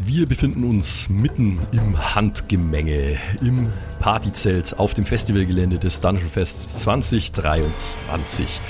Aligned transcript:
Wir 0.00 0.26
befinden 0.26 0.62
uns 0.62 1.08
mitten 1.08 1.58
im 1.72 2.14
Handgemenge, 2.14 3.18
im 3.42 3.66
Partyzelt 3.98 4.78
auf 4.78 4.94
dem 4.94 5.04
Festivalgelände 5.04 5.78
des 5.78 6.00
Dungeon 6.00 6.30
Fest 6.30 6.78
2023. 6.78 8.60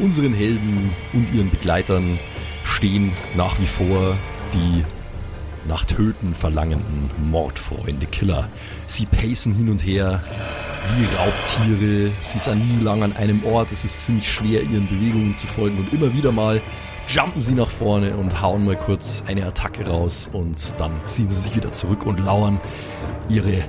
Unseren 0.00 0.34
Helden 0.34 0.90
und 1.12 1.32
ihren 1.32 1.50
Begleitern 1.50 2.18
stehen 2.64 3.12
nach 3.36 3.60
wie 3.60 3.66
vor 3.66 4.16
die 4.52 4.84
nach 5.68 5.84
Töten 5.84 6.34
verlangenden 6.34 7.10
Mordfreunde 7.30 8.06
Killer. 8.06 8.48
Sie 8.86 9.06
pacen 9.06 9.54
hin 9.54 9.70
und 9.70 9.86
her 9.86 10.20
wie 10.96 11.04
Raubtiere. 11.14 12.10
Sie 12.18 12.38
sind 12.38 12.58
nie 12.58 12.82
lang 12.82 13.04
an 13.04 13.14
einem 13.14 13.44
Ort. 13.44 13.70
Es 13.70 13.84
ist 13.84 14.04
ziemlich 14.04 14.30
schwer, 14.30 14.62
ihren 14.62 14.88
Bewegungen 14.88 15.36
zu 15.36 15.46
folgen 15.46 15.78
und 15.78 15.92
immer 15.92 16.12
wieder 16.12 16.32
mal 16.32 16.60
jumpen 17.12 17.42
sie 17.42 17.54
nach 17.54 17.68
vorne 17.68 18.16
und 18.16 18.40
hauen 18.40 18.64
mal 18.64 18.76
kurz 18.76 19.22
eine 19.26 19.44
Attacke 19.44 19.86
raus 19.86 20.30
und 20.32 20.56
dann 20.80 20.92
ziehen 21.04 21.28
sie 21.28 21.42
sich 21.42 21.54
wieder 21.54 21.70
zurück 21.70 22.06
und 22.06 22.24
lauern. 22.24 22.58
Ihre 23.28 23.64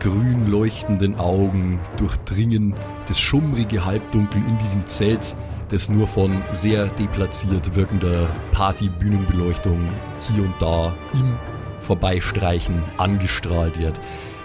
grün 0.00 0.50
leuchtenden 0.50 1.18
Augen 1.18 1.80
durchdringen 1.96 2.74
das 3.08 3.18
schummrige 3.18 3.86
Halbdunkel 3.86 4.42
in 4.46 4.58
diesem 4.58 4.84
Zelt, 4.86 5.34
das 5.70 5.88
nur 5.88 6.06
von 6.06 6.30
sehr 6.52 6.88
deplatziert 6.88 7.74
wirkender 7.74 8.28
Partybühnenbeleuchtung 8.52 9.88
hier 10.28 10.44
und 10.44 10.54
da 10.60 10.92
im 11.14 11.38
Vorbeistreichen 11.80 12.82
angestrahlt 12.98 13.78
wird. 13.78 13.98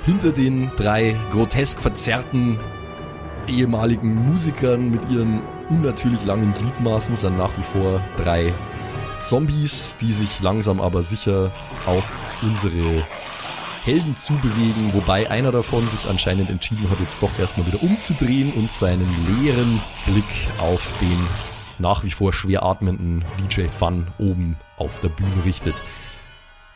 Hinter 0.06 0.32
den 0.32 0.72
drei 0.78 1.14
grotesk 1.34 1.78
verzerrten 1.78 2.58
ehemaligen 3.50 4.16
Musikern 4.30 4.92
mit 4.92 5.02
ihren 5.12 5.42
unnatürlich 5.70 6.26
langen 6.26 6.54
Gliedmaßen 6.54 7.16
sind 7.16 7.38
nach 7.38 7.52
wie 7.58 7.64
vor 7.64 8.02
drei 8.18 8.54
Zombies, 9.20 9.98
die 10.00 10.12
sich 10.12 10.42
langsam 10.42 10.82
aber 10.82 11.04
sicher 11.04 11.52
auf 11.86 12.18
unsere 12.42 13.06
Helden 13.86 14.18
zubewegen, 14.18 14.94
wobei 14.94 15.30
einer 15.30 15.52
davon 15.52 15.88
sich 15.88 16.10
anscheinend 16.10 16.50
entschieden 16.50 16.90
hat, 16.90 17.00
jetzt 17.00 17.22
doch 17.22 17.32
erstmal 17.40 17.68
wieder 17.68 17.82
umzudrehen 17.82 18.52
und 18.54 18.72
seinen 18.72 19.10
leeren 19.26 19.82
Blick 20.06 20.26
auf 20.60 20.94
den 21.00 21.28
nach 21.80 22.04
wie 22.04 22.12
vor 22.12 22.34
schwer 22.34 22.64
atmenden 22.64 23.24
DJ 23.40 23.68
Fun 23.68 24.08
oben 24.18 24.58
auf 24.78 25.00
der 25.00 25.10
Bühne 25.10 25.46
richtet. 25.46 25.82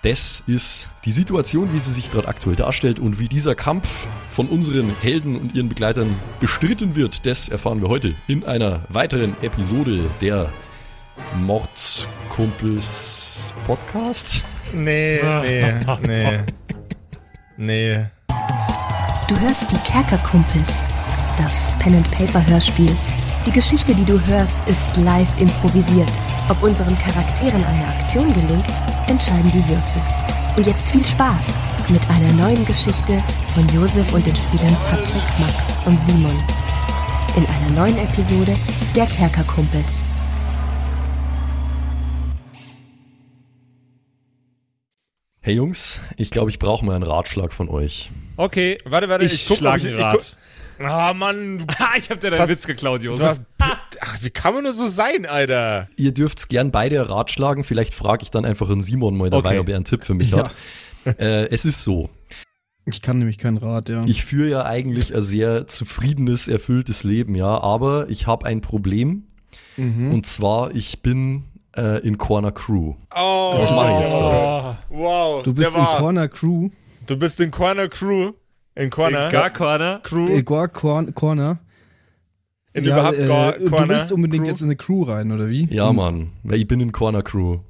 Das 0.03 0.43
ist 0.47 0.89
die 1.05 1.11
Situation, 1.11 1.71
wie 1.71 1.79
sie 1.79 1.93
sich 1.93 2.11
gerade 2.11 2.27
aktuell 2.27 2.57
darstellt 2.57 2.99
und 2.99 3.19
wie 3.19 3.29
dieser 3.29 3.55
Kampf 3.55 4.05
von 4.31 4.47
unseren 4.47 4.93
Helden 5.01 5.37
und 5.37 5.55
ihren 5.55 5.69
Begleitern 5.69 6.13
bestritten 6.41 6.97
wird, 6.97 7.25
das 7.25 7.47
erfahren 7.47 7.81
wir 7.81 7.87
heute 7.87 8.13
in 8.27 8.43
einer 8.43 8.81
weiteren 8.89 9.33
Episode 9.41 10.01
der 10.19 10.51
Mordkumpels 11.39 13.53
Podcast. 13.65 14.43
Nee, 14.73 15.21
nee, 15.41 15.73
nee. 16.05 16.39
Nee. 17.55 18.05
Du 19.29 19.39
hörst 19.39 19.71
die 19.71 19.77
Kerkerkumpels, 19.89 20.73
das 21.37 21.73
Pen-and-Paper-Hörspiel. 21.79 22.93
Die 23.47 23.51
Geschichte, 23.51 23.95
die 23.95 24.03
du 24.03 24.19
hörst, 24.25 24.65
ist 24.65 24.97
live 24.97 25.39
improvisiert. 25.39 26.11
Ob 26.49 26.61
unseren 26.61 26.97
Charakteren 26.97 27.63
eine 27.63 27.87
Aktion 27.87 28.27
gelingt, 28.33 28.65
entscheiden 29.07 29.51
die 29.51 29.67
Würfel. 29.67 30.01
Und 30.55 30.67
jetzt 30.67 30.89
viel 30.91 31.03
Spaß 31.03 31.43
mit 31.89 32.07
einer 32.09 32.31
neuen 32.33 32.65
Geschichte 32.65 33.21
von 33.53 33.67
Josef 33.69 34.11
und 34.13 34.25
den 34.25 34.35
Spielern 34.35 34.75
Patrick, 34.89 35.23
Max 35.39 35.79
und 35.85 36.01
Simon. 36.07 36.37
In 37.35 37.45
einer 37.47 37.71
neuen 37.73 37.97
Episode 37.97 38.53
der 38.95 39.05
Kerkerkumpels. 39.07 40.05
Hey 45.41 45.55
Jungs, 45.55 45.99
ich 46.17 46.31
glaube, 46.31 46.49
ich 46.51 46.59
brauche 46.59 46.85
mal 46.85 46.95
einen 46.95 47.03
Ratschlag 47.03 47.51
von 47.51 47.67
euch. 47.67 48.11
Okay. 48.37 48.77
Warte, 48.85 49.09
warte, 49.09 49.25
ich, 49.25 49.33
ich 49.33 49.47
guck, 49.47 49.57
schlag 49.57 49.77
ich- 49.77 49.87
ein 49.87 49.95
ich 49.97 50.01
Rad. 50.01 50.35
Ah, 50.79 51.13
Mann. 51.13 51.59
Du, 51.59 51.65
ich 51.97 52.09
hab 52.09 52.19
dir 52.19 52.29
Du 52.29 52.29
deinen 52.31 52.41
hast- 52.41 52.49
Witz 52.49 52.65
geklaut, 52.65 53.01
du 53.01 53.07
Josef. 53.07 53.25
hast, 53.27 53.41
ach, 54.03 54.17
wie 54.21 54.29
kann 54.29 54.53
man 54.53 54.63
nur 54.63 54.73
so 54.73 54.85
sein, 54.85 55.25
Alter? 55.25 55.87
Ihr 55.97 56.13
dürft 56.13 56.49
gern 56.49 56.71
beide 56.71 57.09
ratschlagen. 57.09 57.63
Vielleicht 57.63 57.93
frage 57.93 58.23
ich 58.23 58.31
dann 58.31 58.45
einfach 58.45 58.69
einen 58.69 58.81
Simon 58.83 59.15
mal 59.17 59.29
dabei, 59.29 59.51
Okay. 59.51 59.59
ob 59.59 59.69
er 59.69 59.75
einen 59.77 59.85
Tipp 59.85 60.03
für 60.03 60.13
mich 60.13 60.31
Ja. 60.31 60.49
hat. 61.05 61.19
Äh, 61.19 61.47
es 61.49 61.65
ist 61.65 61.83
so. 61.83 62.09
Ich 62.85 63.01
kann 63.01 63.17
nämlich 63.19 63.37
kein 63.37 63.57
Rad, 63.57 63.87
ja. 63.89 64.03
Ich 64.05 64.25
führe 64.25 64.49
ja 64.49 64.65
eigentlich 64.65 65.15
ein 65.15 65.21
sehr 65.21 65.67
zufriedenes, 65.67 66.47
erfülltes 66.47 67.03
Leben, 67.03 67.35
ja. 67.35 67.61
Aber 67.61 68.09
ich 68.09 68.27
habe 68.27 68.45
ein 68.45 68.61
Problem. 68.61 69.27
Mhm. 69.77 70.11
Und 70.13 70.25
zwar, 70.27 70.75
ich 70.75 71.01
bin 71.01 71.43
äh, 71.75 71.99
in 72.05 72.17
Corner 72.17 72.51
Crew. 72.51 72.95
Oh, 73.15 73.53
Was 73.57 73.71
mache 73.71 73.93
ich 73.95 73.99
jetzt 74.01 74.19
da? 74.19 74.77
Oh, 74.89 74.95
Wow. 74.97 75.43
du 75.43 75.53
bist 75.53 75.69
in 75.75 75.83
Corner 75.83 76.27
Crew. 76.27 76.69
Du 77.07 77.17
bist 77.17 77.39
in 77.39 77.51
Corner 77.51 77.87
Crew. 77.87 78.31
In 78.75 78.89
Corner. 78.89 79.29
Gar 79.29 79.49
Corner. 79.51 79.99
Crew. 80.03 80.41
Corn 80.43 81.13
Corner. 81.13 81.59
In 82.73 82.85
überhaupt 82.85 83.17
äh, 83.17 83.27
Go- 83.27 83.63
du 83.65 83.69
Corner. 83.69 83.89
willst 83.89 84.11
unbedingt 84.11 84.43
Crew. 84.43 84.49
jetzt 84.49 84.61
in 84.61 84.67
eine 84.67 84.75
Crew 84.75 85.03
rein, 85.03 85.31
oder 85.31 85.49
wie? 85.49 85.67
Ja, 85.71 85.91
Mann. 85.93 86.31
Weil 86.43 86.59
ich 86.59 86.67
bin 86.67 86.79
in 86.79 86.91
Corner 86.91 87.21
Crew. 87.23 87.59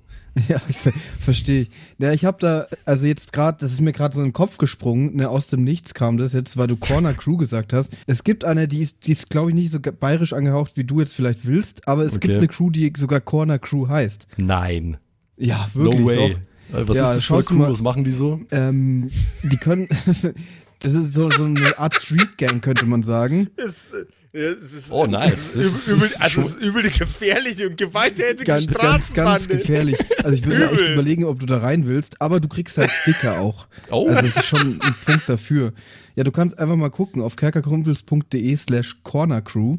Ja, 0.49 0.59
ich 0.67 0.79
ver 0.79 0.91
verstehe 1.21 1.61
ich. 1.61 1.69
Ja, 1.99 2.11
ich 2.11 2.25
habe 2.25 2.37
da, 2.39 2.65
also 2.85 3.05
jetzt 3.05 3.33
gerade, 3.33 3.59
das 3.61 3.71
ist 3.71 3.81
mir 3.81 3.91
gerade 3.91 4.15
so 4.15 4.19
in 4.21 4.29
den 4.29 4.33
Kopf 4.33 4.57
gesprungen, 4.57 5.15
ne, 5.15 5.29
aus 5.29 5.45
dem 5.45 5.63
Nichts 5.63 5.93
kam 5.93 6.17
das 6.17 6.33
jetzt, 6.33 6.57
weil 6.57 6.65
du 6.65 6.75
Corner 6.75 7.13
Crew 7.13 7.37
gesagt 7.37 7.71
hast. 7.71 7.91
Es 8.07 8.23
gibt 8.23 8.43
eine, 8.43 8.67
die 8.67 8.79
ist, 8.81 9.05
die 9.05 9.11
ist 9.11 9.29
glaube 9.29 9.49
ich, 9.51 9.55
nicht 9.55 9.69
so 9.71 9.77
bayerisch 9.79 10.33
angehaucht, 10.33 10.71
wie 10.75 10.85
du 10.85 10.99
jetzt 11.01 11.13
vielleicht 11.13 11.45
willst, 11.45 11.87
aber 11.87 12.01
es 12.01 12.13
Okay. 12.15 12.29
gibt 12.29 12.37
eine 12.39 12.47
Crew, 12.47 12.71
die 12.71 12.91
sogar 12.97 13.21
Corner 13.21 13.59
Crew 13.59 13.87
heißt. 13.87 14.25
Nein. 14.37 14.97
Ja, 15.37 15.67
wirklich 15.75 15.99
no 16.01 16.07
way. 16.07 16.35
doch. 16.71 16.79
Äh, 16.79 16.87
Was 16.87 16.97
Ja, 16.97 17.03
ist 17.03 17.15
das 17.17 17.25
für 17.27 17.33
eine 17.35 17.43
du 17.43 17.47
Crew? 17.49 17.55
mal- 17.57 17.71
Was 17.71 17.81
machen 17.83 18.03
die 18.03 18.11
so? 18.11 18.41
Ähm, 18.49 19.11
die 19.43 19.57
können, 19.57 19.87
das 20.79 20.93
ist 20.93 21.13
so, 21.13 21.29
so 21.29 21.43
eine 21.43 21.77
Art 21.77 21.93
Street 21.93 22.39
Gang, 22.39 22.59
könnte 22.63 22.87
man 22.87 23.03
sagen. 23.03 23.49
Es, 23.55 23.91
äh, 23.91 24.05
ist, 24.33 24.91
Oh, 24.91 25.05
es 25.05 25.11
nice. 25.11 25.55
Ist 25.55 25.55
Das 25.55 25.65
ist- 25.65 25.87
übel, 25.89 26.09
also 26.19 26.41
es 26.41 26.47
ist 26.47 26.59
übel 26.61 26.83
die 26.83 26.89
gefährliche 26.97 27.69
und 27.69 27.77
gewalttätige 27.77 28.43
Ganz, 28.45 28.65
ganz, 28.67 28.73
Straßenbande. 29.07 29.31
ganz 29.31 29.47
gefährlich. 29.47 29.97
Also 30.23 30.35
ich 30.35 30.45
würde 30.45 30.59
mir 30.59 30.71
echt 30.71 30.89
überlegen, 30.93 31.25
ob 31.25 31.39
du 31.39 31.45
da 31.45 31.59
rein 31.59 31.85
willst, 31.87 32.19
aber 32.21 32.39
du 32.39 32.47
kriegst 32.47 32.77
halt 32.77 32.89
Sticker 32.91 33.39
auch. 33.39 33.67
Oh. 33.91 34.07
Also 34.07 34.21
das 34.21 34.37
ist 34.37 34.45
schon 34.45 34.79
ein 34.81 34.95
Punkt 35.05 35.29
dafür. 35.29 35.73
Ja, 36.15 36.23
du 36.23 36.31
kannst 36.31 36.57
einfach 36.59 36.75
mal 36.75 36.89
gucken 36.89 37.21
auf 37.21 37.35
kerkerkumpels.de 37.35 38.57
slash 38.57 38.97
cornercrew. 39.03 39.77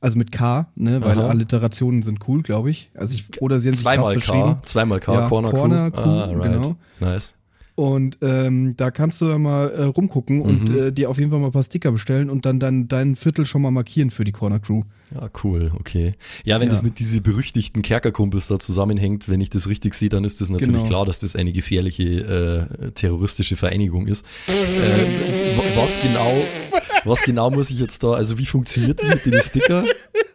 Also 0.00 0.16
mit 0.16 0.30
K, 0.30 0.68
ne, 0.76 1.00
weil 1.02 1.18
Aha. 1.18 1.28
Alliterationen 1.28 2.04
sind 2.04 2.20
cool, 2.28 2.42
glaube 2.42 2.70
ich. 2.70 2.88
Also 2.94 3.16
ich, 3.16 3.24
oder 3.42 3.58
sie 3.58 3.66
haben 3.68 3.74
sich 3.74 3.82
Zweimal 3.82 4.12
verschrieben. 4.12 4.54
K. 4.60 4.62
Zweimal 4.64 5.00
K. 5.00 5.12
Ja, 5.12 5.28
Corner, 5.28 5.50
Corner 5.50 5.90
Crew. 5.90 6.02
Crew, 6.02 6.08
Ah, 6.10 6.24
right. 6.26 6.42
genau. 6.42 6.76
Nice. 7.00 7.34
Und 7.78 8.18
ähm, 8.22 8.74
da 8.76 8.90
kannst 8.90 9.20
du 9.20 9.28
dann 9.28 9.42
mal 9.42 9.68
äh, 9.70 9.84
rumgucken 9.84 10.40
und 10.42 10.68
Mhm. 10.68 10.78
äh, 10.78 10.90
dir 10.90 11.08
auf 11.10 11.16
jeden 11.18 11.30
Fall 11.30 11.38
mal 11.38 11.46
ein 11.46 11.52
paar 11.52 11.62
Sticker 11.62 11.92
bestellen 11.92 12.28
und 12.28 12.44
dann 12.44 12.58
dein, 12.58 12.88
dein 12.88 13.14
Viertel 13.14 13.46
schon 13.46 13.62
mal 13.62 13.70
markieren 13.70 14.10
für 14.10 14.24
die 14.24 14.32
Corner 14.32 14.58
Crew. 14.58 14.82
Ja, 15.14 15.30
cool, 15.44 15.70
okay. 15.78 16.14
Ja, 16.44 16.58
wenn 16.58 16.66
Ja. 16.66 16.74
das 16.74 16.82
mit 16.82 16.98
diese 16.98 17.20
berüchtigten 17.20 17.82
Kerkerkumpels 17.82 18.48
da 18.48 18.58
zusammenhängt, 18.58 19.28
wenn 19.28 19.40
ich 19.40 19.48
das 19.50 19.68
richtig 19.68 19.94
sehe, 19.94 20.08
dann 20.08 20.24
ist 20.24 20.40
das 20.40 20.50
natürlich 20.50 20.74
Genau. 20.78 20.88
klar, 20.88 21.06
dass 21.06 21.20
das 21.20 21.36
eine 21.36 21.52
gefährliche 21.52 22.66
äh, 22.82 22.90
terroristische 22.90 23.54
Vereinigung 23.54 24.08
ist. 24.08 24.24
äh, 24.48 25.56
wa- 25.56 25.62
was 25.80 26.02
genau, 26.02 26.32
was 27.04 27.22
genau 27.22 27.50
muss 27.52 27.70
ich 27.70 27.78
jetzt 27.78 28.02
da, 28.02 28.14
also 28.14 28.38
wie 28.38 28.46
funktioniert 28.46 29.00
das 29.00 29.08
mit 29.10 29.24
den 29.24 29.40
Sticker? 29.40 29.84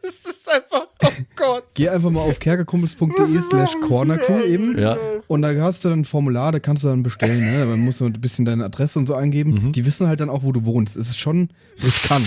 Es 0.01 0.23
ist 0.25 0.49
einfach, 0.49 0.87
oh 1.03 1.09
Gott. 1.35 1.63
Geh 1.73 1.89
einfach 1.89 2.09
mal 2.09 2.21
auf 2.21 2.39
kerkerkumpels.de 2.39 3.41
slash 3.49 3.71
cornercrew 3.87 4.43
eben. 4.45 4.77
Ja, 4.79 4.97
Und 5.27 5.41
da 5.41 5.53
hast 5.61 5.83
du 5.85 5.89
dann 5.89 6.01
ein 6.01 6.05
Formular, 6.05 6.51
da 6.51 6.59
kannst 6.59 6.83
du 6.83 6.87
dann 6.87 7.03
bestellen. 7.03 7.39
Ne? 7.39 7.65
Da 7.65 7.77
musst 7.77 8.01
du 8.01 8.05
ein 8.05 8.13
bisschen 8.13 8.45
deine 8.45 8.65
Adresse 8.65 8.99
und 8.99 9.07
so 9.07 9.15
eingeben. 9.15 9.53
Mhm. 9.67 9.71
Die 9.71 9.85
wissen 9.85 10.07
halt 10.07 10.19
dann 10.19 10.29
auch, 10.29 10.43
wo 10.43 10.51
du 10.51 10.65
wohnst. 10.65 10.95
Es 10.95 11.07
ist 11.09 11.19
schon 11.19 11.49
riskant. 11.83 12.25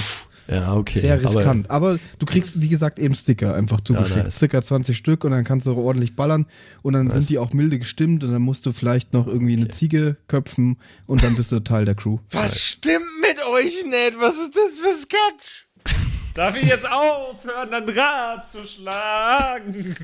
ja, 0.49 0.75
okay. 0.75 1.01
Sehr 1.01 1.15
Aber- 1.15 1.25
riskant. 1.35 1.71
Aber, 1.71 1.99
du 2.19 2.27
kriegst, 2.27 2.61
wie 2.61 2.69
gesagt, 2.69 2.99
eben 2.99 3.15
Sticker 3.15 3.55
einfach 3.55 3.81
zugeschickt. 3.83 4.25
nice. 4.25 4.39
Circa 4.39 4.63
20 4.63 4.97
Stück 4.97 5.25
und 5.25 5.33
dann 5.33 5.45
kannst 5.45 5.67
du 5.67 5.75
ordentlich 5.77 6.17
ballern. 6.17 6.47
Und 6.83 6.95
dann 6.95 7.07
Nice. 7.07 7.15
sind 7.15 7.31
die 7.31 7.39
auch 7.39 7.53
milde 7.53 7.79
gestimmt 7.79 8.25
und 8.25 8.33
dann 8.33 8.43
musst 8.43 8.65
du 8.67 8.73
vielleicht 8.73 9.13
noch 9.13 9.27
irgendwie 9.27 9.55
eine 9.57 9.69
Ziege 9.69 10.17
köpfen 10.29 10.79
und 11.07 11.23
dann 11.23 11.35
bist 11.37 11.53
du 11.53 11.61
Teil 11.61 11.85
der 11.85 11.95
Crew. 11.97 12.19
Was 12.31 12.63
stimmt 12.63 13.05
mit 13.21 13.37
euch 13.55 13.85
nicht? 13.85 14.15
Was 14.21 14.37
ist 14.37 14.55
das 14.55 14.79
für 14.81 14.93
Sketch? 14.99 15.66
Darf 16.37 16.55
ich 16.55 16.69
jetzt 16.69 16.87
aufhören, 16.91 17.73
ein 17.73 17.89
Rad 17.89 18.47
zu 18.47 18.67
schlagen? 18.67 19.97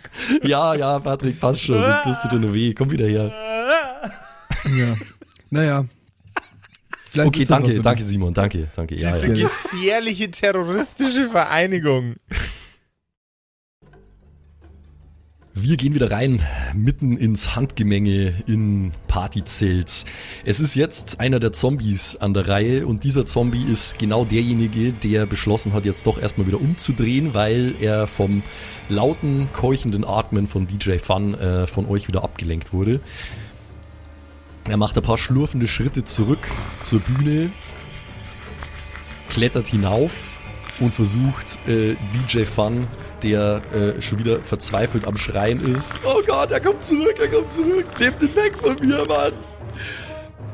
Ja, 0.43 0.75
ja, 0.75 0.99
Patrick, 0.99 1.39
passt 1.39 1.63
schon, 1.63 1.81
sonst 1.83 2.05
tust 2.05 2.25
du 2.25 2.29
dir 2.29 2.39
nur 2.39 2.55
weh. 2.55 2.73
Komm 2.73 2.91
wieder 2.91 3.07
her. 3.07 3.31
Ja. 4.65 4.97
Naja. 5.51 5.85
Vielleicht 7.11 7.29
Okay, 7.29 7.39
das 7.41 7.49
danke, 7.49 7.81
danke. 7.83 8.03
Simon, 8.03 8.33
danke, 8.33 8.69
danke. 8.75 8.95
Ja, 8.97 9.13
Diese 9.13 9.35
ja. 9.35 9.47
gefährliche 9.47 10.31
terroristische 10.31 11.29
Vereinigung. 11.29 12.15
Wir 15.55 15.77
gehen 15.77 15.95
wieder 15.95 16.11
rein, 16.11 16.41
mitten 16.73 17.19
ins 17.19 17.55
Handgemenge 17.55 18.43
in 18.47 18.93
Partyzelt. 19.07 20.07
Es 20.47 20.61
ist 20.61 20.75
jetzt 20.75 21.21
einer 21.21 21.41
der 21.41 21.53
Zombies 21.53 22.17
an 22.17 22.33
der 22.33 22.49
Reihe 22.49 22.87
und 22.87 23.05
dieser 23.05 23.27
Zombie 23.27 23.65
ist 23.65 23.99
genau 23.99 24.25
derjenige, 24.25 24.95
der 24.95 25.27
beschlossen 25.27 25.75
hat, 25.75 25.85
jetzt 25.85 26.07
doch 26.07 26.19
erstmal 26.19 26.47
wieder 26.47 26.59
umzudrehen, 26.59 27.35
weil 27.35 27.75
er 27.83 28.07
vom 28.07 28.43
lauten, 28.89 29.51
keuchenden 29.53 30.07
Atmen 30.07 30.47
von 30.47 30.67
DJ 30.67 30.97
Fun 30.97 31.35
äh, 31.35 31.67
von 31.67 31.85
euch 31.85 32.09
wieder 32.09 32.25
abgelenkt 32.25 32.73
wurde. 32.73 33.01
Er 34.71 34.79
macht 34.79 34.97
ein 34.97 35.03
paar 35.03 35.19
schlurfende 35.19 35.69
Schritte 35.69 36.03
zurück 36.03 36.49
zur 36.81 37.01
Bühne, 37.01 37.51
klettert 39.29 39.67
hinauf 39.67 40.31
und 40.81 40.95
versucht 40.95 41.59
äh, 41.69 41.95
DJ 42.15 42.45
Fun, 42.45 42.87
der 43.23 43.63
äh, 43.75 44.03
schon 44.03 44.19
wieder 44.19 44.41
verzweifelt 44.41 45.07
am 45.07 45.17
Schreien 45.17 45.61
ist. 45.75 45.99
Oh 46.05 46.21
Gott, 46.27 46.51
er 46.51 46.61
kommt 46.61 46.83
zurück, 46.83 47.15
er 47.21 47.29
kommt 47.29 47.51
zurück, 47.51 47.87
nehmt 47.99 48.23
ihn 48.23 48.35
weg 48.37 48.59
von 48.59 48.77
mir, 48.81 49.05
Mann. 49.07 49.33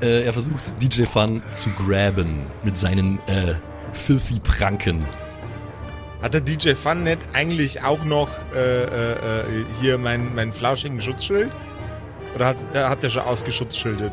Äh, 0.01 0.25
er 0.25 0.33
versucht 0.33 0.81
DJ 0.83 1.05
Fun 1.05 1.43
zu 1.53 1.71
graben 1.71 2.47
mit 2.63 2.77
seinen 2.79 3.19
äh, 3.27 3.55
filthy 3.93 4.39
Pranken. 4.41 5.05
Hat 6.23 6.35
der 6.35 6.41
DJ 6.41 6.75
Fun 6.75 7.05
nicht 7.05 7.21
eigentlich 7.33 7.83
auch 7.83 8.05
noch 8.05 8.29
äh, 8.55 8.85
äh, 8.85 9.13
äh, 9.13 9.17
hier 9.81 9.99
meinen 9.99 10.35
mein 10.35 10.53
flauschigen 10.53 11.01
Schutzschild? 11.01 11.51
Oder 12.35 12.47
hat, 12.47 12.57
äh, 12.75 12.79
hat 12.85 13.03
der 13.03 13.09
schon 13.09 13.23
ausgeschutzschildet? 13.23 14.13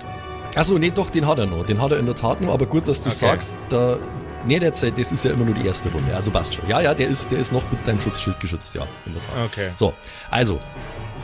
Achso, 0.56 0.78
nee, 0.78 0.92
doch, 0.92 1.10
den 1.10 1.28
hat 1.28 1.38
er 1.40 1.48
noch. 1.48 1.66
Den 1.66 1.82
hat 1.82 1.92
er 1.92 2.00
in 2.00 2.06
der 2.06 2.16
Tat 2.16 2.42
noch, 2.42 2.54
aber 2.54 2.66
gut, 2.66 2.88
dass 2.88 3.04
du 3.04 3.10
Okay. 3.10 3.18
sagst, 3.20 3.56
da. 3.70 3.98
Nee, 4.46 4.60
der 4.60 4.74
Zeit, 4.74 4.98
das 4.98 5.12
ist 5.12 5.26
ja 5.26 5.32
immer 5.32 5.46
nur 5.46 5.56
die 5.56 5.66
erste 5.66 5.90
Runde. 5.92 6.16
Also 6.16 6.30
passt 6.32 6.54
schon. 6.54 6.68
Ja, 6.68 6.80
ja, 6.82 6.94
der 6.94 7.08
ist, 7.08 7.32
der 7.32 7.40
ist 7.40 7.52
noch 7.52 7.64
mit 7.72 7.86
deinem 7.88 8.00
Schutzschild 8.00 8.40
geschützt, 8.40 8.76
ja, 8.76 8.86
in 9.06 9.14
der 9.14 9.22
Tat. 9.24 9.46
Okay. 9.52 9.70
So, 9.76 9.94
also, 10.30 10.60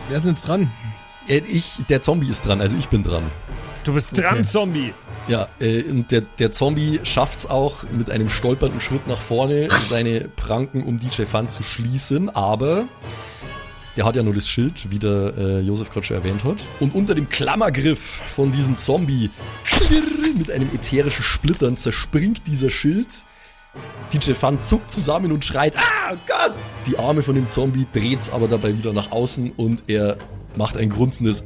Wer 0.08 0.18
ist 0.18 0.24
denn 0.24 0.32
jetzt 0.34 0.48
dran? 0.48 0.72
äh, 1.28 1.38
ich, 1.38 1.84
der 1.90 2.02
Zombie 2.02 2.30
ist 2.30 2.46
dran, 2.46 2.62
also 2.62 2.78
ich 2.78 2.88
bin 2.90 3.04
dran. 3.04 3.24
Du 3.84 3.94
bist 3.94 4.18
dran, 4.18 4.34
Okay. 4.34 4.42
Zombie. 4.44 4.94
Ja, 5.28 5.48
äh, 5.60 5.84
und 5.84 6.12
der, 6.12 6.22
der 6.22 6.52
Zombie 6.52 7.00
schafft's 7.04 7.48
auch 7.48 7.84
mit 7.92 8.10
einem 8.10 8.30
stolpernden 8.30 8.82
Schritt 8.82 9.08
nach 9.08 9.22
vorne, 9.22 9.68
seine 9.86 10.22
Pranken 10.22 10.84
um 10.84 10.98
DJ 11.00 11.24
Fun 11.24 11.48
zu 11.50 11.64
schließen, 11.64 12.30
aber 12.36 12.88
der 13.98 14.06
hat 14.06 14.16
ja 14.16 14.24
nur 14.24 14.34
das 14.34 14.48
Schild, 14.48 14.90
wie 14.92 15.00
der 15.00 15.34
äh, 15.38 15.60
Josef 15.60 15.92
gerade 15.92 16.06
schon 16.06 16.18
erwähnt 16.18 16.44
hat. 16.44 16.58
Und 16.80 16.96
unter 16.96 17.16
dem 17.16 17.30
Klammergriff 17.30 18.00
von 18.00 18.52
diesem 18.52 18.78
Zombie 18.78 19.30
mit 20.38 20.52
einem 20.52 20.70
ätherischen 20.74 21.24
Splittern 21.24 21.78
zerspringt 21.78 22.48
dieser 22.48 22.70
Schild. 22.70 23.26
DJ 24.14 24.34
Fun 24.34 24.62
zuckt 24.64 24.92
zusammen 24.92 25.32
und 25.32 25.46
schreit, 25.46 25.76
ah 25.78 26.16
Gott! 26.28 26.56
Die 26.88 26.98
Arme 27.00 27.24
von 27.24 27.36
dem 27.36 27.50
Zombie 27.50 27.88
dreht's 27.92 28.30
aber 28.30 28.48
dabei 28.48 28.78
wieder 28.78 28.92
nach 28.92 29.12
außen 29.12 29.52
und 29.56 29.84
er 29.88 30.18
macht 30.58 30.76
ein 30.76 30.90
grunzendes 30.90 31.46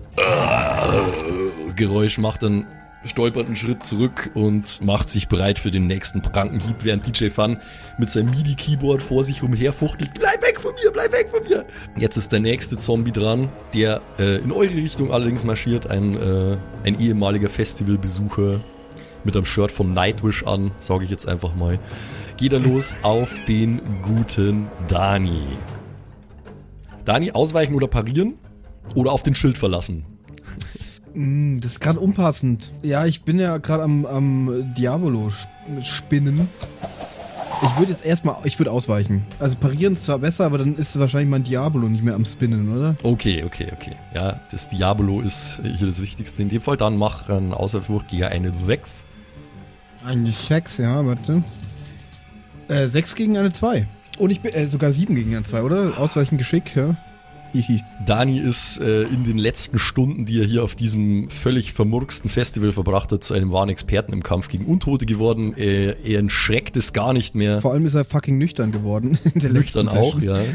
Geräusch, 1.76 2.18
macht 2.18 2.44
dann 2.44 2.68
stolpernden 3.06 3.56
Schritt 3.56 3.84
zurück 3.84 4.32
und 4.34 4.82
macht 4.82 5.10
sich 5.10 5.28
bereit 5.28 5.60
für 5.60 5.72
den 5.72 5.88
nächsten 5.88 6.22
Prankenhieb, 6.22 6.78
während 6.84 7.06
DJ 7.06 7.30
Fun 7.30 7.58
mit 7.98 8.10
seinem 8.10 8.32
MIDI-Keyboard 8.32 9.02
vor 9.02 9.24
sich 9.24 9.44
rumherfuchtelt. 9.44 10.12
Bleib 10.16 10.42
weg 10.42 10.60
von 10.60 10.74
mir, 10.74 10.92
bleib 10.92 11.12
weg 11.12 11.30
von 11.32 11.44
mir! 11.44 11.66
Jetzt 11.98 12.18
ist 12.18 12.32
der 12.32 12.40
nächste 12.40 12.78
Zombie 12.78 13.12
dran, 13.12 13.50
der 13.74 14.02
äh, 14.20 14.38
in 14.38 14.52
eure 14.52 14.76
Richtung 14.76 15.12
allerdings 15.12 15.44
marschiert, 15.44 15.88
ein, 15.88 16.16
äh, 16.16 16.58
ein 16.84 17.00
ehemaliger 17.00 17.50
Festivalbesucher 17.50 18.60
mit 19.24 19.36
einem 19.36 19.46
Shirt 19.46 19.72
vom 19.72 19.94
Nightwish 19.94 20.44
an, 20.44 20.72
sage 20.80 21.04
ich 21.04 21.10
jetzt 21.10 21.28
einfach 21.28 21.56
mal. 21.56 21.80
Geht 22.38 22.54
er 22.54 22.60
los 22.60 22.96
auf 23.02 23.34
den 23.48 23.82
guten 24.04 24.68
Dani. 24.88 25.44
Dani, 27.06 27.32
ausweichen 27.32 27.76
oder 27.76 27.88
parieren? 27.88 28.36
Oder 28.94 29.12
auf 29.12 29.24
den 29.24 29.36
Schild 29.36 29.58
verlassen? 29.58 30.06
Hm, 31.16 31.60
das 31.62 31.74
ist 31.74 31.80
gerade 31.80 32.00
unpassend. 32.00 32.72
Ja, 32.84 33.06
ich 33.06 33.24
bin 33.24 33.40
ja 33.40 33.58
gerade 33.58 33.84
am, 33.84 34.06
am 34.06 34.74
Diabolo 34.78 35.30
sp- 35.34 35.50
spinnen. 35.82 36.48
Ich 37.64 37.80
würde 37.80 37.94
jetzt 37.94 38.06
erstmal, 38.06 38.36
ich 38.44 38.60
würde 38.60 38.72
ausweichen. 38.72 39.26
Also 39.40 39.58
parieren 39.58 39.94
ist 39.94 40.06
zwar 40.06 40.20
besser, 40.20 40.46
aber 40.46 40.58
dann 40.58 40.76
ist 40.76 41.00
wahrscheinlich 41.00 41.30
mein 41.30 41.44
Diabolo 41.46 41.88
nicht 41.88 42.04
mehr 42.04 42.14
am 42.14 42.26
Spinnen, 42.26 42.72
oder? 42.78 42.96
Okay, 43.02 43.44
okay, 43.46 43.72
okay. 43.74 43.94
Ja, 44.14 44.42
das 44.52 44.68
Diabolo 44.70 45.22
ist 45.22 45.62
hier 45.64 45.88
das 45.88 46.02
Wichtigste. 46.02 46.42
In 46.42 46.50
dem 46.50 46.62
Fall 46.62 46.76
dann 46.78 46.98
mach 46.98 47.30
einen 47.30 47.54
Ausweichwurf 47.54 48.06
gegen 48.08 48.26
eine 48.26 48.52
6. 48.66 48.90
Eigentlich 50.06 50.36
sechs, 50.36 50.78
ja, 50.78 51.04
warte. 51.06 51.42
Äh, 52.68 52.88
sechs 52.88 53.16
gegen 53.16 53.38
eine 53.38 53.54
zwei. 53.54 53.88
Und 54.20 54.30
ich 54.32 54.42
bin, 54.42 54.54
äh, 54.54 54.68
sogar 54.68 54.92
sieben 54.92 55.16
gegen 55.16 55.34
eine 55.34 55.44
zwei, 55.44 55.64
oder? 55.64 55.98
Ausweichen 55.98 56.38
Geschick, 56.38 56.76
ja. 56.76 56.96
Dani 58.06 58.40
ist 58.40 58.80
äh, 58.80 59.04
in 59.04 59.24
den 59.24 59.38
letzten 59.38 59.80
Stunden, 59.80 60.26
die 60.26 60.40
er 60.40 60.46
hier 60.46 60.64
auf 60.64 60.76
diesem 60.76 61.30
völlig 61.30 61.74
vermurksten 61.74 62.30
Festival 62.30 62.72
verbracht 62.72 63.12
hat, 63.12 63.24
zu 63.24 63.34
einem 63.34 63.52
wahren 63.52 63.70
Experten 63.70 64.14
im 64.14 64.24
Kampf 64.24 64.48
gegen 64.48 64.66
Untote 64.66 65.06
geworden. 65.06 65.56
Äh, 65.58 65.96
er 66.04 66.20
entschreckt 66.20 66.78
es 66.78 66.94
gar 66.94 67.14
nicht 67.14 67.36
mehr. 67.36 67.62
Vor 67.62 67.74
allem 67.74 67.86
ist 67.86 67.96
er 67.96 68.06
fucking 68.06 68.38
nüchtern 68.38 68.72
geworden. 68.72 69.18
In 69.34 69.40
der 69.40 69.52
Nüchtern 69.52 69.86
letzten 69.86 70.00
auch, 70.00 70.22
ja. 70.22 70.40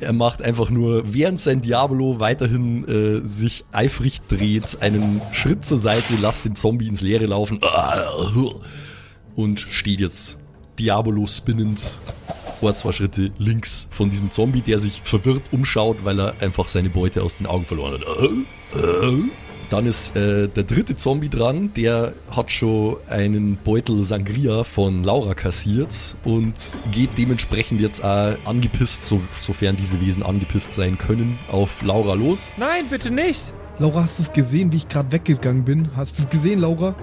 Er 0.00 0.12
macht 0.14 0.40
einfach 0.40 0.70
nur, 0.70 1.12
während 1.12 1.40
sein 1.40 1.60
Diabolo 1.60 2.20
weiterhin 2.20 2.86
äh, 2.88 3.28
sich 3.28 3.64
eifrig 3.70 4.20
dreht, 4.22 4.78
einen 4.80 5.20
Schritt 5.32 5.64
zur 5.64 5.78
Seite, 5.78 6.14
lasst 6.18 6.46
den 6.46 6.54
Zombie 6.54 6.88
ins 6.88 7.02
Leere 7.02 7.26
laufen 7.26 7.60
und 9.36 9.60
steht 9.60 10.00
jetzt 10.00 10.38
Diabolo 10.78 11.26
spinnend 11.26 12.00
vor 12.60 12.74
zwei 12.74 12.92
Schritte 12.92 13.32
links 13.38 13.88
von 13.90 14.10
diesem 14.10 14.30
Zombie, 14.30 14.60
der 14.60 14.78
sich 14.78 15.00
verwirrt 15.02 15.42
umschaut, 15.50 16.04
weil 16.04 16.20
er 16.20 16.34
einfach 16.40 16.68
seine 16.68 16.90
Beute 16.90 17.22
aus 17.22 17.38
den 17.38 17.46
Augen 17.46 17.64
verloren 17.64 17.94
hat. 17.94 18.22
Äh, 18.22 19.06
äh. 19.06 19.22
Dann 19.70 19.86
ist 19.86 20.16
äh, 20.16 20.48
der 20.48 20.64
dritte 20.64 20.96
Zombie 20.96 21.28
dran, 21.28 21.72
der 21.74 22.12
hat 22.30 22.50
schon 22.50 22.96
einen 23.08 23.56
Beutel 23.56 24.02
Sangria 24.02 24.64
von 24.64 25.04
Laura 25.04 25.34
kassiert 25.34 26.16
und 26.24 26.54
geht 26.90 27.10
dementsprechend 27.16 27.80
jetzt 27.80 28.04
auch 28.04 28.34
angepisst, 28.44 29.06
so, 29.06 29.22
sofern 29.38 29.76
diese 29.76 30.00
Wesen 30.00 30.24
angepisst 30.24 30.74
sein 30.74 30.98
können, 30.98 31.38
auf 31.52 31.82
Laura 31.82 32.14
los. 32.14 32.54
Nein, 32.58 32.86
bitte 32.90 33.12
nicht. 33.12 33.54
Laura, 33.78 34.02
hast 34.02 34.18
du 34.18 34.24
es 34.24 34.32
gesehen, 34.32 34.72
wie 34.72 34.78
ich 34.78 34.88
gerade 34.88 35.12
weggegangen 35.12 35.64
bin? 35.64 35.88
Hast 35.96 36.18
du 36.18 36.22
es 36.24 36.28
gesehen, 36.28 36.58
Laura? 36.58 36.96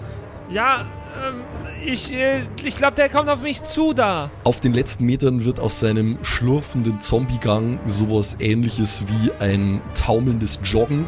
Ja, 0.50 0.86
ähm, 1.28 1.44
ich, 1.86 2.14
äh, 2.14 2.44
ich 2.64 2.78
glaube, 2.78 2.96
der 2.96 3.10
kommt 3.10 3.30
auf 3.30 3.42
mich 3.42 3.64
zu 3.64 3.94
da. 3.94 4.30
Auf 4.44 4.60
den 4.60 4.74
letzten 4.74 5.06
Metern 5.06 5.46
wird 5.46 5.60
aus 5.60 5.80
seinem 5.80 6.18
schlurfenden 6.22 7.02
Zombiegang 7.02 7.80
sowas 7.86 8.38
ähnliches 8.40 9.04
wie 9.08 9.32
ein 9.40 9.82
taumelndes 9.96 10.60
Joggen. 10.64 11.06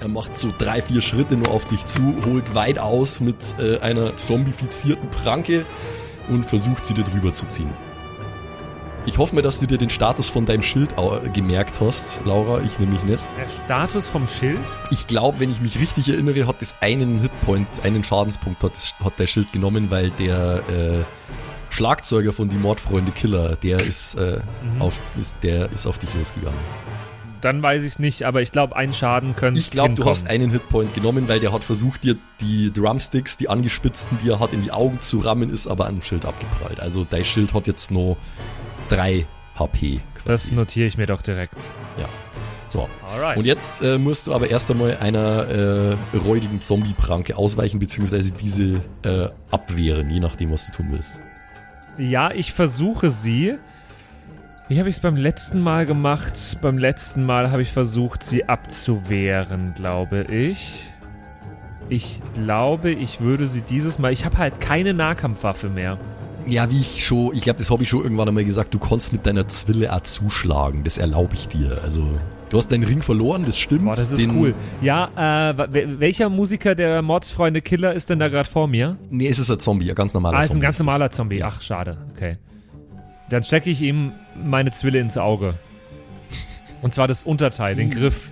Er 0.00 0.08
macht 0.08 0.36
so 0.36 0.52
drei, 0.58 0.82
vier 0.82 1.00
Schritte 1.00 1.36
nur 1.36 1.50
auf 1.50 1.64
dich 1.66 1.84
zu, 1.86 2.02
holt 2.26 2.54
weit 2.54 2.78
aus 2.78 3.20
mit 3.20 3.36
äh, 3.58 3.78
einer 3.78 4.16
zombifizierten 4.16 5.08
Pranke 5.08 5.64
und 6.28 6.44
versucht 6.44 6.84
sie 6.84 6.94
dir 6.94 7.04
drüber 7.04 7.32
zu 7.32 7.46
ziehen. 7.46 7.70
Ich 9.06 9.18
hoffe 9.18 9.34
mir, 9.34 9.42
dass 9.42 9.60
du 9.60 9.66
dir 9.66 9.76
den 9.76 9.90
Status 9.90 10.30
von 10.30 10.46
deinem 10.46 10.62
Schild 10.62 10.94
gemerkt 11.34 11.78
hast, 11.78 12.22
Laura, 12.24 12.62
ich 12.62 12.78
nämlich 12.78 13.02
nicht. 13.02 13.22
Der 13.36 13.64
Status 13.64 14.08
vom 14.08 14.26
Schild? 14.26 14.58
Ich 14.90 15.06
glaube, 15.06 15.40
wenn 15.40 15.50
ich 15.50 15.60
mich 15.60 15.78
richtig 15.78 16.08
erinnere, 16.08 16.46
hat 16.46 16.62
es 16.62 16.76
einen 16.80 17.20
Hitpoint, 17.20 17.68
einen 17.82 18.02
Schadenspunkt 18.02 18.64
hat, 18.64 18.72
hat 19.04 19.18
der 19.18 19.26
Schild 19.26 19.52
genommen, 19.52 19.90
weil 19.90 20.08
der 20.10 20.62
äh, 20.70 21.04
Schlagzeuger 21.68 22.32
von 22.32 22.48
die 22.48 22.56
Mordfreunde 22.56 23.12
Killer, 23.12 23.56
der 23.56 23.76
ist, 23.76 24.14
äh, 24.14 24.40
auf, 24.78 25.00
ist, 25.20 25.36
der 25.42 25.70
ist 25.70 25.86
auf 25.86 25.98
dich 25.98 26.08
losgegangen. 26.14 26.58
Dann 27.42 27.62
weiß 27.62 27.82
ich 27.82 27.92
es 27.92 27.98
nicht, 27.98 28.22
aber 28.22 28.40
ich 28.40 28.52
glaube, 28.52 28.74
ein 28.74 28.94
Schaden 28.94 29.36
könnte 29.36 29.60
Ich 29.60 29.70
glaube, 29.70 29.92
du 29.92 30.06
hast 30.06 30.26
einen 30.26 30.50
Hitpoint 30.50 30.94
genommen, 30.94 31.28
weil 31.28 31.40
der 31.40 31.52
hat 31.52 31.62
versucht, 31.62 32.04
dir 32.04 32.16
die 32.40 32.72
Drumsticks, 32.72 33.36
die 33.36 33.50
angespitzten, 33.50 34.18
die 34.24 34.30
er 34.30 34.40
hat, 34.40 34.54
in 34.54 34.62
die 34.62 34.72
Augen 34.72 35.02
zu 35.02 35.18
rammen, 35.18 35.50
ist 35.50 35.66
aber 35.66 35.84
an 35.84 35.96
dem 35.96 36.02
Schild 36.02 36.24
abgeprallt. 36.24 36.80
Also 36.80 37.04
dein 37.04 37.26
Schild 37.26 37.52
hat 37.52 37.66
jetzt 37.66 37.90
nur 37.90 38.16
3 38.88 39.26
HP. 39.58 40.00
Das 40.24 40.52
notiere 40.52 40.86
ich 40.86 40.96
mir 40.96 41.06
doch 41.06 41.22
direkt. 41.22 41.62
So. 42.74 42.88
Alright. 43.12 43.36
Und 43.36 43.46
jetzt 43.46 43.82
äh, 43.82 43.98
musst 43.98 44.26
du 44.26 44.34
aber 44.34 44.50
erst 44.50 44.68
einmal 44.68 44.96
einer 44.96 45.46
äh, 45.48 45.96
räudigen 46.16 46.60
Zombie-Pranke 46.60 47.36
ausweichen, 47.36 47.78
beziehungsweise 47.78 48.32
diese 48.32 48.82
äh, 49.04 49.28
abwehren, 49.52 50.10
je 50.10 50.18
nachdem, 50.18 50.50
was 50.50 50.66
du 50.66 50.72
tun 50.72 50.88
willst. 50.90 51.20
Ja, 51.98 52.32
ich 52.32 52.52
versuche 52.52 53.12
sie. 53.12 53.54
Wie 54.66 54.80
habe 54.80 54.88
ich 54.88 54.96
es 54.96 55.00
beim 55.00 55.14
letzten 55.14 55.60
Mal 55.60 55.86
gemacht? 55.86 56.58
Beim 56.62 56.76
letzten 56.76 57.24
Mal 57.24 57.52
habe 57.52 57.62
ich 57.62 57.70
versucht, 57.70 58.24
sie 58.24 58.48
abzuwehren, 58.48 59.74
glaube 59.76 60.22
ich. 60.28 60.82
Ich 61.88 62.22
glaube, 62.34 62.90
ich 62.90 63.20
würde 63.20 63.46
sie 63.46 63.60
dieses 63.60 64.00
Mal. 64.00 64.12
Ich 64.12 64.24
habe 64.24 64.38
halt 64.38 64.60
keine 64.60 64.94
Nahkampfwaffe 64.94 65.68
mehr. 65.68 65.96
Ja, 66.46 66.70
wie 66.70 66.80
ich 66.80 67.04
schon, 67.04 67.34
ich 67.34 67.40
glaube, 67.42 67.58
das 67.58 67.70
habe 67.70 67.82
ich 67.82 67.88
schon 67.88 68.02
irgendwann 68.02 68.28
einmal 68.28 68.44
gesagt, 68.44 68.74
du 68.74 68.78
kannst 68.78 69.12
mit 69.12 69.24
deiner 69.26 69.48
Zwille 69.48 69.92
auch 69.92 70.00
zuschlagen, 70.02 70.84
das 70.84 70.98
erlaube 70.98 71.34
ich 71.34 71.48
dir. 71.48 71.78
Also, 71.82 72.04
du 72.50 72.56
hast 72.58 72.70
deinen 72.70 72.84
Ring 72.84 73.00
verloren, 73.02 73.44
das 73.46 73.58
stimmt. 73.58 73.86
Boah, 73.86 73.94
das 73.94 74.12
ist 74.12 74.22
Den- 74.22 74.36
cool. 74.36 74.54
Ja, 74.82 75.08
äh, 75.16 75.54
wel- 75.58 76.00
welcher 76.00 76.28
Musiker 76.28 76.74
der 76.74 77.00
Mordsfreunde 77.00 77.62
Killer 77.62 77.94
ist 77.94 78.10
denn 78.10 78.18
da 78.18 78.28
gerade 78.28 78.48
vor 78.48 78.68
mir? 78.68 78.96
Nee, 79.10 79.28
es 79.28 79.38
ist 79.38 79.50
ein 79.50 79.58
Zombie, 79.58 79.88
ein 79.88 79.94
ganz 79.94 80.12
normaler 80.12 80.36
Ah, 80.36 80.40
ist 80.42 80.48
ein 80.48 80.50
Zombie. 80.50 80.62
ganz 80.62 80.76
das. 80.78 80.86
normaler 80.86 81.10
Zombie. 81.10 81.42
Ach, 81.42 81.62
schade. 81.62 81.96
Okay. 82.14 82.36
Dann 83.30 83.42
stecke 83.42 83.70
ich 83.70 83.80
ihm 83.80 84.12
meine 84.44 84.70
Zwille 84.72 84.98
ins 85.00 85.16
Auge. 85.16 85.54
Und 86.82 86.92
zwar 86.92 87.08
das 87.08 87.24
Unterteil, 87.24 87.74
den 87.74 87.88
Griff. 87.98 88.30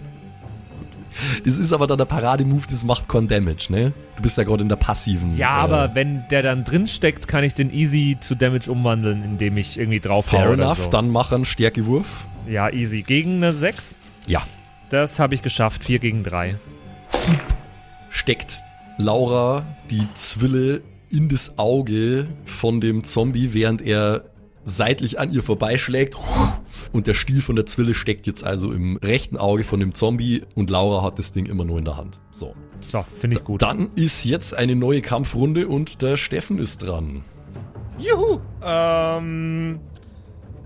Das 1.45 1.59
ist 1.59 1.73
aber 1.73 1.87
dann 1.87 1.99
der 1.99 2.05
Parademove, 2.05 2.67
das 2.69 2.85
macht 2.85 3.09
keinen 3.09 3.29
Damage, 3.29 3.67
ne? 3.71 3.93
Du 4.17 4.23
bist 4.23 4.37
ja 4.37 4.45
gerade 4.45 4.63
in 4.63 4.69
der 4.69 4.77
passiven. 4.77 5.37
Ja, 5.37 5.61
äh, 5.61 5.63
aber 5.63 5.95
wenn 5.95 6.25
der 6.31 6.43
dann 6.43 6.65
drin 6.65 6.87
steckt, 6.87 7.29
kann 7.29 7.45
ich 7.45 7.55
den 7.55 7.73
easy 7.73 8.17
zu 8.21 8.35
Damage 8.35 8.71
umwandeln, 8.71 9.25
indem 9.25 9.57
ich 9.57 9.79
irgendwie 9.79 10.01
drauf 10.01 10.27
Fair 10.27 10.51
enough, 10.53 10.85
so. 10.85 10.91
dann 10.91 11.11
mach 11.11 11.33
einen 11.33 11.45
Stärkewurf. 11.45 12.27
Ja, 12.49 12.71
easy. 12.71 13.03
Gegen 13.03 13.37
eine 13.37 13.53
6? 13.53 13.97
Ja. 14.27 14.43
Das 14.91 15.19
habe 15.19 15.35
ich 15.35 15.43
geschafft. 15.43 15.85
4 15.85 15.99
gegen 15.99 16.23
3. 16.23 16.57
steckt 18.11 18.63
Laura 18.99 19.65
die 19.91 20.07
Zwille 20.15 20.83
in 21.11 21.29
das 21.29 21.59
Auge 21.59 22.27
von 22.45 22.81
dem 22.81 23.05
Zombie, 23.05 23.53
während 23.53 23.83
er 23.83 24.25
seitlich 24.65 25.19
an 25.19 25.33
ihr 25.33 25.43
vorbeischlägt. 25.43 26.17
Und 26.93 27.07
der 27.07 27.15
Stiel 27.15 27.41
von 27.41 27.57
der 27.57 27.67
Zwille 27.67 27.95
steckt 27.95 28.27
jetzt 28.27 28.45
also 28.45 28.71
im 28.73 28.97
rechten 28.99 29.37
Auge 29.37 29.65
von 29.65 29.81
dem 29.81 29.95
Zombie 29.95 30.43
und 30.55 30.69
Laura 30.69 31.03
hat 31.03 31.19
das 31.19 31.33
Ding 31.33 31.47
immer 31.47 31.65
nur 31.65 31.79
in 31.79 31.85
der 31.85 31.97
Hand. 31.97 32.21
So. 32.31 32.55
So, 32.89 33.05
finde 33.19 33.39
ich 33.39 33.45
gut. 33.45 33.63
Dann 33.63 33.91
ist 33.95 34.25
jetzt 34.25 34.55
eine 34.55 34.77
neue 34.77 35.01
Kampfrunde 35.01 35.69
und 35.69 36.03
der 36.03 36.17
Steffen 36.17 36.59
ist 36.59 36.83
dran. 36.83 37.23
Juhu! 37.99 38.41
Ähm. 38.65 39.81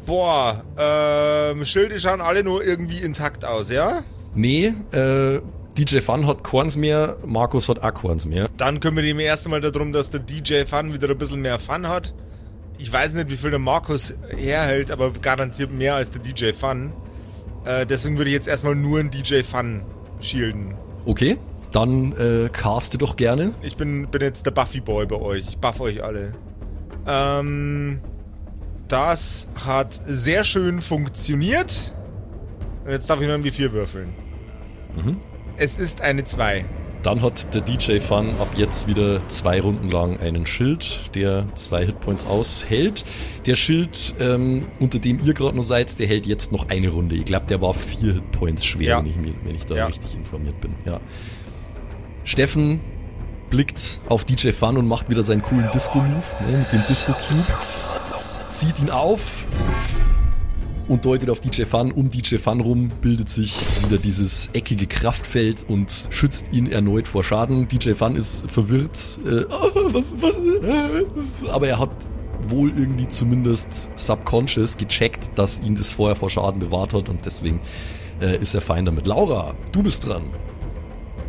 Boah, 0.07 0.63
ähm, 0.79 1.65
Schilde 1.65 1.99
schauen 1.99 2.21
alle 2.21 2.45
nur 2.45 2.65
irgendwie 2.65 3.01
intakt 3.01 3.45
aus, 3.45 3.71
ja? 3.71 4.03
Nee, 4.37 4.73
äh, 4.93 5.41
DJ 5.77 5.99
Fun 5.99 6.29
hat 6.29 6.45
Korns 6.45 6.77
mehr, 6.77 7.17
Markus 7.27 7.69
hat 7.69 7.83
auch 7.83 7.93
Korns 7.93 8.25
mehr. 8.25 8.49
Dann 8.57 8.79
kümmere 8.79 9.05
ich 9.05 9.15
mich 9.15 9.27
erst 9.27 9.47
einmal 9.47 9.61
darum, 9.61 9.93
dass 9.93 10.11
der 10.11 10.21
DJ 10.21 10.65
Fun 10.65 10.95
wieder 10.95 11.11
ein 11.11 11.19
bisschen 11.19 11.41
mehr 11.41 11.59
Fun 11.59 11.89
hat. 11.89 12.15
Ich 12.79 12.93
weiß 12.93 13.15
nicht, 13.15 13.31
wie 13.31 13.37
viel 13.37 13.51
der 13.51 13.59
Markus 13.59 14.15
herhält, 14.29 14.91
aber 14.91 15.11
garantiert 15.13 15.73
mehr 15.73 15.95
als 15.95 16.11
der 16.11 16.21
DJ 16.21 16.53
Fun. 16.53 16.93
Äh, 17.65 17.87
deswegen 17.87 18.17
würde 18.19 18.31
ich 18.31 18.35
jetzt 18.35 18.49
erstmal 18.49 18.75
nur 18.75 19.01
einen 19.01 19.11
DJ 19.11 19.43
Fun 19.43 19.83
shielden. 20.21 20.75
Okay, 21.05 21.39
dann 21.73 22.13
äh, 22.13 22.49
caste 22.51 22.99
doch 22.99 23.17
gerne. 23.17 23.53
Ich 23.63 23.77
bin, 23.77 24.09
bin 24.09 24.21
jetzt 24.21 24.47
der 24.47 24.51
Buffy 24.51 24.81
Boy 24.81 25.07
bei 25.07 25.17
euch. 25.17 25.49
Ich 25.49 25.59
buff 25.59 25.81
euch 25.81 26.03
alle. 26.03 26.33
Ähm, 27.07 28.01
das 28.89 29.49
hat 29.65 30.01
sehr 30.05 30.45
schön 30.45 30.81
funktioniert. 30.81 31.95
Und 32.85 32.93
jetzt 32.93 33.11
darf 33.11 33.21
ich 33.21 33.27
nur 33.27 33.35
ein 33.35 33.45
W4 33.45 33.73
würfeln. 33.73 34.15
Mhm. 34.95 35.21
Es 35.57 35.77
ist 35.77 36.01
eine 36.01 36.25
2. 36.25 36.65
Dann 37.07 37.23
hat 37.23 37.55
der 37.55 37.61
DJ 37.61 38.01
Fun 38.01 38.27
ab 38.41 38.49
jetzt 38.57 38.89
wieder 38.89 39.29
zwei 39.29 39.61
Runden 39.61 39.93
lang 39.93 40.19
einen 40.19 40.45
Schild, 40.45 41.03
der 41.15 41.47
zwei 41.55 41.87
Hitpoints 41.87 42.27
aushält. 42.27 43.05
Der 43.47 43.55
Schild, 43.55 44.15
ähm, 44.19 44.67
unter 44.81 44.99
dem 44.99 45.21
ihr 45.25 45.33
gerade 45.33 45.55
noch 45.57 45.63
seid, 45.63 46.01
der 46.01 46.09
hält 46.09 46.27
jetzt 46.27 46.51
noch 46.51 46.69
eine 46.69 46.89
Runde. 46.89 47.15
Ich 47.15 47.25
glaube, 47.25 47.47
der 47.47 47.63
war 47.63 47.75
vier 47.75 48.15
Hitpoints 48.15 48.67
schwer, 48.67 48.89
Ja. 48.89 48.99
wenn, 48.99 49.07
ich, 49.07 49.15
wenn 49.45 49.55
ich 49.55 49.65
da 49.67 49.77
Ja. 49.77 49.87
richtig 49.87 50.17
informiert 50.17 50.61
bin. 50.61 50.75
Ja. 50.85 50.99
Steffen 52.25 52.81
blickt 53.51 54.01
auf 54.09 54.25
DJ 54.25 54.51
Fun 54.51 54.77
und 54.77 54.89
macht 54.89 55.09
wieder 55.09 55.23
seinen 55.23 55.43
coolen 55.43 55.71
Disco-Move 55.73 56.25
ne, 56.51 56.59
mit 56.59 56.73
dem 56.73 56.83
Disco-Cube. 56.89 57.45
Zieht 58.51 58.81
ihn 58.81 58.91
auf 58.91 59.47
und 60.89 61.05
deutet 61.05 61.31
auf 61.31 61.41
DJ 61.41 61.65
Fun. 61.65 61.93
Um 61.93 62.11
DJ 62.11 62.37
Fun 62.37 62.61
rum 62.61 62.91
bildet 63.01 63.29
sich 63.29 63.55
wieder 63.85 63.99
dieses 63.99 64.51
eckige 64.53 64.87
Kraftfeld 64.87 65.65
und 65.69 66.09
schützt 66.11 66.53
ihn 66.53 66.71
erneut 66.71 67.09
vor 67.09 67.25
Schaden. 67.25 67.69
DJ 67.69 67.93
Fun 67.93 68.17
ist 68.17 68.51
verwirrt. 68.51 69.19
Äh, 69.25 69.45
oh, 69.51 69.71
was, 69.93 70.17
was, 70.21 70.37
äh, 70.37 71.49
aber 71.51 71.69
er 71.69 71.79
hat 71.79 71.91
wohl 72.43 72.71
irgendwie 72.71 73.09
zumindest 73.09 73.91
subconscious 73.97 74.77
gecheckt, 74.77 75.31
dass 75.37 75.61
ihn 75.61 75.75
das 75.75 75.93
vorher 75.93 76.17
vor 76.17 76.31
Schaden 76.31 76.61
bewahrt 76.61 76.95
hat 76.95 77.09
und 77.09 77.25
deswegen 77.25 77.61
äh, 78.21 78.37
ist 78.39 78.55
er 78.55 78.61
fein 78.61 78.85
damit. 78.85 79.07
Laura, 79.07 79.55
du 79.73 79.83
bist 79.83 80.07
dran. 80.07 80.25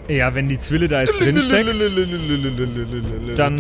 Ja, 0.08 0.34
wenn 0.34 0.48
die 0.48 0.58
Zwille 0.58 0.88
da 0.88 1.02
jetzt 1.02 1.20
drinsteckt. 1.20 1.68
Dann-. 3.36 3.60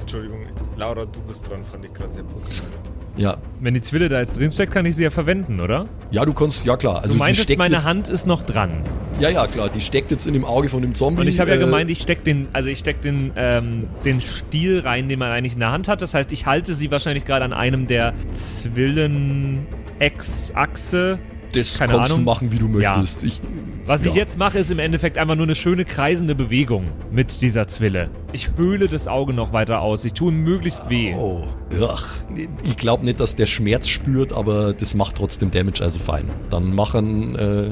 Entschuldigung, 0.00 0.46
Laura, 0.76 1.04
du 1.04 1.20
bist 1.22 1.48
dran, 1.48 1.64
fand 1.64 1.84
ich 1.84 1.92
gerade 1.92 2.12
sehr 2.12 2.22
pokémon 2.24 2.85
Ja, 3.16 3.36
Wenn 3.60 3.72
die 3.74 3.80
Zwille 3.80 4.08
da 4.10 4.18
jetzt 4.20 4.36
drinsteckt, 4.36 4.70
kann 4.72 4.84
ich 4.84 4.94
sie 4.96 5.04
ja 5.04 5.10
verwenden, 5.10 5.60
oder? 5.60 5.86
ja, 6.10 6.24
du 6.26 6.34
kannst, 6.34 6.64
ja 6.66 6.76
klar. 6.76 7.00
Also 7.02 7.14
du 7.14 7.18
meintest, 7.18 7.44
steckt 7.44 7.58
meine 7.58 7.74
jetzt, 7.76 7.86
Hand 7.86 8.08
ist 8.10 8.26
noch 8.26 8.42
dran. 8.42 8.70
Ja, 9.18 9.30
ja, 9.30 9.46
klar, 9.46 9.70
die 9.70 9.80
steckt 9.80 10.10
jetzt 10.10 10.26
in 10.26 10.34
dem 10.34 10.44
Auge 10.44 10.68
von 10.68 10.82
dem 10.82 10.94
Zombie. 10.94 11.22
Und 11.22 11.28
ich 11.28 11.40
habe 11.40 11.48
ja 11.50 11.56
äh, 11.56 11.60
gemeint, 11.60 11.88
ich 11.90 12.00
steck 12.02 12.22
den, 12.24 12.48
also 12.52 12.68
ich 12.68 12.78
steck 12.78 13.00
den, 13.00 13.32
ähm, 13.36 13.84
den 14.04 14.20
Stiel 14.20 14.80
rein, 14.80 15.08
den 15.08 15.18
man 15.18 15.30
eigentlich 15.32 15.54
in 15.54 15.60
der 15.60 15.72
Hand 15.72 15.88
hat. 15.88 16.02
Das 16.02 16.12
heißt, 16.12 16.30
ich 16.32 16.44
halte 16.44 16.74
sie 16.74 16.90
wahrscheinlich 16.90 17.24
gerade 17.24 17.46
an 17.46 17.54
einem 17.54 17.86
der 17.86 18.12
Zwillen-Ex-Achse. 18.32 21.18
Das 21.52 21.78
keine 21.78 21.92
kannst 21.92 22.10
Ahnung. 22.12 22.24
du 22.24 22.30
machen, 22.30 22.52
wie 22.52 22.58
du 22.58 22.66
Ja. 22.78 22.98
möchtest. 22.98 23.24
Ich, 23.24 23.40
Was 23.86 24.04
ich 24.04 24.14
Ja. 24.14 24.22
jetzt 24.22 24.36
mache, 24.36 24.58
ist 24.58 24.70
im 24.72 24.80
Endeffekt 24.80 25.16
einfach 25.16 25.36
nur 25.36 25.46
eine 25.46 25.54
schöne 25.54 25.84
kreisende 25.84 26.34
Bewegung 26.34 26.88
mit 27.12 27.40
dieser 27.40 27.68
Zwille. 27.68 28.10
Ich 28.32 28.50
höhle 28.56 28.88
das 28.88 29.06
Auge 29.06 29.32
noch 29.32 29.52
weiter 29.52 29.80
aus. 29.80 30.04
Ich 30.04 30.12
tue 30.12 30.32
ihm 30.32 30.42
möglichst 30.42 30.90
weh. 30.90 31.14
Oh, 31.14 31.44
ach, 31.88 32.24
ich 32.64 32.76
glaube 32.76 33.04
nicht, 33.04 33.20
dass 33.20 33.36
der 33.36 33.46
Schmerz 33.46 33.86
spürt, 33.88 34.32
aber 34.32 34.72
das 34.74 34.94
macht 34.94 35.16
trotzdem 35.16 35.52
Damage, 35.52 35.84
also 35.84 36.00
fein. 36.00 36.28
Dann 36.50 36.74
mach 36.74 36.96
einen 36.96 37.36
äh, 37.36 37.70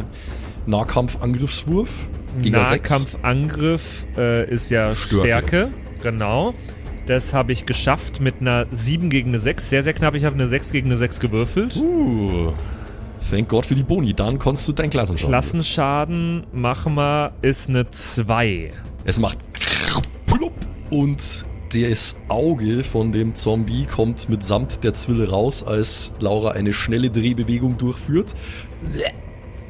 Nahkampfangriffswurf. 0.66 1.90
Nahkampfangriff 2.44 4.06
äh, 4.16 4.48
ist 4.50 4.70
ja 4.70 4.94
Stärke. 4.94 5.20
Stärke. 5.22 5.70
Genau. 6.02 6.54
Das 7.06 7.34
habe 7.34 7.52
ich 7.52 7.66
geschafft 7.66 8.20
mit 8.20 8.36
einer 8.40 8.66
7 8.70 9.10
gegen 9.10 9.30
eine 9.30 9.38
6. 9.38 9.68
Sehr, 9.68 9.82
sehr 9.82 9.92
knapp. 9.92 10.14
Ich 10.14 10.24
habe 10.24 10.34
eine 10.34 10.46
6 10.46 10.72
gegen 10.72 10.86
eine 10.88 10.96
6 10.96 11.20
gewürfelt. 11.20 11.76
Uh, 11.76 12.52
thank 13.30 13.48
God 13.48 13.66
für 13.66 13.74
die 13.74 13.82
Boni. 13.82 14.14
Dann 14.14 14.38
kannst 14.38 14.66
du 14.68 14.72
dein 14.72 14.90
Klassenschaden. 14.90 15.30
Klassenschaden 15.32 16.46
machen 16.52 16.94
wir 16.94 17.32
ist 17.42 17.68
eine 17.68 17.90
2. 17.90 18.72
Es 19.04 19.18
macht 19.18 19.38
plupp 20.26 20.52
und 20.90 21.44
das 21.72 22.16
Auge 22.28 22.84
von 22.84 23.10
dem 23.10 23.34
Zombie 23.34 23.86
kommt 23.86 24.28
mitsamt 24.28 24.84
der 24.84 24.94
Zwille 24.94 25.28
raus, 25.30 25.64
als 25.64 26.12
Laura 26.20 26.52
eine 26.52 26.72
schnelle 26.72 27.10
Drehbewegung 27.10 27.76
durchführt. 27.78 28.34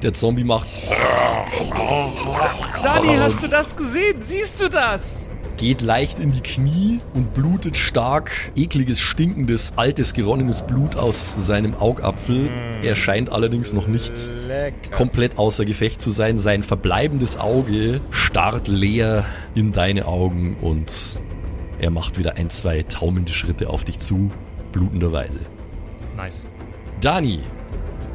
Der 0.02 0.12
Zombie 0.12 0.44
macht, 0.44 0.68
Dani, 2.82 3.16
hast 3.16 3.42
du 3.42 3.48
das 3.48 3.74
gesehen? 3.74 4.20
Siehst 4.20 4.60
du 4.60 4.68
das? 4.68 5.30
Geht 5.56 5.82
leicht 5.82 6.18
in 6.18 6.32
die 6.32 6.40
Knie 6.40 6.98
und 7.14 7.34
blutet 7.34 7.76
stark 7.76 8.32
ekliges, 8.56 9.00
stinkendes, 9.00 9.74
altes, 9.76 10.14
geronnenes 10.14 10.66
Blut 10.66 10.96
aus 10.96 11.34
seinem 11.36 11.74
Augapfel. 11.74 12.48
Er 12.82 12.94
scheint 12.94 13.30
allerdings 13.30 13.72
noch 13.72 13.86
nicht 13.86 14.12
Lecker. 14.46 14.96
komplett 14.96 15.38
außer 15.38 15.64
Gefecht 15.64 16.00
zu 16.00 16.10
sein. 16.10 16.38
Sein 16.38 16.62
verbleibendes 16.62 17.38
Auge 17.38 18.00
starrt 18.10 18.68
leer 18.68 19.24
in 19.54 19.72
deine 19.72 20.06
Augen 20.06 20.56
und 20.60 21.20
er 21.78 21.90
macht 21.90 22.18
wieder 22.18 22.36
ein, 22.36 22.50
zwei 22.50 22.82
taumelnde 22.82 23.32
Schritte 23.32 23.68
auf 23.68 23.84
dich 23.84 23.98
zu, 23.98 24.30
blutenderweise. 24.72 25.40
Nice. 26.16 26.46
Dani, 27.00 27.40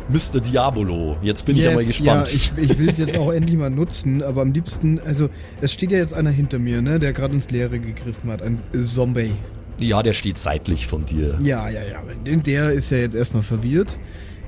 Mr. 0.09 0.39
Diabolo, 0.39 1.17
jetzt 1.21 1.45
bin 1.45 1.55
ich 1.55 1.63
ja 1.63 1.73
mal 1.73 1.85
gespannt. 1.85 2.27
Ja, 2.27 2.33
ich, 2.33 2.51
ich 2.57 2.79
will 2.79 2.89
es 2.89 2.97
jetzt 2.97 3.17
auch 3.17 3.31
endlich 3.33 3.57
mal 3.57 3.69
nutzen, 3.69 4.23
aber 4.23 4.41
am 4.41 4.51
liebsten, 4.51 4.99
also 4.99 5.29
es 5.61 5.71
steht 5.71 5.91
ja 5.91 5.99
jetzt 5.99 6.13
einer 6.13 6.31
hinter 6.31 6.57
mir, 6.57 6.81
ne, 6.81 6.97
der 6.97 7.13
gerade 7.13 7.33
ins 7.35 7.51
Leere 7.51 7.79
gegriffen 7.79 8.31
hat, 8.31 8.41
ein 8.41 8.59
Zombie. 8.85 9.33
ja, 9.79 10.01
der 10.01 10.13
steht 10.13 10.37
seitlich 10.39 10.87
von 10.87 11.05
dir. 11.05 11.37
Ja, 11.41 11.69
ja, 11.69 11.81
ja, 11.83 12.01
der 12.25 12.71
ist 12.71 12.89
ja 12.89 12.97
jetzt 12.97 13.15
erstmal 13.15 13.43
verwirrt. 13.43 13.99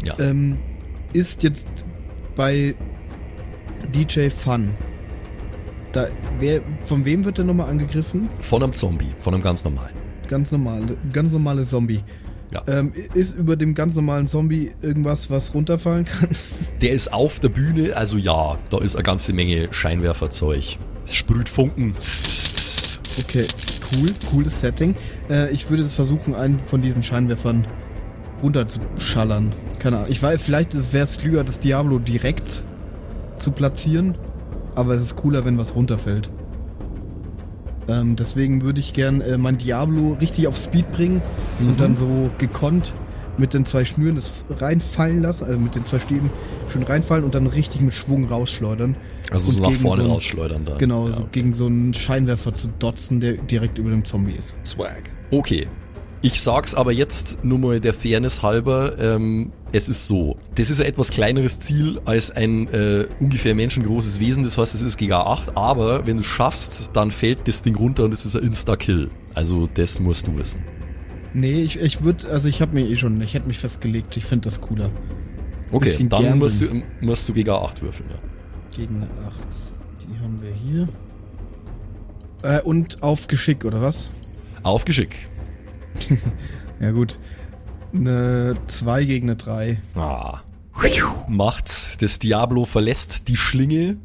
Ja. 0.04 0.18
Ähm, 0.20 0.58
ist 1.14 1.44
jetzt 1.44 1.68
bei 2.36 2.74
DJ 3.94 4.30
Fun. 4.30 4.72
Da, 5.92 6.08
wer, 6.40 6.62
von 6.86 7.04
wem 7.06 7.26
wird 7.26 7.38
der 7.38 7.46
nochmal 7.46 7.70
angegriffen? 7.70 8.30
Von 8.40 8.64
einem 8.64 8.74
Zombie, 8.74 9.14
von 9.20 9.34
einem 9.34 9.44
ganz 9.44 9.64
normalen. 9.64 9.94
Ganz 10.28 10.52
normale, 10.52 10.98
ganz 11.12 11.32
normale 11.34 11.66
Zombie. 11.66 12.02
Ja. 12.52 12.64
Ähm, 12.68 12.92
ist 13.14 13.36
über 13.36 13.56
dem 13.56 13.74
ganz 13.74 13.96
normalen 13.96 14.28
Zombie 14.28 14.72
irgendwas, 14.82 15.30
was 15.30 15.54
runterfallen 15.54 16.06
kann? 16.06 16.30
Der 16.82 16.92
ist 16.92 17.14
auf 17.14 17.40
der 17.40 17.50
Bühne, 17.50 17.96
also 17.96 18.18
ja, 18.18 18.58
da 18.70 18.80
ist 18.80 18.96
eine 18.96 19.04
ganze 19.04 19.34
Menge 19.34 19.70
Scheinwerferzeug. 19.72 20.78
Es 21.06 21.16
sprüht 21.16 21.48
Funken. 21.48 21.94
Okay, 23.20 23.46
cool, 23.94 24.10
cooles 24.32 24.60
Setting. 24.60 24.96
Äh, 25.30 25.52
ich 25.52 25.70
würde 25.70 25.84
es 25.84 25.96
versuchen, 25.96 26.36
einen 26.36 26.60
von 26.60 26.82
diesen 26.82 27.04
Scheinwerfern 27.04 27.68
runterzuschallern. 28.42 29.54
Keine 29.80 29.98
Ahnung. 29.98 30.12
Ich 30.12 30.22
weiß, 30.22 30.42
vielleicht 30.42 30.74
wäre 30.94 31.04
es 31.04 31.18
klüger, 31.18 31.44
das 31.44 31.60
Diablo 31.60 32.00
direkt 32.00 32.64
zu 33.40 33.52
platzieren, 33.52 34.18
aber 34.76 34.94
es 34.94 35.02
ist 35.02 35.16
cooler, 35.16 35.46
wenn 35.46 35.58
was 35.58 35.76
runterfällt. 35.76 36.30
Ähm, 37.88 38.16
deswegen 38.16 38.62
würde 38.62 38.80
ich 38.80 38.94
gern 38.94 39.22
äh, 39.22 39.38
mein 39.38 39.58
Diablo 39.58 40.14
richtig 40.22 40.48
auf 40.48 40.58
Speed 40.58 40.92
bringen 40.94 41.22
und 41.60 41.80
dann 41.80 41.98
so 41.98 42.30
gekonnt 42.38 42.94
mit 43.38 43.54
den 43.54 43.66
zwei 43.66 43.86
Schnüren 43.86 44.16
das 44.16 44.32
reinfallen 44.50 45.22
lassen, 45.22 45.46
also 45.46 45.58
mit 45.58 45.74
den 45.74 45.86
zwei 45.86 46.00
Stäben 46.00 46.30
schön 46.68 46.84
reinfallen 46.84 47.24
und 47.24 47.34
dann 47.34 47.48
richtig 47.48 47.82
mit 47.82 47.94
Schwung 47.94 48.26
rausschleudern. 48.26 48.96
Also 49.32 49.52
so 49.52 49.60
nach 49.62 49.72
vorne 49.72 50.04
so 50.04 50.08
ein- 50.08 50.14
rausschleudern 50.14 50.66
dann. 50.66 50.78
Genau, 50.78 51.08
Ja, 51.08 51.14
so 51.14 51.20
okay. 51.22 51.30
gegen 51.32 51.54
so 51.54 51.66
einen 51.66 51.94
Scheinwerfer 51.94 52.54
zu 52.54 52.68
dotzen, 52.80 53.20
der 53.20 53.34
direkt 53.34 53.78
über 53.78 53.90
dem 53.90 54.06
Zombie 54.06 54.34
ist. 54.38 54.54
Swag. 54.66 55.04
Okay. 55.32 55.68
Ich 56.24 56.40
sag's 56.42 56.76
aber 56.76 56.92
jetzt 56.92 57.40
nur 57.44 57.58
mal 57.58 57.80
der 57.80 57.96
Fairness 57.96 58.44
halber, 58.44 58.96
ähm, 59.00 59.52
es 59.72 59.90
ist 59.90 60.08
so. 60.08 60.38
Das 60.56 60.70
ist 60.70 60.80
ein 60.80 60.88
etwas 60.88 61.10
kleineres 61.12 61.60
Ziel 61.60 62.02
als 62.06 62.32
ein 62.32 62.68
äh, 62.70 63.08
ungefähr 63.20 63.56
menschengroßes 63.56 64.20
Wesen, 64.20 64.44
das 64.44 64.58
heißt, 64.58 64.76
es 64.76 64.82
ist 64.82 64.98
gegen 64.98 65.14
8, 65.14 65.56
aber 65.56 66.06
wenn 66.08 66.18
du 66.18 66.24
schaffst, 66.24 66.96
dann 66.96 67.12
fällt 67.12 67.48
das 67.48 67.62
Ding 67.62 67.76
runter 67.76 68.06
und 68.06 68.14
es 68.14 68.26
ist 68.26 68.36
ein 68.36 68.44
Insta-Kill. 68.44 69.10
Also 69.34 69.68
das 69.74 70.00
musst 70.00 70.28
du 70.28 70.38
wissen. 70.38 70.64
Nee, 71.34 71.62
ich, 71.62 71.80
ich 71.80 72.04
würde, 72.04 72.30
also 72.30 72.50
ich 72.50 72.62
habe 72.62 72.74
mir 72.74 72.86
eh 72.86 72.98
schon, 72.98 73.22
ich 73.22 73.34
hätte 73.34 73.48
mich 73.48 73.60
festgelegt, 73.60 74.18
ich 74.18 74.26
finde 74.26 74.50
das 74.50 74.60
cooler. 74.60 74.92
Okay, 75.72 76.06
dann 76.10 76.38
musst 76.38 76.62
du, 76.62 76.84
musst 77.00 77.30
du 77.30 77.34
gegen 77.34 77.50
8 77.50 77.82
würfeln, 77.82 78.10
ja. 78.10 78.20
Gegen 78.76 78.96
eine 78.98 79.10
8. 79.28 79.36
Die 80.02 80.20
haben 80.20 80.42
wir 80.42 80.52
hier. 80.52 80.90
Äh, 82.44 82.62
und 82.64 83.02
auf 83.02 83.28
Geschick, 83.28 83.64
oder 83.64 83.82
was? 83.82 84.12
Auf 84.64 84.84
Geschick. 84.86 85.28
Ja, 86.82 86.90
gut. 86.90 87.20
Eine 87.94 88.56
2 88.68 89.04
gegen 89.06 89.30
eine 89.30 89.36
3. 89.36 89.82
Ah. 89.96 90.40
Macht's. 91.28 91.98
Das 92.00 92.20
Diablo 92.20 92.66
verlässt 92.66 93.28
die 93.28 93.36
Schlinge 93.36 93.98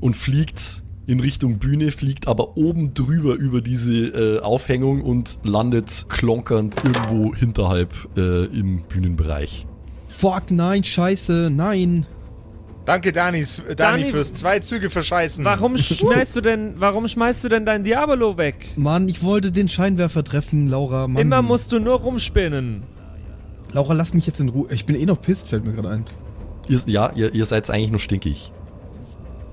und 0.00 0.16
fliegt 0.16 0.82
in 1.06 1.20
Richtung 1.20 1.58
Bühne, 1.58 1.90
fliegt 1.90 2.28
aber 2.28 2.56
oben 2.56 2.94
drüber 2.94 3.34
über 3.34 3.60
diese 3.60 4.06
äh, 4.08 4.40
Aufhängung 4.40 5.02
und 5.02 5.38
landet 5.42 6.06
klonkernd 6.08 6.76
irgendwo 6.84 7.34
hinterhalb 7.34 8.08
äh, 8.16 8.44
im 8.44 8.82
Bühnenbereich. 8.82 9.66
Fuck, 10.06 10.50
nein, 10.50 10.84
scheiße, 10.84 11.50
nein. 11.52 12.06
Danke, 12.84 13.12
Danis, 13.12 13.62
Dani, 13.76 14.02
Dani- 14.02 14.10
fürs 14.10 14.34
zwei 14.34 14.58
Züge 14.58 14.90
verscheißen. 14.90 15.44
Warum 15.44 15.76
schmeißt 15.78 16.34
du 16.36 16.40
denn, 16.40 16.74
warum 16.78 17.06
schmeißt 17.06 17.44
du 17.44 17.48
denn 17.48 17.64
dein 17.64 17.84
Diabolo 17.84 18.36
weg? 18.36 18.56
Mann, 18.76 19.08
ich 19.08 19.22
wollte 19.22 19.52
den 19.52 19.68
Scheinwerfer 19.68 20.24
treffen, 20.24 20.66
Laura. 20.66 21.06
Mann. 21.06 21.20
Immer 21.22 21.42
musst 21.42 21.70
du 21.70 21.78
nur 21.78 22.00
rumspinnen. 22.00 22.82
Laura, 23.72 23.94
lass 23.94 24.14
mich 24.14 24.26
jetzt 24.26 24.40
in 24.40 24.48
Ruhe. 24.48 24.66
Ich 24.72 24.84
bin 24.84 24.96
eh 24.96 25.06
noch 25.06 25.20
pisst, 25.20 25.48
fällt 25.48 25.64
mir 25.64 25.72
gerade 25.72 25.90
ein. 25.90 26.04
Ihr, 26.68 26.80
ja, 26.86 27.12
ihr, 27.14 27.32
ihr 27.34 27.46
seid 27.46 27.70
eigentlich 27.70 27.90
nur 27.90 28.00
stinkig. 28.00 28.52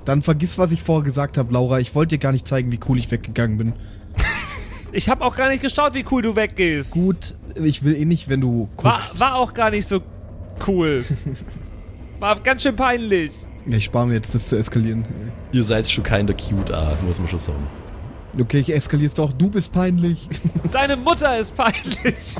Dann 0.05 0.21
vergiss, 0.23 0.57
was 0.57 0.71
ich 0.71 0.81
vorher 0.81 1.03
gesagt 1.03 1.37
habe, 1.37 1.53
Laura. 1.53 1.79
Ich 1.79 1.93
wollte 1.93 2.15
dir 2.15 2.19
gar 2.19 2.31
nicht 2.31 2.47
zeigen, 2.47 2.71
wie 2.71 2.79
cool 2.89 2.97
ich 2.97 3.11
weggegangen 3.11 3.57
bin. 3.57 3.73
Ich 4.91 5.07
habe 5.07 5.23
auch 5.23 5.35
gar 5.35 5.49
nicht 5.49 5.61
geschaut, 5.61 5.93
wie 5.93 6.03
cool 6.09 6.23
du 6.23 6.35
weggehst. 6.35 6.93
Gut, 6.93 7.35
ich 7.63 7.83
will 7.83 7.95
eh 7.95 8.05
nicht, 8.05 8.27
wenn 8.27 8.41
du 8.41 8.67
War, 8.77 8.93
guckst. 8.95 9.19
war 9.19 9.35
auch 9.35 9.53
gar 9.53 9.69
nicht 9.69 9.85
so 9.85 10.01
cool. 10.65 11.05
War 12.19 12.39
ganz 12.41 12.63
schön 12.63 12.75
peinlich. 12.75 13.31
Ich 13.65 13.85
spare 13.85 14.07
mir 14.07 14.15
jetzt, 14.15 14.35
das 14.35 14.47
zu 14.47 14.57
eskalieren. 14.57 15.05
Ihr 15.51 15.63
seid 15.63 15.89
schon 15.89 16.03
kein 16.03 16.27
der 16.27 16.35
Cute, 16.35 16.71
ah, 16.73 16.97
muss 17.05 17.19
man 17.19 17.27
schon 17.27 17.39
sagen. 17.39 17.67
Okay, 18.39 18.59
ich 18.59 18.73
eskaliere 18.73 19.07
es 19.07 19.13
doch. 19.13 19.31
Du 19.33 19.49
bist 19.49 19.71
peinlich. 19.71 20.27
Deine 20.71 20.95
Mutter 20.97 21.39
ist 21.39 21.55
peinlich. 21.55 22.35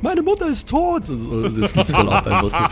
Meine 0.00 0.22
Mutter 0.22 0.48
ist 0.48 0.68
tot! 0.68 1.08
Also, 1.08 1.60
jetzt 1.60 1.74
geht's 1.74 1.92
voll 1.92 2.08
ab 2.10 2.26
einfach 2.26 2.50
so. 2.50 2.64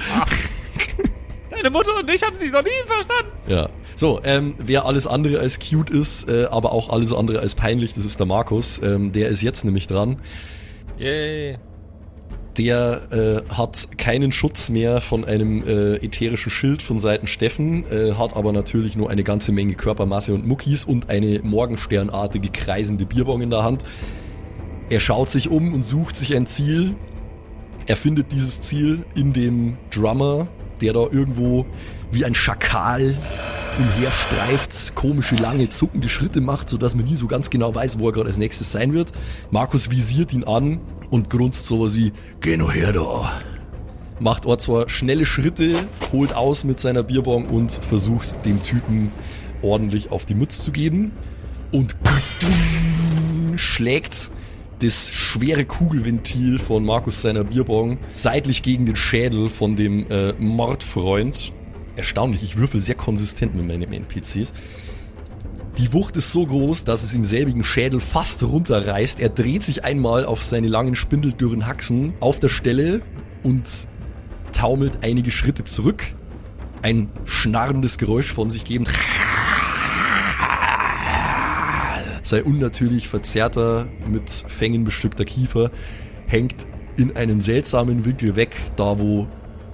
Deine 1.51 1.71
Mutter 1.71 1.97
und 1.99 2.11
ich 2.11 2.23
haben 2.23 2.37
sich 2.37 2.51
noch 2.51 2.63
nie 2.63 2.71
verstanden. 2.87 3.33
Ja. 3.47 3.69
So, 3.95 4.21
ähm, 4.25 4.55
wer 4.59 4.87
alles 4.87 5.07
andere 5.07 5.39
als 5.39 5.59
cute 5.59 5.91
ist, 5.91 6.29
äh, 6.29 6.47
aber 6.51 6.73
auch 6.73 6.91
alles 6.91 7.13
andere 7.13 7.41
als 7.41 7.55
peinlich, 7.55 7.95
das 7.95 8.05
ist 8.05 8.19
der 8.19 8.27
Markus. 8.27 8.81
Ähm, 8.83 9.13
der 9.13 9.29
ist 9.29 9.43
jetzt 9.43 9.65
nämlich 9.65 9.87
dran. 9.87 10.21
Yay. 10.99 11.59
Der 12.59 13.45
äh, 13.49 13.55
hat 13.55 13.97
keinen 13.97 14.31
Schutz 14.31 14.69
mehr 14.69 15.01
von 15.01 15.25
einem 15.25 15.67
äh, 15.67 15.97
ätherischen 15.97 16.51
Schild 16.51 16.83
von 16.83 16.99
Seiten 16.99 17.27
Steffen, 17.27 17.91
äh, 17.91 18.13
hat 18.13 18.37
aber 18.37 18.53
natürlich 18.53 18.95
nur 18.95 19.09
eine 19.09 19.25
ganze 19.25 19.53
Menge 19.53 19.75
Körpermasse 19.75 20.35
und 20.35 20.47
Muckis 20.47 20.85
und 20.85 21.09
eine 21.09 21.41
morgensternartige 21.43 22.51
kreisende 22.51 23.07
Bierbong 23.07 23.41
in 23.41 23.51
der 23.51 23.65
Hand. 23.65 23.85
Er 24.91 25.01
schaut 25.01 25.31
sich 25.31 25.49
um 25.49 25.73
und 25.73 25.85
sucht 25.85 26.17
sich 26.17 26.37
ein 26.37 26.47
Ziel. 26.47 26.95
Er 27.87 27.97
findet 27.97 28.33
dieses 28.33 28.61
Ziel 28.61 29.07
in 29.15 29.33
dem 29.33 29.79
Drummer, 29.91 30.49
der 30.83 30.93
da 30.93 31.07
irgendwo 31.11 31.65
wie 32.11 32.27
ein 32.27 32.35
Schakal 32.35 33.17
umherstreift, 33.79 34.95
komische, 34.95 35.37
lange, 35.37 35.71
zuckende 35.71 36.11
Schritte 36.11 36.43
macht, 36.43 36.69
sodass 36.69 36.95
man 36.95 37.07
nie 37.07 37.17
so 37.17 37.27
ganz 37.27 37.49
genau 37.49 37.75
weiß, 37.75 37.99
wo 37.99 38.09
er 38.09 38.13
gerade 38.13 38.27
als 38.27 38.37
nächstes 38.37 38.71
sein 38.71 38.93
wird. 38.93 39.13
Markus 39.51 39.91
visiert 39.91 40.35
ihn 40.35 40.45
an 40.45 40.81
und 41.13 41.29
grunzt 41.29 41.67
sowas 41.67 41.95
wie, 41.95 42.11
geh 42.41 42.57
nur 42.57 42.73
her 42.73 42.93
da. 42.93 43.43
Macht 44.19 44.47
auch 44.47 44.57
zwar 44.57 44.89
schnelle 44.89 45.27
Schritte, 45.27 45.77
holt 46.11 46.35
aus 46.35 46.65
mit 46.65 46.81
seiner 46.81 47.03
Bierbong 47.03 47.47
und 47.47 47.73
versucht 47.73 48.47
dem 48.47 48.63
Typen 48.63 49.13
ordentlich 49.61 50.11
auf 50.11 50.25
die 50.25 50.35
Mütze 50.35 50.63
zu 50.63 50.73
geben. 50.73 51.13
Und 51.71 51.97
schlägt 53.57 54.31
das 54.79 55.13
schwere 55.13 55.67
Kugelventil 55.67 56.59
von 56.59 56.83
Markus 56.83 57.21
seiner 57.21 57.45
Bierbong 57.45 57.99
seitlich 58.15 58.63
gegen 58.63 58.87
den 58.87 58.97
Schädel 58.97 59.51
von 59.51 59.77
dem 59.77 60.11
äh, 60.11 60.33
Mordfreund. 60.39 61.53
Erstaunlich, 61.95 62.43
ich 62.43 62.57
würfel 62.57 62.81
sehr 62.81 62.95
konsistent 62.95 63.55
mit 63.55 63.67
meinen 63.67 63.93
NPCs. 63.93 64.53
Die 65.79 65.93
Wucht 65.95 66.17
ist 66.17 66.33
so 66.33 66.45
groß, 66.45 66.85
dass 66.85 67.03
es 67.03 67.15
im 67.15 67.25
selbigen 67.25 67.65
Schädel 67.65 68.01
fast 68.01 68.43
runterreißt. 68.43 69.21
Er 69.21 69.31
dreht 69.31 69.63
sich 69.63 69.85
einmal 69.85 70.27
auf 70.27 70.43
seine 70.43 70.69
langen 70.69 70.95
spindeldürren 70.95 71.67
Haxen 71.67 72.13
auf 72.21 72.39
der 72.39 72.51
Stelle 72.51 73.01
und 73.43 73.69
taumelt 74.53 74.99
einige 75.03 75.31
Schritte 75.31 75.65
zurück. 75.65 76.05
Ein 76.83 77.09
schnarrendes 77.25 77.97
Geräusch 77.97 78.33
von 78.33 78.51
sich 78.51 78.65
gebend. 78.65 78.91
Sein 82.23 82.43
unnatürlich 82.45 83.09
verzerrter, 83.09 83.89
mit 84.07 84.31
Fängen 84.31 84.85
bestückter 84.85 85.25
Kiefer 85.25 85.71
hängt 86.27 86.67
in 86.97 87.17
einem 87.17 87.41
seltsamen 87.41 88.05
Winkel 88.05 88.37
weg, 88.37 88.57
da 88.77 88.99
wo 88.99 89.27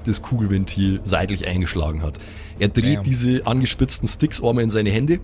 das 0.04 0.22
Kugelventil 0.22 1.00
seitlich 1.04 1.46
eingeschlagen 1.46 2.02
hat. 2.02 2.18
Er 2.58 2.68
dreht 2.68 2.98
Damn. 2.98 3.04
diese 3.04 3.46
angespitzten 3.46 4.08
Sticks 4.08 4.42
einmal 4.42 4.64
in 4.64 4.70
seine 4.70 4.90
Hände 4.90 5.20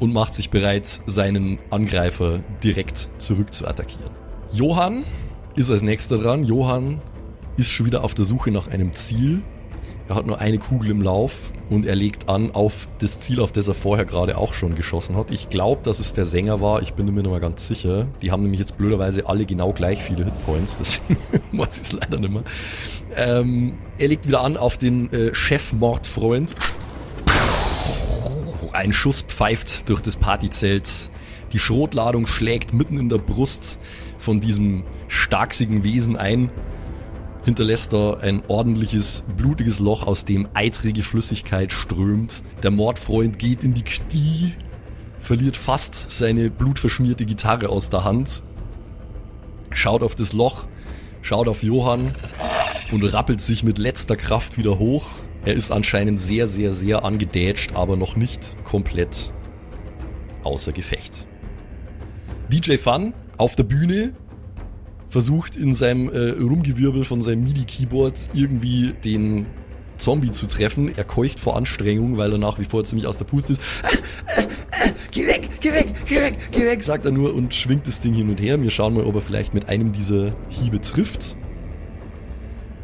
und 0.00 0.12
macht 0.12 0.34
sich 0.34 0.50
bereit, 0.50 0.86
seinen 1.06 1.58
Angreifer 1.70 2.40
direkt 2.62 3.08
zurück 3.18 3.52
zu 3.52 3.66
attackieren. 3.66 4.10
Johann 4.52 5.04
ist 5.54 5.70
als 5.70 5.82
nächster 5.82 6.18
dran. 6.18 6.44
Johann 6.44 7.00
ist 7.56 7.70
schon 7.70 7.86
wieder 7.86 8.04
auf 8.04 8.14
der 8.14 8.24
Suche 8.24 8.50
nach 8.50 8.68
einem 8.68 8.94
Ziel. 8.94 9.42
Er 10.08 10.14
hat 10.14 10.26
nur 10.26 10.38
eine 10.38 10.58
Kugel 10.58 10.90
im 10.90 11.02
Lauf 11.02 11.50
und 11.68 11.84
er 11.84 11.96
legt 11.96 12.28
an 12.28 12.52
auf 12.52 12.88
das 13.00 13.18
Ziel, 13.18 13.40
auf 13.40 13.50
das 13.50 13.66
er 13.66 13.74
vorher 13.74 14.04
gerade 14.04 14.38
auch 14.38 14.54
schon 14.54 14.76
geschossen 14.76 15.16
hat. 15.16 15.32
Ich 15.32 15.48
glaube, 15.48 15.82
dass 15.82 15.98
es 15.98 16.14
der 16.14 16.26
Sänger 16.26 16.60
war. 16.60 16.80
Ich 16.82 16.94
bin 16.94 17.12
mir 17.12 17.22
noch 17.24 17.32
mal 17.32 17.40
ganz 17.40 17.66
sicher. 17.66 18.06
Die 18.22 18.30
haben 18.30 18.42
nämlich 18.42 18.60
jetzt 18.60 18.78
blöderweise 18.78 19.28
alle 19.28 19.46
genau 19.46 19.72
gleich 19.72 20.00
viele 20.00 20.24
Hitpoints. 20.24 20.78
Deswegen 20.78 21.18
weiß 21.52 21.76
ich 21.76 21.82
es 21.82 21.92
leider 21.92 22.18
nicht 22.18 22.32
mehr. 22.32 22.44
Ähm, 23.16 23.72
er 23.98 24.08
legt 24.08 24.28
wieder 24.28 24.42
an 24.42 24.56
auf 24.56 24.78
den 24.78 25.12
äh, 25.12 25.34
Chefmordfreund. 25.34 26.54
Ein 28.76 28.92
Schuss 28.92 29.22
pfeift 29.22 29.88
durch 29.88 30.02
das 30.02 30.18
Partyzelt. 30.18 31.08
Die 31.54 31.58
Schrotladung 31.58 32.26
schlägt 32.26 32.74
mitten 32.74 32.98
in 32.98 33.08
der 33.08 33.16
Brust 33.16 33.78
von 34.18 34.40
diesem 34.40 34.84
starksigen 35.08 35.82
Wesen 35.82 36.16
ein 36.16 36.50
hinterlässt 37.46 37.92
da 37.92 38.14
ein 38.14 38.42
ordentliches, 38.48 39.22
blutiges 39.36 39.78
Loch, 39.78 40.04
aus 40.04 40.24
dem 40.24 40.48
eitrige 40.52 41.04
Flüssigkeit 41.04 41.72
strömt. 41.72 42.42
Der 42.64 42.72
Mordfreund 42.72 43.38
geht 43.38 43.62
in 43.62 43.72
die 43.72 43.84
Knie, 43.84 44.52
verliert 45.20 45.56
fast 45.56 46.10
seine 46.10 46.50
blutverschmierte 46.50 47.24
Gitarre 47.24 47.68
aus 47.68 47.88
der 47.88 48.02
Hand, 48.02 48.42
schaut 49.70 50.02
auf 50.02 50.16
das 50.16 50.32
Loch, 50.32 50.66
schaut 51.22 51.46
auf 51.46 51.62
Johann 51.62 52.16
und 52.90 53.04
rappelt 53.04 53.40
sich 53.40 53.62
mit 53.62 53.78
letzter 53.78 54.16
Kraft 54.16 54.58
wieder 54.58 54.80
hoch. 54.80 55.08
Er 55.46 55.54
ist 55.54 55.70
anscheinend 55.70 56.20
sehr, 56.20 56.48
sehr, 56.48 56.72
sehr 56.72 57.04
angedätscht, 57.04 57.76
aber 57.76 57.96
noch 57.96 58.16
nicht 58.16 58.56
komplett 58.64 59.32
außer 60.42 60.72
Gefecht. 60.72 61.28
DJ 62.52 62.78
Fun 62.78 63.14
auf 63.36 63.54
der 63.54 63.62
Bühne 63.62 64.12
versucht 65.06 65.54
in 65.54 65.72
seinem 65.72 66.08
äh, 66.08 66.30
Rumgewirbel 66.30 67.04
von 67.04 67.22
seinem 67.22 67.44
MIDI-Keyboard 67.44 68.30
irgendwie 68.34 68.92
den 69.04 69.46
Zombie 69.98 70.32
zu 70.32 70.48
treffen. 70.48 70.90
Er 70.96 71.04
keucht 71.04 71.38
vor 71.38 71.56
Anstrengung, 71.56 72.16
weil 72.16 72.32
er 72.32 72.38
nach 72.38 72.58
wie 72.58 72.64
vor 72.64 72.82
ziemlich 72.82 73.06
aus 73.06 73.16
der 73.16 73.26
Puste 73.26 73.52
ist. 73.52 73.62
Äh, 73.84 74.40
äh, 74.40 74.88
äh, 74.88 74.92
geh 75.12 75.28
weg, 75.28 75.48
geh 75.60 75.72
weg, 75.72 75.94
geh 76.06 76.16
weg, 76.16 76.34
geh 76.50 76.66
weg, 76.66 76.82
sagt 76.82 77.06
er 77.06 77.12
nur 77.12 77.32
und 77.32 77.54
schwingt 77.54 77.86
das 77.86 78.00
Ding 78.00 78.14
hin 78.14 78.28
und 78.30 78.40
her. 78.40 78.60
Wir 78.60 78.70
schauen 78.70 78.94
mal, 78.94 79.04
ob 79.04 79.14
er 79.14 79.20
vielleicht 79.20 79.54
mit 79.54 79.68
einem 79.68 79.92
dieser 79.92 80.32
Hiebe 80.48 80.80
trifft. 80.80 81.36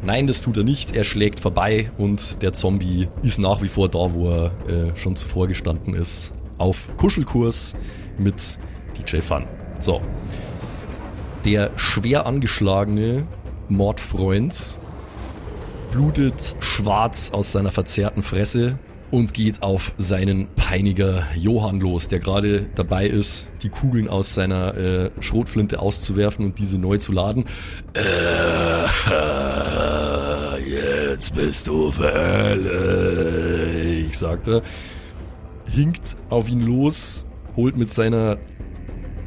Nein, 0.05 0.27
das 0.27 0.41
tut 0.41 0.57
er 0.57 0.63
nicht. 0.63 0.95
Er 0.95 1.05
schlägt 1.05 1.39
vorbei 1.39 1.89
und 1.97 2.41
der 2.41 2.51
Zombie 2.51 3.07
ist 3.21 3.39
nach 3.39 3.61
wie 3.61 3.69
vor 3.69 3.87
da, 3.87 4.13
wo 4.13 4.29
er 4.29 4.45
äh, 4.67 4.97
schon 4.97 5.15
zuvor 5.15 5.47
gestanden 5.47 5.93
ist. 5.93 6.33
Auf 6.57 6.89
Kuschelkurs 6.97 7.75
mit 8.17 8.57
DJ 8.97 9.21
Fun. 9.21 9.45
So. 9.79 10.01
Der 11.45 11.71
schwer 11.77 12.25
angeschlagene 12.25 13.27
Mordfreund 13.69 14.77
blutet 15.91 16.55
schwarz 16.59 17.31
aus 17.31 17.51
seiner 17.53 17.71
verzerrten 17.71 18.23
Fresse 18.23 18.77
und 19.13 19.33
geht 19.35 19.61
auf 19.61 19.93
seinen 19.99 20.47
Peiniger 20.55 21.27
Johann 21.35 21.79
los, 21.79 22.07
der 22.07 22.17
gerade 22.17 22.65
dabei 22.73 23.05
ist, 23.05 23.51
die 23.61 23.69
Kugeln 23.69 24.07
aus 24.07 24.33
seiner 24.33 24.75
äh, 24.75 25.11
Schrotflinte 25.19 25.77
auszuwerfen 25.79 26.43
und 26.45 26.57
diese 26.57 26.79
neu 26.79 26.97
zu 26.97 27.11
laden. 27.11 27.45
Äh, 27.93 27.99
jetzt 31.11 31.35
bist 31.35 31.67
du 31.67 31.91
fällig, 31.91 32.17
sagt 34.17 34.47
er. 34.47 34.63
Hinkt 35.71 36.15
auf 36.29 36.49
ihn 36.49 36.65
los, 36.65 37.27
holt 37.55 37.77
mit 37.77 37.91
seiner 37.91 38.39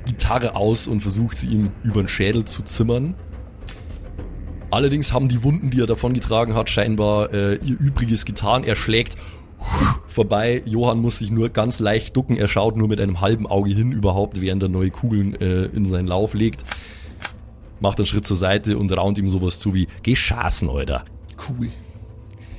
Gitarre 0.04 0.56
aus 0.56 0.88
und 0.88 1.00
versucht 1.00 1.38
sie 1.38 1.46
ihm 1.46 1.70
über 1.84 2.02
den 2.02 2.08
Schädel 2.08 2.44
zu 2.44 2.64
zimmern. 2.64 3.14
Allerdings 4.72 5.12
haben 5.12 5.28
die 5.28 5.44
Wunden, 5.44 5.70
die 5.70 5.80
er 5.80 5.86
davongetragen 5.86 6.56
hat, 6.56 6.70
scheinbar 6.70 7.32
äh, 7.32 7.54
ihr 7.64 7.78
Übriges 7.78 8.24
getan. 8.24 8.64
Er 8.64 8.74
schlägt 8.74 9.16
vorbei. 10.06 10.62
Johann 10.64 11.00
muss 11.00 11.18
sich 11.18 11.30
nur 11.30 11.48
ganz 11.50 11.78
leicht 11.78 12.16
ducken. 12.16 12.36
Er 12.36 12.48
schaut 12.48 12.76
nur 12.76 12.88
mit 12.88 13.00
einem 13.00 13.20
halben 13.20 13.46
Auge 13.46 13.70
hin 13.70 13.92
überhaupt, 13.92 14.40
während 14.40 14.62
er 14.62 14.68
neue 14.68 14.90
Kugeln 14.90 15.34
äh, 15.34 15.64
in 15.66 15.84
seinen 15.84 16.08
Lauf 16.08 16.34
legt. 16.34 16.64
Macht 17.80 17.98
einen 17.98 18.06
Schritt 18.06 18.26
zur 18.26 18.36
Seite 18.36 18.78
und 18.78 18.96
raunt 18.96 19.18
ihm 19.18 19.28
sowas 19.28 19.58
zu 19.58 19.74
wie, 19.74 19.88
geh 20.02 20.16
schaßen, 20.16 20.70
Alter. 20.70 21.04
Cool. 21.48 21.68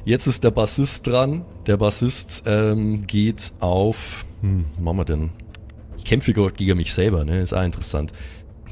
Jetzt 0.06 0.28
ist 0.28 0.44
der 0.44 0.52
Bassist 0.52 1.08
dran. 1.08 1.44
Der 1.66 1.78
Bassist 1.78 2.44
ähm, 2.46 3.06
geht 3.08 3.52
auf, 3.60 4.26
hm, 4.42 4.66
was 4.76 4.84
machen 4.84 4.98
wir 4.98 5.06
denn? 5.06 5.30
Ich 5.98 6.06
kämpfe 6.06 6.32
gegen 6.34 6.78
mich 6.78 6.94
selber, 6.94 7.26
ne? 7.26 7.42
Ist 7.42 7.54
auch 7.54 7.64
interessant. 7.64 8.14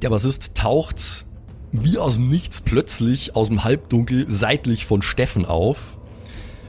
Der 0.01 0.09
Bassist 0.11 0.55
taucht 0.55 1.25
wie 1.71 1.97
aus 1.97 2.15
dem 2.15 2.29
Nichts 2.29 2.61
plötzlich 2.61 3.35
aus 3.35 3.49
dem 3.49 3.63
Halbdunkel 3.63 4.25
seitlich 4.29 4.85
von 4.85 5.01
Steffen 5.01 5.45
auf, 5.45 5.97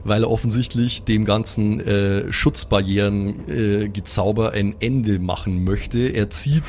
weil 0.07 0.23
er 0.23 0.31
offensichtlich 0.31 1.03
dem 1.03 1.25
ganzen 1.25 1.79
äh, 1.81 2.31
Schutzbarrieren-Gezauber 2.31 4.53
äh, 4.55 4.59
ein 4.59 4.75
Ende 4.79 5.19
machen 5.19 5.63
möchte. 5.63 5.99
Er 5.99 6.29
zieht 6.29 6.63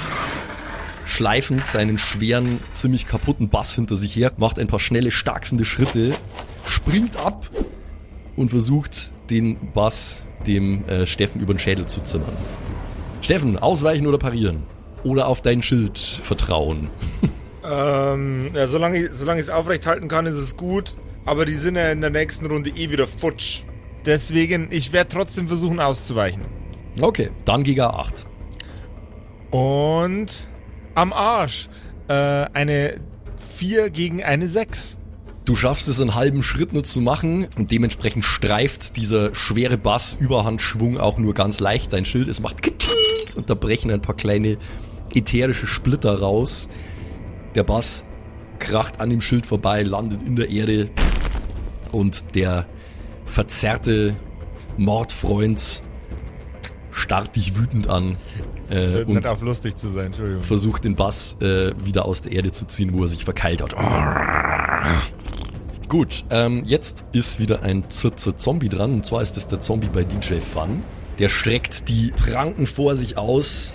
schleifend 1.06 1.64
seinen 1.64 1.98
schweren, 1.98 2.60
ziemlich 2.74 3.06
kaputten 3.06 3.48
Bass 3.48 3.74
hinter 3.74 3.96
sich 3.96 4.14
her, 4.14 4.32
macht 4.36 4.58
ein 4.58 4.66
paar 4.66 4.80
schnelle, 4.80 5.10
starksende 5.10 5.64
Schritte, 5.64 6.12
springt 6.66 7.16
ab 7.16 7.48
und 8.36 8.50
versucht 8.50 9.12
den 9.30 9.56
Bass 9.72 10.24
dem 10.46 10.84
äh, 10.86 11.06
Steffen 11.06 11.40
über 11.40 11.54
den 11.54 11.58
Schädel 11.58 11.86
zu 11.86 12.02
zimmern. 12.02 12.32
Steffen, 13.22 13.58
ausweichen 13.58 14.06
oder 14.06 14.18
parieren? 14.18 14.62
Oder 15.04 15.28
auf 15.28 15.42
dein 15.42 15.62
Schild 15.62 15.98
vertrauen? 15.98 16.88
Ähm, 17.64 18.50
ja, 18.54 18.66
solange, 18.66 18.98
ich- 18.98 19.10
es 19.10 19.48
aufrecht 19.50 19.86
halten 19.86 20.08
kann, 20.08 20.26
ist 20.26 20.36
es 20.36 20.56
gut. 20.56 20.94
Aber 21.28 21.44
die 21.44 21.56
sind 21.56 21.76
ja 21.76 21.92
in 21.92 22.00
der 22.00 22.08
nächsten 22.08 22.46
Runde 22.46 22.70
eh 22.70 22.90
wieder 22.90 23.06
futsch. 23.06 23.62
Deswegen, 24.06 24.68
ich 24.70 24.94
werde 24.94 25.10
trotzdem 25.14 25.46
versuchen 25.46 25.78
auszuweichen. 25.78 26.40
Okay, 26.98 27.28
dann 27.44 27.64
Giga 27.64 27.90
8. 27.90 28.26
Und 29.50 30.48
am 30.94 31.12
Arsch. 31.12 31.68
Äh, 32.08 32.14
eine 32.14 32.98
4 33.56 33.90
gegen 33.90 34.24
eine 34.24 34.48
6. 34.48 34.96
Du 35.44 35.54
schaffst 35.54 35.86
es 35.88 36.00
einen 36.00 36.14
halben 36.14 36.42
Schritt 36.42 36.72
nur 36.72 36.84
zu 36.84 37.02
machen 37.02 37.46
und 37.58 37.72
dementsprechend 37.72 38.24
streift 38.24 38.96
dieser 38.96 39.34
schwere 39.34 39.76
Bass 39.76 40.16
Überhandschwung 40.18 40.96
auch 40.96 41.18
nur 41.18 41.34
ganz 41.34 41.60
leicht 41.60 41.92
dein 41.92 42.06
Schild. 42.06 42.28
Es 42.28 42.40
macht 42.40 42.66
und 43.36 43.50
da 43.50 43.54
brechen 43.54 43.90
ein 43.90 44.00
paar 44.00 44.16
kleine 44.16 44.56
ätherische 45.14 45.66
Splitter 45.66 46.20
raus. 46.20 46.70
Der 47.54 47.64
Bass 47.64 48.06
kracht 48.58 49.02
an 49.02 49.10
dem 49.10 49.20
Schild 49.20 49.44
vorbei, 49.44 49.82
landet 49.82 50.22
in 50.26 50.36
der 50.36 50.48
Erde 50.48 50.88
und 51.92 52.34
der 52.34 52.66
verzerrte 53.24 54.16
Mordfreund 54.76 55.82
starrt 56.90 57.36
dich 57.36 57.56
wütend 57.56 57.88
an 57.88 58.16
äh, 58.68 58.82
Das 58.82 58.94
hört 58.94 59.08
und 59.08 59.14
nicht 59.14 59.26
auf 59.26 59.40
lustig 59.40 59.76
zu 59.76 59.88
sein, 59.88 60.06
Entschuldigung. 60.06 60.42
versucht 60.42 60.84
den 60.84 60.94
Bass 60.94 61.36
äh, 61.40 61.72
wieder 61.84 62.04
aus 62.04 62.22
der 62.22 62.32
Erde 62.32 62.52
zu 62.52 62.66
ziehen, 62.66 62.92
wo 62.92 63.02
er 63.02 63.08
sich 63.08 63.24
verkeilt 63.24 63.62
hat. 63.62 63.74
Gut, 65.88 66.24
ähm, 66.30 66.64
jetzt 66.66 67.06
ist 67.12 67.40
wieder 67.40 67.62
ein 67.62 67.88
Zirze 67.90 68.36
Zombie 68.36 68.68
dran 68.68 68.92
und 68.92 69.06
zwar 69.06 69.22
ist 69.22 69.36
es 69.36 69.46
der 69.46 69.60
Zombie 69.60 69.88
bei 69.92 70.04
DJ 70.04 70.34
Fun. 70.34 70.82
Der 71.18 71.28
streckt 71.28 71.88
die 71.88 72.12
Pranken 72.12 72.64
vor 72.66 72.94
sich 72.94 73.18
aus, 73.18 73.74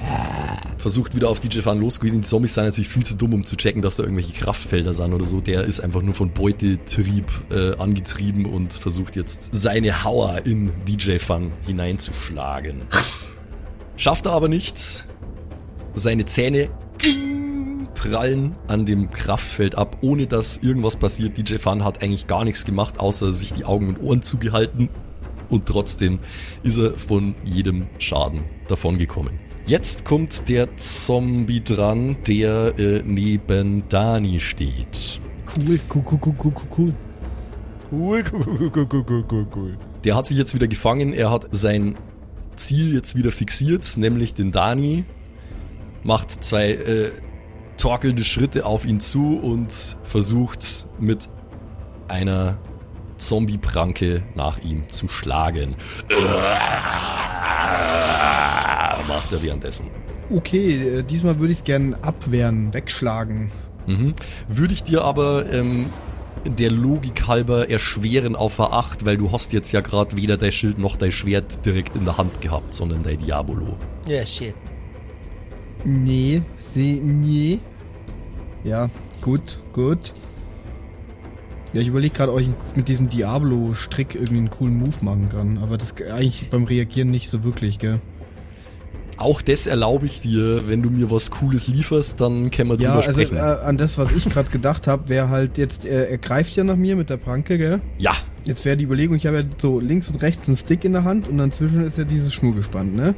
versucht 0.78 1.14
wieder 1.14 1.30
auf 1.30 1.42
DJ 1.42 1.60
Fun 1.60 1.82
loszugehen. 1.82 2.22
Die 2.22 2.22
Zombies 2.22 2.54
sind 2.54 2.64
natürlich 2.64 2.88
viel 2.88 3.04
zu 3.04 3.16
dumm, 3.16 3.34
um 3.34 3.46
zu 3.46 3.58
checken, 3.58 3.82
dass 3.82 3.98
da 3.98 4.04
irgendwelche 4.04 4.32
Kraftfelder 4.32 4.94
sind 4.94 5.12
oder 5.12 5.26
so. 5.26 5.42
Der 5.42 5.66
ist 5.66 5.82
einfach 5.82 6.02
nur 6.02 6.14
von 6.14 6.32
Beutetrieb 6.32 7.26
äh, 7.52 7.76
angetrieben 7.76 8.46
und 8.46 8.72
versucht 8.72 9.18
jetzt 9.18 9.50
seine 9.52 10.06
Hauer 10.06 10.46
in 10.46 10.72
DJ 10.88 11.18
Fun 11.18 11.52
hineinzuschlagen. 11.66 12.84
Schafft 13.98 14.26
er 14.26 14.32
aber 14.32 14.48
nicht. 14.48 15.06
Seine 15.96 16.26
Zähne 16.26 16.70
prallen 17.94 18.56
an 18.68 18.86
dem 18.86 19.10
Kraftfeld 19.12 19.76
ab, 19.76 19.98
ohne 20.00 20.28
dass 20.28 20.60
irgendwas 20.60 20.96
passiert. 20.96 21.38
DJ 21.38 21.58
Fun 21.58 21.84
hat 21.84 22.04
eigentlich 22.04 22.28
gar 22.28 22.46
nichts 22.46 22.64
gemacht, 22.64 23.02
außer 23.02 23.34
sich 23.34 23.54
die 23.54 23.66
Augen 23.66 23.90
und 23.90 24.02
Ohren 24.02 24.24
zugehalten. 24.24 24.88
Und 25.50 25.66
trotzdem 25.66 26.20
ist 26.64 26.78
er 26.78 26.94
von 26.94 27.36
jedem 27.44 27.88
Schaden 28.00 28.42
davongekommen. 28.68 29.40
Jetzt 29.66 30.04
kommt 30.04 30.50
der 30.50 30.76
Zombie 30.78 31.64
dran, 31.64 32.18
der 32.28 32.78
äh, 32.78 33.02
neben 33.06 33.88
Dani 33.88 34.40
steht. 34.42 35.22
Cool, 35.56 35.80
cool, 35.94 36.04
cool, 36.12 36.20
cool, 36.26 36.36
cool, 36.44 36.54
cool, 36.54 36.68
cool. 36.78 36.94
Cool, 37.92 38.24
cool, 38.34 38.72
cool, 38.76 38.88
cool, 38.92 39.06
cool, 39.08 39.26
cool, 39.32 39.48
cool. 39.56 39.78
Der 40.04 40.16
hat 40.16 40.26
sich 40.26 40.38
jetzt 40.38 40.54
wieder 40.54 40.68
gefangen. 40.68 41.14
Er 41.14 41.32
hat 41.32 41.48
sein 41.52 41.96
Ziel 42.56 42.94
jetzt 42.94 43.16
wieder 43.16 43.32
fixiert, 43.32 43.98
nämlich 43.98 44.34
den 44.34 44.52
Dani. 44.52 45.06
Macht 46.04 46.44
zwei 46.44 46.72
äh, 46.72 47.12
torkelnde 47.78 48.24
Schritte 48.24 48.66
auf 48.66 48.86
ihn 48.86 49.00
zu 49.00 49.40
und 49.40 49.72
versucht 50.04 50.88
mit 51.00 51.30
einer 52.08 52.58
Zombie-Pranke 53.24 54.24
nach 54.36 54.60
ihm 54.60 54.90
zu 54.90 55.08
schlagen. 55.08 55.76
Macht 59.08 59.32
er 59.32 59.42
währenddessen. 59.42 59.88
Okay, 60.30 61.00
äh, 61.00 61.04
diesmal 61.04 61.40
würde 61.40 61.52
ich 61.52 61.60
es 61.60 61.64
gern 61.64 61.96
abwehren, 61.96 62.74
wegschlagen. 62.74 63.52
Mhm. 63.86 64.14
Würde 64.48 64.74
ich 64.74 64.84
dir 64.84 65.04
aber 65.04 65.52
ähm, 65.52 65.88
der 66.46 66.72
Logik 66.72 67.28
halber 67.28 67.70
erschweren 67.70 68.36
auf 68.36 68.60
A8, 68.60 69.06
weil 69.06 69.18
du 69.18 69.32
hast 69.32 69.54
jetzt 69.54 69.72
ja 69.72 69.82
gerade 69.82 70.18
weder 70.18 70.38
dein 70.38 70.52
Schild 70.52 70.78
noch 70.78 70.98
dein 70.98 71.12
Schwert 71.12 71.66
direkt 71.66 71.96
in 71.96 72.06
der 72.06 72.18
Hand 72.18 72.42
gehabt, 72.42 72.74
sondern 72.74 73.04
dein 73.04 73.20
Diabolo. 73.20 73.78
Ja, 74.08 74.26
shit. 74.26 74.56
Nee, 75.84 76.42
sie, 76.60 77.02
nee. 77.02 77.60
Ja, 78.64 78.90
gut, 79.22 79.60
gut. 79.74 80.14
Ja, 81.74 81.82
ich 81.82 81.88
überlege 81.88 82.14
gerade, 82.14 82.32
ob 82.34 82.40
ich 82.40 82.50
mit 82.76 82.88
diesem 82.88 83.10
Diablo-Strick 83.10 84.16
irgendwie 84.16 84.38
einen 84.38 84.50
coolen 84.52 84.78
Move 84.78 84.96
machen 85.02 85.30
kann. 85.30 85.58
Aber 85.58 85.78
das 85.78 85.96
eigentlich 86.16 86.50
beim 86.52 86.66
Reagieren 86.66 87.10
nicht 87.10 87.30
so 87.30 87.44
wirklich, 87.44 87.80
gell? 87.80 88.00
Auch 89.18 89.42
das 89.42 89.68
erlaube 89.68 90.06
ich 90.08 90.22
dir, 90.22 90.68
wenn 90.68 90.82
du 90.82 90.90
mir 90.90 91.10
was 91.12 91.30
Cooles 91.32 91.68
lieferst, 91.68 92.20
dann 92.20 92.50
können 92.52 92.70
wir 92.72 92.78
Ja, 92.80 92.94
drüber 92.96 93.08
also 93.08 93.22
sprechen. 93.22 93.38
äh, 93.38 93.40
an 93.40 93.78
das, 93.78 93.98
was 93.98 94.12
ich 94.12 94.26
gerade 94.26 94.50
gedacht 94.50 94.88
habe, 94.88 95.08
wäre 95.10 95.30
halt 95.30 95.58
jetzt, 95.58 95.86
er, 95.86 96.10
er 96.10 96.18
greift 96.18 96.56
ja 96.56 96.64
nach 96.64 96.76
mir 96.76 96.96
mit 96.96 97.10
der 97.10 97.18
Pranke, 97.18 97.58
gell? 97.58 97.82
ja, 97.98 98.14
Jetzt 98.46 98.66
wäre 98.66 98.76
die 98.76 98.84
Überlegung, 98.84 99.16
ich 99.16 99.26
habe 99.26 99.38
ja 99.38 99.44
so 99.58 99.80
links 99.80 100.10
und 100.10 100.22
rechts 100.22 100.50
einen 100.50 100.58
Stick 100.58 100.84
in 100.84 100.92
der 100.92 101.06
Hand 101.06 101.30
und 101.30 101.38
dann 101.38 101.54
zwischen 101.54 101.82
ist 101.82 101.98
ja 101.98 102.04
dieses 102.04 102.34
Schnur 102.34 102.54
gespannt, 102.54 102.94
ne? 102.94 103.16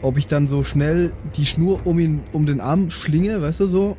Ob 0.00 0.16
ich 0.16 0.28
dann 0.28 0.46
so 0.46 0.62
schnell 0.62 1.12
die 1.36 1.44
Schnur 1.44 1.80
um 1.84 1.98
ihn, 1.98 2.20
um 2.32 2.46
den 2.46 2.60
Arm 2.60 2.90
schlinge, 2.90 3.42
weißt 3.42 3.58
du 3.60 3.66
so, 3.66 3.96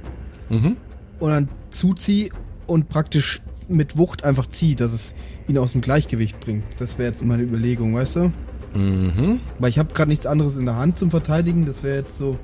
mhm. 0.49 0.77
und 1.19 1.29
dann 1.29 1.49
zuziehe 1.71 2.29
und 2.67 2.87
praktisch 2.87 3.41
mit 3.69 3.97
Wucht 3.97 4.23
einfach 4.23 4.47
ziehe, 4.49 4.75
dass 4.75 4.91
es 4.91 5.13
ihn 5.47 5.57
aus 5.57 5.71
dem 5.73 5.81
Gleichgewicht 5.81 6.39
bringt. 6.39 6.63
Das 6.79 6.97
wäre 6.97 7.09
jetzt 7.11 7.23
meine 7.23 7.43
Überlegung, 7.43 7.93
weißt 7.95 8.15
du? 8.17 8.31
Mhm. 8.73 9.39
Weil 9.57 9.69
ich 9.69 9.79
habe 9.79 9.93
gerade 9.93 10.09
nichts 10.09 10.25
anderes 10.25 10.57
in 10.57 10.65
der 10.65 10.75
Hand 10.75 10.97
zum 10.97 11.09
Verteidigen. 11.11 11.65
Das 11.65 11.83
wäre 11.83 11.97
jetzt 11.97 12.17
so. 12.17 12.37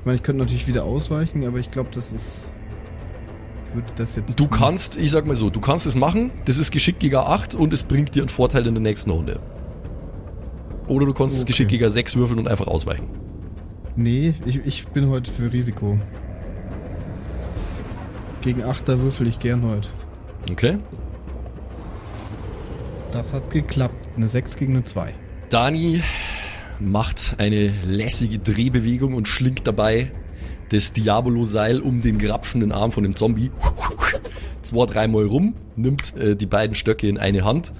Ich 0.00 0.06
meine, 0.06 0.16
ich 0.16 0.22
könnte 0.22 0.40
natürlich 0.42 0.66
wieder 0.66 0.84
ausweichen, 0.84 1.46
aber 1.46 1.58
ich 1.58 1.70
glaube, 1.70 1.88
das 1.92 2.12
ist. 2.12 2.44
Ich 3.70 3.74
würde 3.76 3.92
das 3.96 4.16
jetzt. 4.16 4.38
Du 4.38 4.44
tun. 4.44 4.50
kannst, 4.50 4.96
ich 4.98 5.10
sag 5.10 5.26
mal 5.26 5.34
so, 5.34 5.50
du 5.50 5.60
kannst 5.60 5.86
es 5.86 5.96
machen, 5.96 6.30
das 6.44 6.58
ist 6.58 6.70
Geschick 6.70 6.98
gegen 6.98 7.16
8 7.16 7.54
und 7.54 7.72
es 7.72 7.82
bringt 7.82 8.14
dir 8.14 8.22
einen 8.22 8.28
Vorteil 8.28 8.66
in 8.66 8.74
der 8.74 8.82
nächsten 8.82 9.10
Runde. 9.10 9.40
Oder 10.86 11.06
du 11.06 11.14
kannst 11.14 11.34
es 11.34 11.42
Okay. 11.42 11.52
Geschick 11.52 11.68
gegen 11.68 11.88
6 11.88 12.16
würfeln 12.16 12.38
und 12.38 12.48
einfach 12.48 12.66
ausweichen. 12.66 13.08
Nee, 13.96 14.34
ich, 14.44 14.60
ich 14.66 14.86
bin 14.88 15.08
heute 15.08 15.32
für 15.32 15.50
Risiko. 15.52 15.98
Gegen 18.42 18.62
Achter 18.62 19.00
würfel 19.00 19.26
ich 19.26 19.38
gern 19.38 19.62
heute. 19.62 19.88
Okay? 20.50 20.78
Das 23.12 23.32
hat 23.32 23.50
geklappt. 23.50 23.94
Eine 24.16 24.28
6 24.28 24.56
gegen 24.56 24.74
eine 24.74 24.84
2. 24.84 25.14
Dani 25.48 26.02
macht 26.80 27.36
eine 27.38 27.72
lässige 27.86 28.38
Drehbewegung 28.38 29.14
und 29.14 29.28
schlingt 29.28 29.66
dabei 29.66 30.10
das 30.70 30.92
Diabolo-Seil 30.92 31.80
um 31.80 32.00
den 32.00 32.18
grapschenden 32.18 32.72
Arm 32.72 32.92
von 32.92 33.04
dem 33.04 33.16
Zombie. 33.16 33.50
Zwei, 34.62 34.86
dreimal 34.86 35.26
rum, 35.26 35.54
nimmt 35.76 36.16
äh, 36.16 36.34
die 36.34 36.46
beiden 36.46 36.74
Stöcke 36.74 37.06
in 37.06 37.18
eine 37.18 37.44
Hand 37.44 37.72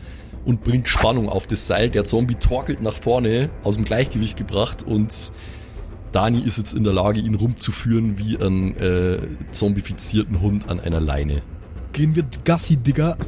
und 0.45 0.63
bringt 0.63 0.89
Spannung 0.89 1.29
auf 1.29 1.47
das 1.47 1.67
Seil. 1.67 1.91
Der 1.91 2.05
Zombie 2.05 2.35
torkelt 2.35 2.83
nach 2.83 2.95
vorne, 2.95 3.51
aus 3.63 3.77
dem 3.77 3.85
Gleichgewicht 3.85 4.37
gebracht 4.37 4.83
und 4.83 5.33
Dani 6.13 6.41
ist 6.41 6.59
jetzt 6.59 6.75
in 6.75 6.85
der 6.85 6.93
Lage, 6.93 7.19
ihn 7.19 7.35
rumzuführen 7.35 8.19
wie 8.19 8.39
einen 8.39 8.77
äh, 8.77 9.19
zombifizierten 9.51 10.41
Hund 10.41 10.69
an 10.69 10.79
einer 10.79 11.01
Leine. 11.01 11.43
Gehen 11.95 12.15
wir 12.17 12.25
Gassi, 12.45 12.77
Digga. 12.77 13.17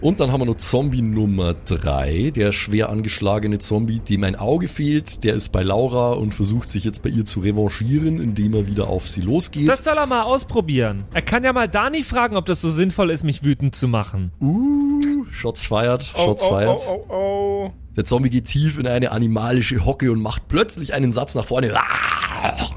Und 0.00 0.20
dann 0.20 0.32
haben 0.32 0.40
wir 0.40 0.46
noch 0.46 0.56
Zombie 0.56 1.02
Nummer 1.02 1.54
3, 1.54 2.30
der 2.34 2.52
schwer 2.52 2.88
angeschlagene 2.88 3.58
Zombie, 3.58 3.98
dem 3.98 4.24
ein 4.24 4.34
Auge 4.36 4.68
fehlt. 4.68 5.24
Der 5.24 5.34
ist 5.34 5.52
bei 5.52 5.62
Laura 5.62 6.12
und 6.12 6.34
versucht 6.34 6.68
sich 6.70 6.84
jetzt 6.84 7.02
bei 7.02 7.10
ihr 7.10 7.24
zu 7.26 7.40
revanchieren, 7.40 8.20
indem 8.20 8.54
er 8.54 8.66
wieder 8.66 8.88
auf 8.88 9.06
sie 9.08 9.20
losgeht. 9.20 9.68
Das 9.68 9.84
soll 9.84 9.96
er 9.96 10.06
mal 10.06 10.22
ausprobieren. 10.22 11.04
Er 11.12 11.22
kann 11.22 11.44
ja 11.44 11.52
mal 11.52 11.68
Dani 11.68 12.02
fragen, 12.02 12.36
ob 12.36 12.46
das 12.46 12.60
so 12.62 12.70
sinnvoll 12.70 13.10
ist, 13.10 13.22
mich 13.24 13.42
wütend 13.42 13.74
zu 13.76 13.86
machen. 13.88 14.32
uh, 14.40 15.24
Shots 15.32 15.66
fired, 15.66 16.12
Oh, 16.16 16.24
Shots 16.26 16.42
oh, 16.44 16.48
fired. 16.48 16.80
oh, 16.88 17.04
oh, 17.08 17.14
oh. 17.14 17.72
Der 17.96 18.04
Zombie 18.04 18.30
geht 18.30 18.46
tief 18.46 18.78
in 18.78 18.86
eine 18.86 19.12
animalische 19.12 19.84
Hocke 19.84 20.12
und 20.12 20.20
macht 20.20 20.48
plötzlich 20.48 20.92
einen 20.94 21.12
Satz 21.12 21.34
nach 21.34 21.46
vorne 21.46 21.68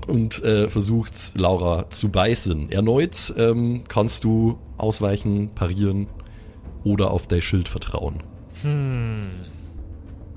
und 0.08 0.44
äh, 0.44 0.70
versucht 0.70 1.34
Laura 1.38 1.88
zu 1.90 2.10
beißen. 2.10 2.72
Erneut 2.72 3.34
ähm, 3.38 3.84
kannst 3.88 4.24
du 4.24 4.58
ausweichen, 4.78 5.50
parieren 5.56 6.08
oder 6.84 7.12
auf 7.12 7.28
dein 7.28 7.42
Schild 7.42 7.68
vertrauen. 7.70 8.24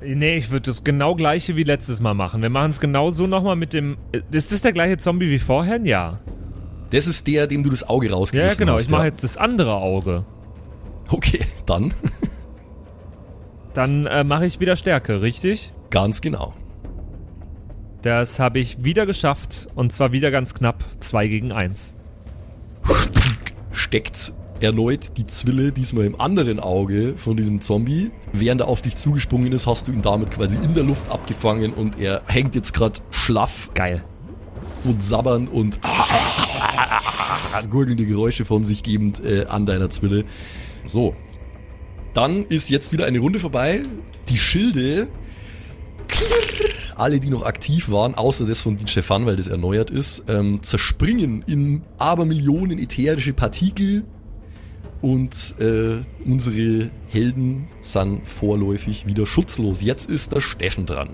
Nee, 0.05 0.37
ich 0.37 0.51
würde 0.51 0.63
das 0.63 0.85
genau 0.85 1.15
gleiche 1.15 1.55
wie 1.57 1.63
letztes 1.63 2.01
Mal 2.01 2.15
machen. 2.15 2.43
Wir 2.43 2.51
machen 2.51 2.71
es 2.71 2.81
genau 2.81 3.11
so 3.11 3.27
nochmal 3.27 3.57
mit 3.57 3.73
dem. 3.73 3.97
äh, 4.13 4.21
Ist 4.33 4.53
das 4.53 4.63
der 4.63 4.73
gleiche 4.73 4.97
Zombie 4.99 5.31
wie 5.31 5.39
vorher? 5.39 5.81
Ja. 5.85 6.19
Das 6.91 7.07
ist 7.07 7.27
der, 7.27 7.47
dem 7.47 7.63
du 7.63 7.71
das 7.71 7.89
Auge 7.89 8.09
Ja, 8.09 8.15
rausgerissen 8.15 8.59
genau. 8.67 8.75
hast. 8.75 8.85
Ich 8.87 8.91
mache 8.91 9.05
jetzt 9.07 9.25
das 9.25 9.37
andere 9.37 9.77
Auge. 9.77 10.25
Okay, 11.09 11.41
dann 11.67 11.95
Dann 13.75 14.07
äh, 14.07 14.25
mache 14.25 14.45
ich 14.47 14.61
wieder 14.61 14.77
Stärke, 14.77 15.23
richtig? 15.23 15.73
ganz 15.91 16.21
genau. 16.23 16.55
Das 18.03 18.39
habe 18.41 18.59
ich 18.59 18.83
wieder 18.83 19.07
geschafft. 19.07 19.69
Und 19.75 19.93
zwar 19.93 20.13
wieder 20.13 20.31
ganz 20.31 20.55
knapp. 20.55 20.85
2 21.01 21.29
gegen 21.29 21.53
1. 21.53 21.95
Steckt 23.73 24.33
erneut 24.61 25.17
die 25.19 25.27
Zwille, 25.27 25.73
diesmal 25.73 26.05
im 26.05 26.21
anderen 26.21 26.61
Auge 26.61 27.15
von 27.17 27.37
diesem 27.37 27.61
Zombie. 27.61 28.11
Während 28.33 28.61
er 28.61 28.69
auf 28.69 28.83
dich 28.83 28.97
zugesprungen 28.97 29.53
ist, 29.53 29.67
hast 29.67 29.89
du 29.89 29.93
ihn 29.93 30.03
damit 30.03 30.31
quasi 30.31 30.57
in 30.57 30.75
der 30.75 30.85
Luft 30.85 31.11
abgefangen 31.11 31.73
und 31.73 31.99
er 31.99 32.23
hängt 32.27 32.55
jetzt 32.55 32.73
gerade 32.73 33.01
schlaff 33.11 33.71
Geil. 33.75 34.05
und 34.85 35.03
sabbernd 35.03 35.51
und 35.53 35.81
gurgelnde 37.71 38.07
Geräusche 38.07 38.45
von 38.45 38.65
sich 38.65 38.83
gebend 38.83 39.25
äh, 39.25 39.47
an 39.47 39.67
deiner 39.67 39.91
Zwille. 39.91 40.25
So. 40.85 41.15
Dann 42.15 42.45
ist 42.47 42.69
jetzt 42.69 42.93
wieder 42.93 43.07
eine 43.07 43.19
Runde 43.19 43.41
vorbei. 43.41 43.81
Die 44.29 44.37
Schilde, 44.37 45.09
alle, 47.03 47.21
die 47.21 47.29
noch 47.31 47.43
aktiv 47.43 47.91
waren, 47.91 48.15
außer 48.15 48.47
das 48.47 48.61
von 48.61 48.79
Fun, 48.79 49.27
weil 49.27 49.37
das 49.37 49.49
erneuert 49.49 49.91
ist, 49.91 50.25
ähm, 50.29 50.63
zerspringen 50.63 51.43
in 51.47 51.83
Abermillionen 51.99 52.79
ätherische 52.79 53.33
Partikel 53.33 54.05
und 55.01 55.57
äh, 55.59 55.97
unsere 56.25 56.91
Helden 57.09 57.69
sind 57.81 58.27
vorläufig 58.27 59.05
wieder 59.07 59.27
schutzlos. 59.27 59.83
Jetzt 59.83 60.09
ist 60.09 60.33
der 60.33 60.41
Steffen 60.41 60.87
dran. 60.87 61.11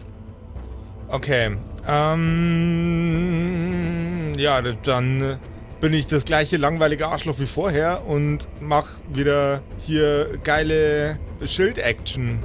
Okay. 1.08 1.56
Ähm, 1.88 2.34
ja, 4.36 4.60
dann 4.60 5.38
bin 5.80 5.94
ich 5.94 6.06
das 6.06 6.26
gleiche 6.26 6.58
langweilige 6.58 7.06
Arschloch 7.06 7.38
wie 7.38 7.46
vorher 7.46 8.06
und 8.06 8.46
mach 8.60 8.92
wieder 9.10 9.62
hier 9.78 10.38
geile 10.44 11.18
Schild-Action. 11.42 12.40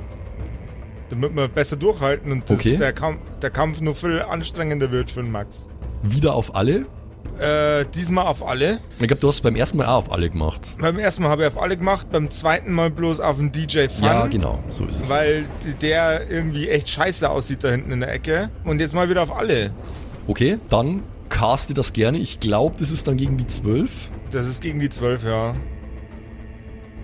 Damit 1.13 1.35
wir 1.35 1.47
besser 1.47 1.75
durchhalten 1.75 2.31
und 2.31 2.49
Okay. 2.49 2.77
der, 2.77 2.93
Kampf, 2.93 3.19
der 3.41 3.49
Kampf 3.49 3.81
nur 3.81 3.95
viel 3.95 4.21
anstrengender 4.21 4.91
wird 4.91 5.11
für 5.11 5.21
den 5.21 5.31
Max. 5.31 5.67
Wieder 6.01 6.33
auf 6.35 6.55
alle. 6.55 6.85
Äh, 7.39 7.85
diesmal 7.95 8.27
auf 8.27 8.45
alle. 8.45 8.79
Ich 8.99 9.07
glaube, 9.07 9.15
du 9.21 9.27
hast 9.27 9.41
beim 9.41 9.55
ersten 9.55 9.77
Mal 9.77 9.85
auch 9.87 9.97
auf 9.97 10.11
alle 10.11 10.29
gemacht. 10.29 10.75
Beim 10.79 10.99
ersten 10.99 11.23
Mal 11.23 11.29
habe 11.29 11.43
ich 11.43 11.47
auf 11.47 11.61
alle 11.61 11.77
gemacht, 11.77 12.07
beim 12.11 12.29
zweiten 12.29 12.73
Mal 12.73 12.91
bloß 12.91 13.19
auf 13.21 13.37
den 13.37 13.51
DJ 13.51 13.87
Fun. 13.87 14.03
Ja, 14.03 14.27
genau, 14.27 14.59
so 14.69 14.85
ist 14.85 15.01
es. 15.01 15.09
Weil 15.09 15.45
der 15.81 16.29
irgendwie 16.29 16.67
echt 16.69 16.89
scheiße 16.89 17.27
aussieht 17.29 17.63
da 17.63 17.69
hinten 17.69 17.91
in 17.91 18.01
der 18.01 18.11
Ecke. 18.11 18.49
Und 18.65 18.79
jetzt 18.81 18.93
mal 18.93 19.09
wieder 19.09 19.23
auf 19.23 19.35
alle. 19.35 19.71
Okay, 20.27 20.59
dann 20.69 21.01
caste 21.29 21.73
das 21.73 21.93
gerne. 21.93 22.17
Ich 22.19 22.39
glaube, 22.39 22.75
das 22.77 22.91
ist 22.91 23.07
dann 23.07 23.17
gegen 23.17 23.37
die 23.37 23.47
12. 23.47 24.09
Das 24.31 24.45
ist 24.45 24.61
gegen 24.61 24.79
die 24.79 24.89
12, 24.89 25.23
ja. 25.25 25.55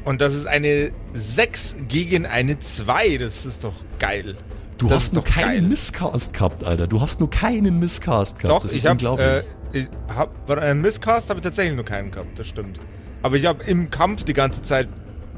Und 0.06 0.22
das 0.22 0.34
ist 0.34 0.48
eine 0.48 0.92
6 1.14 1.76
gegen 1.88 2.26
eine 2.26 2.60
2. 2.60 3.18
Das 3.18 3.46
ist 3.46 3.64
doch 3.64 3.74
geil. 4.00 4.38
Du 4.78 4.88
Das 4.88 4.96
hast 4.96 5.14
nur 5.14 5.24
keinen 5.24 5.46
geil. 5.48 5.62
Misscast 5.64 6.34
gehabt, 6.34 6.64
Alter. 6.64 6.88
Du 6.88 7.02
hast 7.02 7.20
nur 7.20 7.30
keinen 7.30 7.80
Misscast 7.80 8.40
gehabt. 8.40 8.56
Doch, 8.58 8.64
das 8.64 8.72
ich 8.72 8.86
habe 8.86 9.44
äh, 9.74 9.78
ich 9.78 9.88
hab, 10.08 10.46
bei 10.46 10.58
einem 10.58 10.82
Misscast 10.82 11.30
habe 11.30 11.40
ich 11.40 11.44
tatsächlich 11.44 11.76
nur 11.76 11.84
keinen 11.86 12.12
gehabt, 12.12 12.40
das 12.40 12.48
stimmt. 12.48 12.80
Aber 13.22 13.36
ich 13.36 13.46
habe 13.46 13.62
im 13.66 13.90
Kampf 13.90 14.24
die 14.24 14.34
ganze 14.34 14.62
Zeit 14.62 14.88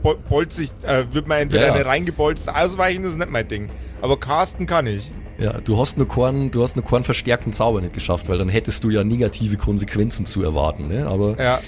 bol- 0.03 0.19
bolzig, 0.29 0.69
äh, 0.83 1.05
wird 1.11 1.27
mir 1.27 1.37
entweder 1.37 1.63
Ja, 1.63 1.67
ja. 1.69 1.73
eine 1.73 1.85
reingebolzt, 1.87 2.47
ausweichen, 2.53 3.01
das 3.01 3.13
ist 3.13 3.17
nicht 3.17 3.31
mein 3.31 3.47
Ding. 3.47 3.69
Aber 4.03 4.19
casten 4.19 4.67
kann 4.67 4.85
ich. 4.85 5.11
ja, 5.39 5.59
du 5.59 5.79
hast 5.79 5.97
nur 5.97 6.07
keinen, 6.07 6.51
du 6.51 6.61
hast 6.61 6.75
nur 6.75 6.85
keinen 6.85 7.03
verstärkten 7.03 7.51
Zauber 7.51 7.81
nicht 7.81 7.93
geschafft, 7.93 8.29
weil 8.29 8.37
dann 8.37 8.47
hättest 8.49 8.83
du 8.83 8.91
ja 8.91 9.03
negative 9.03 9.57
Konsequenzen 9.57 10.27
zu 10.27 10.43
erwarten, 10.43 10.87
ne? 10.87 11.07
Aber 11.07 11.35
Ja, 11.41 11.59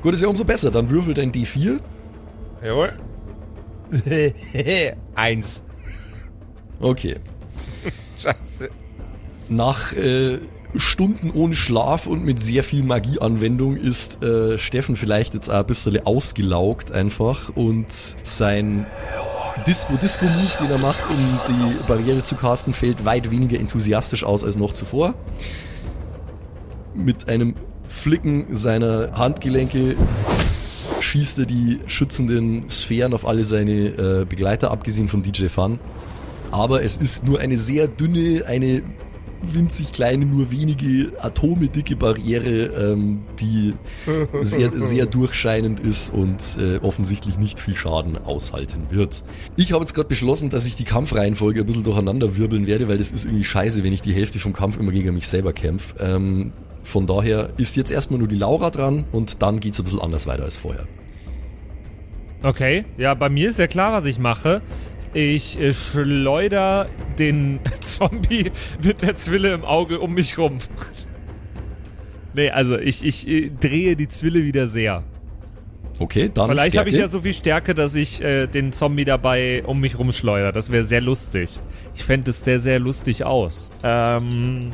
gut, 0.00 0.14
ist 0.14 0.22
ja 0.22 0.28
umso 0.28 0.44
besser. 0.46 0.70
Dann 0.70 0.88
würfel 0.88 1.12
dein 1.12 1.30
D4. 1.30 1.78
Jawohl. 2.62 2.92
Eins. 5.14 5.62
Okay. 6.80 7.16
Scheiße. 8.18 8.70
Nach 9.48 9.92
äh, 9.94 10.38
Stunden 10.76 11.30
ohne 11.30 11.54
Schlaf 11.54 12.06
und 12.06 12.24
mit 12.24 12.38
sehr 12.38 12.62
viel 12.62 12.82
Magieanwendung 12.82 13.76
ist 13.76 14.22
äh, 14.22 14.58
Steffen 14.58 14.96
vielleicht 14.96 15.34
jetzt 15.34 15.48
auch 15.48 15.60
ein 15.60 15.66
bisschen 15.66 16.04
ausgelaugt 16.04 16.92
einfach 16.92 17.50
und 17.54 17.86
sein 17.90 18.86
Disco-Disco-Move, 19.66 20.58
den 20.60 20.70
er 20.70 20.78
macht, 20.78 21.02
um 21.10 21.40
die 21.48 21.86
Barriere 21.88 22.22
zu 22.22 22.36
casten, 22.36 22.72
fällt 22.72 23.04
weit 23.04 23.30
weniger 23.30 23.58
enthusiastisch 23.58 24.24
aus 24.24 24.44
als 24.44 24.56
noch 24.56 24.72
zuvor. 24.72 25.14
Mit 26.94 27.28
einem 27.28 27.54
Flicken 27.88 28.54
seiner 28.54 29.18
Handgelenke 29.18 29.96
schießt 31.00 31.38
er 31.40 31.46
die 31.46 31.80
schützenden 31.86 32.68
Sphären 32.68 33.14
auf 33.14 33.26
alle 33.26 33.44
seine 33.44 33.72
äh, 33.72 34.24
Begleiter, 34.24 34.70
abgesehen 34.70 35.08
von 35.08 35.22
DJ 35.22 35.46
Fun. 35.48 35.78
Aber 36.50 36.82
es 36.82 36.96
ist 36.96 37.24
nur 37.24 37.40
eine 37.40 37.58
sehr 37.58 37.88
dünne, 37.88 38.44
eine 38.46 38.82
winzig 39.42 39.92
kleine, 39.92 40.24
nur 40.24 40.50
wenige 40.50 41.12
Atome 41.18 41.68
dicke 41.68 41.96
Barriere, 41.96 42.92
ähm, 42.92 43.20
die 43.38 43.74
sehr, 44.40 44.72
sehr 44.72 45.06
durchscheinend 45.06 45.80
ist 45.80 46.12
und 46.12 46.58
äh, 46.60 46.78
offensichtlich 46.78 47.38
nicht 47.38 47.60
viel 47.60 47.76
Schaden 47.76 48.18
aushalten 48.18 48.86
wird. 48.90 49.22
Ich 49.56 49.72
habe 49.72 49.82
jetzt 49.82 49.94
gerade 49.94 50.08
beschlossen, 50.08 50.50
dass 50.50 50.66
ich 50.66 50.76
die 50.76 50.84
Kampfreihenfolge 50.84 51.60
ein 51.60 51.66
bisschen 51.66 51.84
durcheinander 51.84 52.36
wirbeln 52.36 52.66
werde, 52.66 52.88
weil 52.88 52.98
das 52.98 53.10
ist 53.10 53.24
irgendwie 53.24 53.44
scheiße, 53.44 53.84
wenn 53.84 53.92
ich 53.92 54.02
die 54.02 54.12
Hälfte 54.12 54.38
vom 54.38 54.52
Kampf 54.52 54.78
immer 54.78 54.92
gegen 54.92 55.14
mich 55.14 55.28
selber 55.28 55.52
kämpfe. 55.52 55.94
Ähm, 56.00 56.52
von 56.88 57.06
daher 57.06 57.50
ist 57.56 57.76
jetzt 57.76 57.90
erstmal 57.90 58.18
nur 58.18 58.28
die 58.28 58.36
Laura 58.36 58.70
dran 58.70 59.04
und 59.12 59.42
dann 59.42 59.60
geht's 59.60 59.78
ein 59.78 59.84
bisschen 59.84 60.00
anders 60.00 60.26
weiter 60.26 60.44
als 60.44 60.56
vorher. 60.56 60.86
Okay, 62.42 62.84
ja, 62.96 63.14
bei 63.14 63.28
mir 63.28 63.48
ist 63.50 63.58
ja 63.58 63.66
klar, 63.66 63.92
was 63.92 64.06
ich 64.06 64.18
mache. 64.18 64.62
Ich 65.14 65.58
äh, 65.58 65.72
schleuder 65.72 66.88
den 67.18 67.60
Zombie 67.80 68.52
mit 68.82 69.02
der 69.02 69.14
Zwille 69.16 69.52
im 69.54 69.64
Auge 69.64 70.00
um 70.00 70.14
mich 70.14 70.38
rum. 70.38 70.58
nee, 72.34 72.50
also 72.50 72.78
ich, 72.78 73.04
ich 73.04 73.26
äh, 73.28 73.50
drehe 73.50 73.96
die 73.96 74.08
Zwille 74.08 74.44
wieder 74.44 74.68
sehr. 74.68 75.02
Okay, 76.00 76.30
dann 76.32 76.48
Vielleicht 76.48 76.78
habe 76.78 76.88
ich 76.90 76.96
ja 76.96 77.08
so 77.08 77.22
viel 77.22 77.32
Stärke, 77.32 77.74
dass 77.74 77.96
ich 77.96 78.22
äh, 78.22 78.46
den 78.46 78.72
Zombie 78.72 79.04
dabei 79.04 79.64
um 79.66 79.80
mich 79.80 79.98
rumschleudere. 79.98 80.52
Das 80.52 80.70
wäre 80.70 80.84
sehr 80.84 81.00
lustig. 81.00 81.58
Ich 81.96 82.04
fände 82.04 82.30
es 82.30 82.44
sehr, 82.44 82.60
sehr 82.60 82.78
lustig 82.78 83.24
aus. 83.24 83.70
Ähm, 83.82 84.70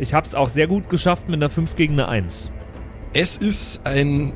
ich 0.00 0.14
habe 0.14 0.26
es 0.26 0.34
auch 0.34 0.48
sehr 0.48 0.66
gut 0.66 0.88
geschafft 0.88 1.28
mit 1.28 1.36
einer 1.36 1.50
5 1.50 1.76
gegen 1.76 1.94
eine 1.94 2.08
1. 2.08 2.50
Es 3.12 3.36
ist 3.36 3.86
ein 3.86 4.32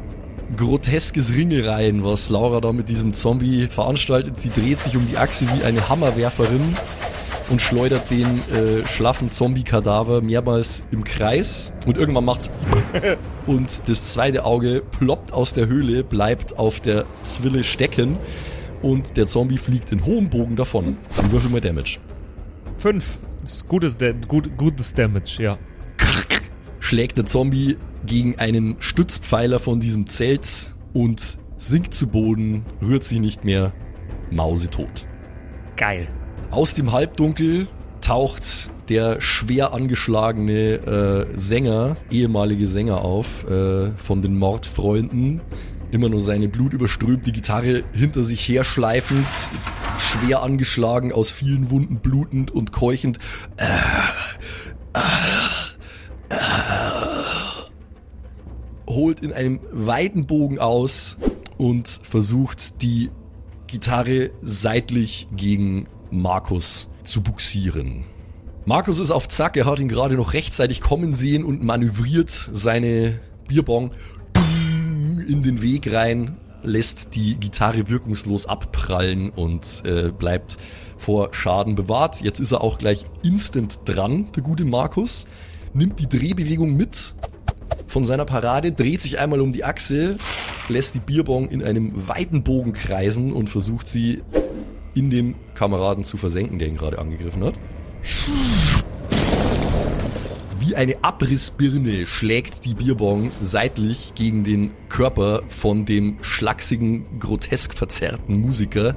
groteskes 0.57 1.35
Ringelreihen, 1.35 2.05
was 2.05 2.29
Laura 2.29 2.61
da 2.61 2.73
mit 2.73 2.89
diesem 2.89 3.13
Zombie 3.13 3.67
veranstaltet. 3.67 4.39
Sie 4.39 4.51
dreht 4.51 4.79
sich 4.79 4.97
um 4.97 5.09
die 5.09 5.17
Achse 5.17 5.47
wie 5.57 5.65
eine 5.65 5.89
Hammerwerferin 5.89 6.77
und 7.51 7.63
schleudert 7.63 8.11
den 8.11 8.27
äh, 8.27 8.87
schlaffen 8.87 9.31
Zombie-Kadaver 9.31 10.21
mehrmals 10.21 10.85
im 10.91 11.03
Kreis. 11.03 11.73
Und 11.87 11.97
irgendwann 11.97 12.27
macht's 12.27 12.51
und 13.47 13.89
das 13.89 14.13
zweite 14.13 14.45
Auge 14.45 14.83
ploppt 14.99 15.33
aus 15.33 15.55
der 15.55 15.67
Höhle, 15.67 16.05
bleibt 16.05 16.59
auf 16.59 16.81
der 16.81 17.07
Zwille 17.23 17.65
stecken 17.65 18.17
und 18.83 19.17
der 19.17 19.27
Zombie 19.27 19.59
fliegt 19.59 19.93
in 19.93 20.05
hohem 20.05 20.29
Bogen 20.29 20.57
davon. 20.57 20.99
Dann 21.17 21.33
würfel 21.33 21.51
mal 21.51 21.61
Damage. 21.61 21.99
5. 22.79 23.05
Ist 23.45 23.69
gutes, 23.69 23.99
gut, 24.27 24.57
gutes 24.57 24.95
Damage, 24.95 25.43
ja. 25.43 25.59
schlägt 26.81 27.19
der 27.19 27.27
Zombie 27.27 27.77
gegen 28.07 28.39
einen 28.39 28.77
Stützpfeiler 28.79 29.59
von 29.61 29.81
diesem 29.81 30.07
Zelt 30.07 30.75
und 30.95 31.39
sinkt 31.59 31.93
zu 31.93 32.07
Boden, 32.07 32.65
rührt 32.81 33.05
sich 33.05 33.21
nicht 33.21 33.45
mehr, 33.45 33.75
mausetot. 34.31 35.07
Geil. 35.77 36.09
Aus 36.51 36.73
dem 36.73 36.93
Halbdunkel 36.93 37.69
taucht 38.01 38.71
der 38.89 39.21
schwer 39.21 39.75
angeschlagene 39.75 41.27
äh, 41.33 41.37
Sänger, 41.37 41.97
ehemalige 42.11 42.67
Sänger 42.67 43.03
auf 43.03 43.45
äh, 43.49 43.91
von 43.97 44.23
den 44.23 44.39
Mordfreunden. 44.39 45.43
Immer 45.95 46.09
nur 46.09 46.21
seine 46.21 46.49
blutüberströmte 46.49 47.31
Gitarre 47.31 47.85
hinter 47.93 48.25
sich 48.25 48.49
herschleifend, 48.49 49.29
schwer 49.97 50.43
angeschlagen, 50.43 51.13
aus 51.13 51.31
vielen 51.31 51.71
Wunden 51.71 52.01
blutend 52.01 52.51
und 52.51 52.73
keuchend. 52.73 53.21
holt 58.89 59.21
in 59.21 59.33
einem 59.33 59.61
weiten 59.71 60.27
Bogen 60.27 60.59
aus 60.59 61.17
und 61.59 61.87
versucht 61.87 62.83
die 62.83 63.11
Gitarre 63.69 64.33
seitlich 64.43 65.29
gegen 65.37 65.87
Markus 66.11 66.89
zu 67.05 67.23
buxieren. 67.23 68.03
Markus 68.65 68.99
ist 68.99 69.13
auf 69.13 69.29
Zack, 69.29 69.57
er 69.57 69.67
hat 69.67 69.79
ihn 69.79 69.87
gerade 69.89 70.17
noch 70.17 70.33
rechtzeitig 70.33 70.81
kommen 70.81 71.15
sehen 71.15 71.45
und 71.45 71.63
manövriert 71.63 72.51
seine 72.53 73.21
Bierbong 73.47 73.93
in 75.29 75.43
den 75.43 75.63
Weg 75.63 75.93
rein, 75.93 76.37
lässt 76.63 77.15
die 77.15 77.37
Gitarre 77.39 77.89
wirkungslos 77.89 78.47
abprallen 78.47 79.31
und 79.31 79.83
äh, 79.85 80.11
bleibt 80.11 80.57
vor 80.97 81.29
Schaden 81.33 81.75
bewahrt. 81.75 82.23
Jetzt 82.23 82.41
ist 82.41 82.53
er 82.53 82.63
auch 82.63 82.79
gleich 82.79 83.05
instant 83.23 83.81
dran, 83.85 84.33
der 84.35 84.43
gute 84.43 84.65
Markus. 84.65 85.27
Nimmt 85.73 86.01
die 86.01 86.09
Drehbewegung 86.09 86.77
mit 86.77 87.15
von 87.87 88.05
seiner 88.05 88.25
Parade, 88.25 88.73
dreht 88.73 89.01
sich 89.01 89.19
einmal 89.19 89.41
um 89.41 89.53
die 89.53 89.65
Achse, 89.65 90.19
lässt 90.69 90.95
die 90.95 91.01
Bierbong 91.01 91.49
in 91.49 91.63
einem 91.63 92.09
weiten 92.09 92.43
Bogen 92.43 92.73
kreisen 92.73 93.33
und 93.33 93.49
versucht 93.51 93.89
sie 93.89 94.23
in 94.95 95.11
dem 95.11 95.35
Kameraden 95.55 96.05
zu 96.05 96.17
versenken, 96.17 96.59
der 96.59 96.69
ihn 96.69 96.77
gerade 96.77 96.99
angegriffen 96.99 97.45
hat. 97.45 97.55
Wie 100.75 100.79
eine 100.79 101.05
Abrissbirne 101.05 102.05
schlägt 102.05 102.65
die 102.65 102.75
Bierbong 102.75 103.31
seitlich 103.41 104.13
gegen 104.17 104.43
den 104.43 104.73
Körper 104.89 105.45
von 105.47 105.85
dem 105.85 106.17
schlachsigen, 106.21 107.21
grotesk 107.21 107.75
verzerrten 107.75 108.41
Musiker, 108.41 108.97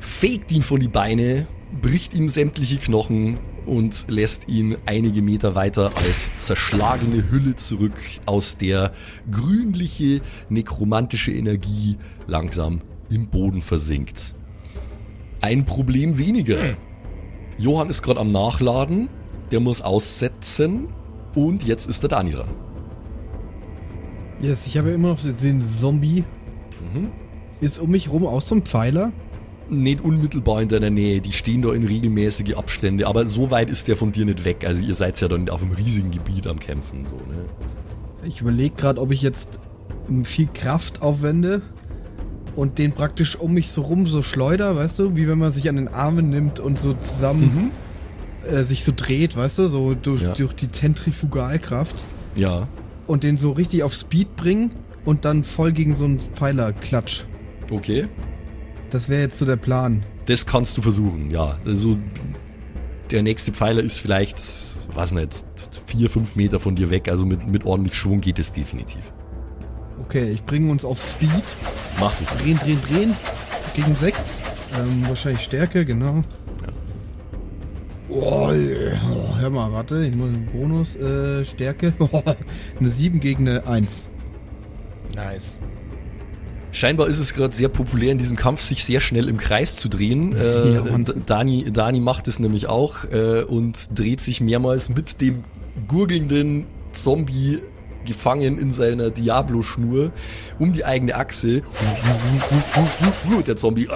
fegt 0.00 0.50
ihn 0.50 0.64
von 0.64 0.80
die 0.80 0.88
Beine, 0.88 1.46
bricht 1.80 2.12
ihm 2.12 2.28
sämtliche 2.28 2.78
Knochen 2.78 3.38
und 3.66 4.06
lässt 4.08 4.48
ihn 4.48 4.76
einige 4.84 5.22
Meter 5.22 5.54
weiter 5.54 5.92
als 5.94 6.36
zerschlagene 6.38 7.30
Hülle 7.30 7.54
zurück, 7.54 8.00
aus 8.26 8.58
der 8.58 8.92
grünliche, 9.30 10.22
nekromantische 10.48 11.30
Energie 11.30 11.98
langsam 12.26 12.80
im 13.10 13.28
Boden 13.28 13.62
versinkt. 13.62 14.34
Ein 15.40 15.66
Problem 15.66 16.18
weniger. 16.18 16.74
Johann 17.58 17.90
ist 17.90 18.02
gerade 18.02 18.18
am 18.18 18.32
Nachladen, 18.32 19.08
der 19.54 19.60
muss 19.60 19.82
aussetzen 19.82 20.88
und 21.36 21.62
jetzt 21.62 21.88
ist 21.88 22.02
der 22.02 22.08
Dani 22.08 22.32
dran. 22.32 22.48
Yes, 24.40 24.66
ich 24.66 24.76
habe 24.76 24.88
ja 24.88 24.96
immer 24.96 25.10
noch 25.10 25.20
den 25.20 25.62
Zombie. 25.78 26.24
Ist 27.60 27.78
um 27.78 27.92
mich 27.92 28.10
rum 28.10 28.26
auch 28.26 28.42
so 28.42 28.56
ein 28.56 28.62
Pfeiler? 28.62 29.12
Nicht 29.70 30.00
unmittelbar 30.00 30.60
in 30.60 30.68
deiner 30.68 30.90
Nähe, 30.90 31.20
die 31.20 31.32
stehen 31.32 31.62
da 31.62 31.72
in 31.72 31.86
regelmäßige 31.86 32.54
Abstände, 32.54 33.06
aber 33.06 33.28
so 33.28 33.52
weit 33.52 33.70
ist 33.70 33.86
der 33.86 33.96
von 33.96 34.10
dir 34.10 34.24
nicht 34.24 34.44
weg. 34.44 34.64
Also 34.66 34.84
ihr 34.84 34.94
seid 34.94 35.20
ja 35.20 35.28
dann 35.28 35.48
auf 35.48 35.62
einem 35.62 35.70
riesigen 35.70 36.10
Gebiet 36.10 36.48
am 36.48 36.58
Kämpfen. 36.58 37.06
So, 37.06 37.14
ne? 37.14 37.44
Ich 38.24 38.40
überlege 38.40 38.74
gerade, 38.74 39.00
ob 39.00 39.12
ich 39.12 39.22
jetzt 39.22 39.60
viel 40.24 40.48
Kraft 40.52 41.00
aufwende 41.00 41.62
und 42.56 42.78
den 42.78 42.90
praktisch 42.90 43.38
um 43.38 43.54
mich 43.54 43.68
so 43.68 43.82
rum 43.82 44.08
so 44.08 44.20
schleuder, 44.20 44.74
weißt 44.74 44.98
du, 44.98 45.14
wie 45.14 45.28
wenn 45.28 45.38
man 45.38 45.52
sich 45.52 45.68
an 45.68 45.76
den 45.76 45.86
Armen 45.86 46.28
nimmt 46.28 46.58
und 46.58 46.80
so 46.80 46.92
zusammen 46.94 47.70
äh, 48.48 48.62
sich 48.64 48.84
so 48.84 48.92
dreht, 48.94 49.36
weißt 49.36 49.58
du, 49.58 49.66
so 49.68 49.94
durch, 49.94 50.22
Ja. 50.22 50.32
durch 50.32 50.54
die 50.54 50.70
Zentrifugalkraft 50.70 51.96
Ja, 52.36 52.68
und 53.06 53.22
den 53.24 53.38
so 53.38 53.52
richtig 53.52 53.82
auf 53.82 53.94
Speed 53.94 54.36
bringen 54.36 54.70
und 55.04 55.24
dann 55.24 55.44
voll 55.44 55.72
gegen 55.72 55.94
so 55.94 56.04
einen 56.04 56.20
Pfeiler 56.20 56.72
klatsch. 56.72 57.24
okay. 57.70 58.08
Das 58.90 59.08
wäre 59.08 59.22
jetzt 59.22 59.38
so 59.38 59.44
der 59.44 59.56
Plan. 59.56 60.04
Das 60.26 60.46
kannst 60.46 60.76
du 60.78 60.82
versuchen, 60.82 61.28
ja. 61.30 61.58
Also 61.66 61.96
der 63.10 63.22
nächste 63.24 63.52
Pfeiler 63.52 63.82
ist 63.82 63.98
vielleicht, 63.98 64.38
was 64.94 65.10
nicht, 65.10 65.44
vier, 65.86 66.08
fünf 66.08 66.36
Meter 66.36 66.60
von 66.60 66.76
dir 66.76 66.90
weg. 66.90 67.08
Also 67.10 67.26
mit, 67.26 67.44
mit 67.48 67.64
ordentlich 67.66 67.94
Schwung 67.96 68.20
geht 68.20 68.38
es 68.38 68.52
definitiv. 68.52 69.12
Okay, 70.00 70.30
ich 70.30 70.44
bringe 70.44 70.70
uns 70.70 70.84
auf 70.84 71.02
Speed. 71.02 71.28
Mach 71.98 72.12
das. 72.20 72.28
Drehen, 72.38 72.58
drehen, 72.58 72.78
drehen. 72.88 73.16
Gegen 73.74 73.94
6. 73.96 74.32
Ähm, 74.78 75.04
wahrscheinlich 75.08 75.42
Stärke, 75.42 75.84
genau. 75.84 76.22
Oh, 78.16 78.50
oh, 78.52 79.36
hör 79.38 79.50
mal, 79.50 79.72
warte, 79.72 80.04
ich 80.04 80.14
muss 80.14 80.28
einen 80.28 80.46
Bonus. 80.46 80.94
Äh, 80.96 81.44
Stärke. 81.44 81.92
eine 82.78 82.88
7 82.88 83.20
gegen 83.20 83.48
eine 83.48 83.66
1. 83.66 84.08
Nice. 85.16 85.58
Scheinbar 86.70 87.06
ist 87.08 87.18
es 87.20 87.34
gerade 87.34 87.54
sehr 87.54 87.68
populär 87.68 88.12
in 88.12 88.18
diesem 88.18 88.36
Kampf, 88.36 88.60
sich 88.60 88.84
sehr 88.84 89.00
schnell 89.00 89.28
im 89.28 89.36
Kreis 89.36 89.76
zu 89.76 89.88
drehen. 89.88 90.34
Äh, 90.36 90.74
Ja, 90.74 90.82
Mann. 90.84 91.04
D- 91.04 91.14
Dani, 91.26 91.70
Dani 91.72 92.00
macht 92.00 92.28
es 92.28 92.38
nämlich 92.38 92.66
auch 92.68 93.04
äh, 93.12 93.42
und 93.42 93.98
dreht 93.98 94.20
sich 94.20 94.40
mehrmals 94.40 94.88
mit 94.88 95.20
dem 95.20 95.44
gurgelnden 95.88 96.66
Zombie 96.92 97.60
gefangen 98.04 98.58
in 98.58 98.72
seiner 98.72 99.10
Diablo-Schnur 99.10 100.12
um 100.58 100.72
die 100.72 100.84
eigene 100.84 101.14
Achse. 101.14 101.62
Der 103.46 103.56
Zombie 103.56 103.88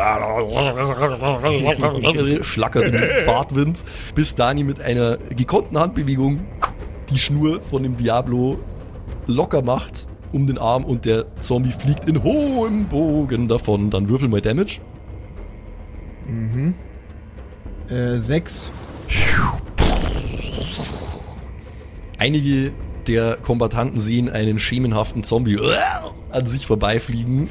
schlackert 2.42 2.84
im 2.84 2.94
Fahrtwind, 3.24 3.84
bis 4.14 4.34
Dani 4.34 4.64
mit 4.64 4.80
einer 4.82 5.18
gekonnten 5.36 5.78
Handbewegung 5.78 6.40
die 7.10 7.18
Schnur 7.18 7.60
von 7.62 7.82
dem 7.82 7.96
Diablo 7.96 8.58
locker 9.26 9.62
macht 9.62 10.08
um 10.32 10.46
den 10.46 10.58
Arm 10.58 10.84
und 10.84 11.04
der 11.04 11.24
Zombie 11.40 11.72
fliegt 11.72 12.08
in 12.08 12.22
hohem 12.22 12.84
Bogen 12.84 13.48
davon. 13.48 13.90
Dann 13.90 14.08
würfel 14.08 14.28
mal 14.28 14.40
Damage. 14.40 14.80
Äh, 17.88 18.18
6. 18.18 18.70
Einige 22.18 22.72
der 23.08 23.36
Kombattanten 23.36 23.98
sehen 23.98 24.28
einen 24.28 24.58
schemenhaften 24.58 25.24
Zombie 25.24 25.58
an 26.30 26.46
sich 26.46 26.66
vorbeifliegen 26.66 27.48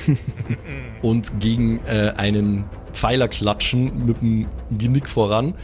und 1.02 1.40
gegen 1.40 1.80
äh, 1.86 2.14
einen 2.16 2.66
Pfeiler 2.94 3.28
klatschen 3.28 4.06
mit 4.06 4.22
dem 4.22 4.48
Genick 4.72 5.10
voran. 5.10 5.56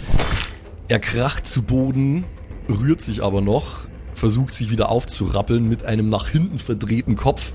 Er 0.88 1.00
kracht 1.00 1.48
zu 1.48 1.62
Boden, 1.62 2.26
rührt 2.68 3.02
sich 3.02 3.24
aber 3.24 3.42
noch, 3.42 3.88
versucht 4.16 4.54
sich 4.54 4.72
wieder 4.72 4.90
aufzurappeln 4.90 5.70
mit 5.70 5.86
einem 5.86 6.10
nach 6.10 6.30
hinten 6.30 6.60
verdrehten 6.60 7.16
Kopf. 7.16 7.54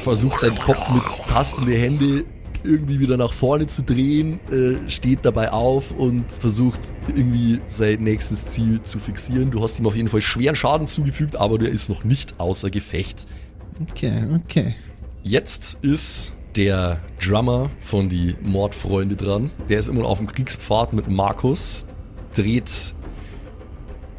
Versucht 0.00 0.40
seinen 0.40 0.58
Kopf 0.58 0.90
mit 0.90 1.02
Tasten 1.28 1.66
der 1.66 1.78
Hände 1.78 2.24
irgendwie 2.64 3.00
wieder 3.00 3.16
nach 3.16 3.32
vorne 3.32 3.66
zu 3.66 3.82
drehen, 3.82 4.40
äh, 4.50 4.88
steht 4.90 5.20
dabei 5.22 5.52
auf 5.52 5.90
und 5.90 6.30
versucht 6.32 6.80
irgendwie 7.08 7.60
sein 7.66 8.02
nächstes 8.02 8.46
Ziel 8.46 8.82
zu 8.82 8.98
fixieren. 8.98 9.50
Du 9.50 9.62
hast 9.62 9.78
ihm 9.78 9.86
auf 9.86 9.96
jeden 9.96 10.08
Fall 10.08 10.20
schweren 10.20 10.54
Schaden 10.54 10.86
zugefügt, 10.86 11.36
aber 11.36 11.58
der 11.58 11.70
ist 11.70 11.88
noch 11.88 12.04
nicht 12.04 12.38
außer 12.38 12.70
Gefecht. 12.70 13.26
Okay, 13.90 14.24
okay. 14.34 14.74
Jetzt 15.22 15.78
ist 15.82 16.34
der 16.56 17.00
Drummer 17.20 17.70
von 17.80 18.08
die 18.08 18.34
Mordfreunde 18.42 19.16
dran. 19.16 19.50
Der 19.68 19.78
ist 19.78 19.88
immer 19.88 20.00
noch 20.02 20.08
auf 20.08 20.18
dem 20.18 20.26
Kriegspfad 20.26 20.92
mit 20.92 21.08
Markus, 21.08 21.86
dreht 22.34 22.94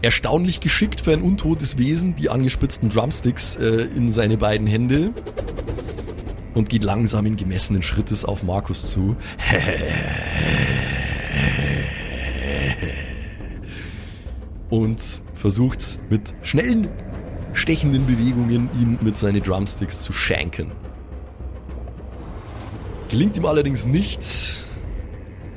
erstaunlich 0.01 0.61
geschickt 0.61 1.01
für 1.01 1.11
ein 1.11 1.21
untotes 1.21 1.77
Wesen 1.77 2.15
die 2.15 2.29
angespitzten 2.29 2.89
Drumsticks 2.89 3.57
äh, 3.57 3.87
in 3.95 4.11
seine 4.11 4.37
beiden 4.37 4.67
Hände 4.67 5.11
und 6.59 6.67
geht 6.67 6.83
langsam 6.83 7.25
in 7.25 7.37
gemessenen 7.37 7.81
Schrittes 7.81 8.25
auf 8.25 8.43
Markus 8.43 8.91
zu. 8.91 9.15
Und 14.69 15.01
versucht 15.35 16.01
mit 16.09 16.33
schnellen, 16.41 16.89
stechenden 17.53 18.05
Bewegungen 18.05 18.69
ihn 18.79 18.99
mit 19.01 19.17
seinen 19.17 19.41
Drumsticks 19.41 20.03
zu 20.03 20.11
schenken. 20.11 20.73
Gelingt 23.07 23.37
ihm 23.37 23.45
allerdings 23.45 23.85
nicht. 23.85 24.65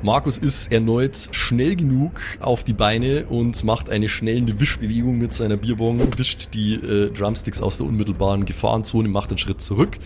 Markus 0.03 0.37
ist 0.37 0.71
erneut 0.71 1.29
schnell 1.31 1.75
genug 1.75 2.21
auf 2.39 2.63
die 2.63 2.73
Beine 2.73 3.25
und 3.25 3.61
macht 3.65 3.89
eine 3.89 4.07
schnelle 4.07 4.57
Wischbewegung 4.57 5.17
mit 5.17 5.33
seiner 5.33 5.57
Bierbong, 5.57 5.99
wischt 6.17 6.53
die 6.53 6.75
äh, 6.75 7.11
Drumsticks 7.11 7.61
aus 7.61 7.77
der 7.77 7.87
unmittelbaren 7.87 8.45
Gefahrenzone, 8.45 9.09
macht 9.09 9.31
einen 9.31 9.37
Schritt 9.37 9.61
zurück, 9.61 9.99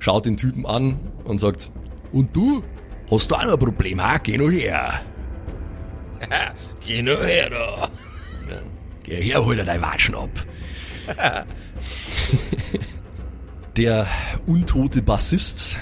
schaut 0.00 0.26
den 0.26 0.36
Typen 0.36 0.66
an 0.66 0.98
und 1.24 1.38
sagt, 1.38 1.70
und 2.12 2.34
du? 2.34 2.64
Hast 3.10 3.30
du 3.30 3.34
auch 3.36 3.44
noch 3.44 3.52
ein 3.52 3.58
Problem, 3.58 4.02
ha? 4.02 4.18
Geh 4.18 4.36
nur 4.36 4.50
her. 4.50 5.00
Geh 6.84 7.02
nur 7.02 7.22
her 7.24 7.50
da. 7.50 7.88
Geh 9.02 9.22
her, 9.22 9.44
hol 9.44 9.56
dir 9.56 9.64
dein 9.64 9.80
Watschen 9.80 10.14
ab. 10.14 10.30
Der 13.76 14.06
untote 14.46 15.02
Bassist 15.02 15.76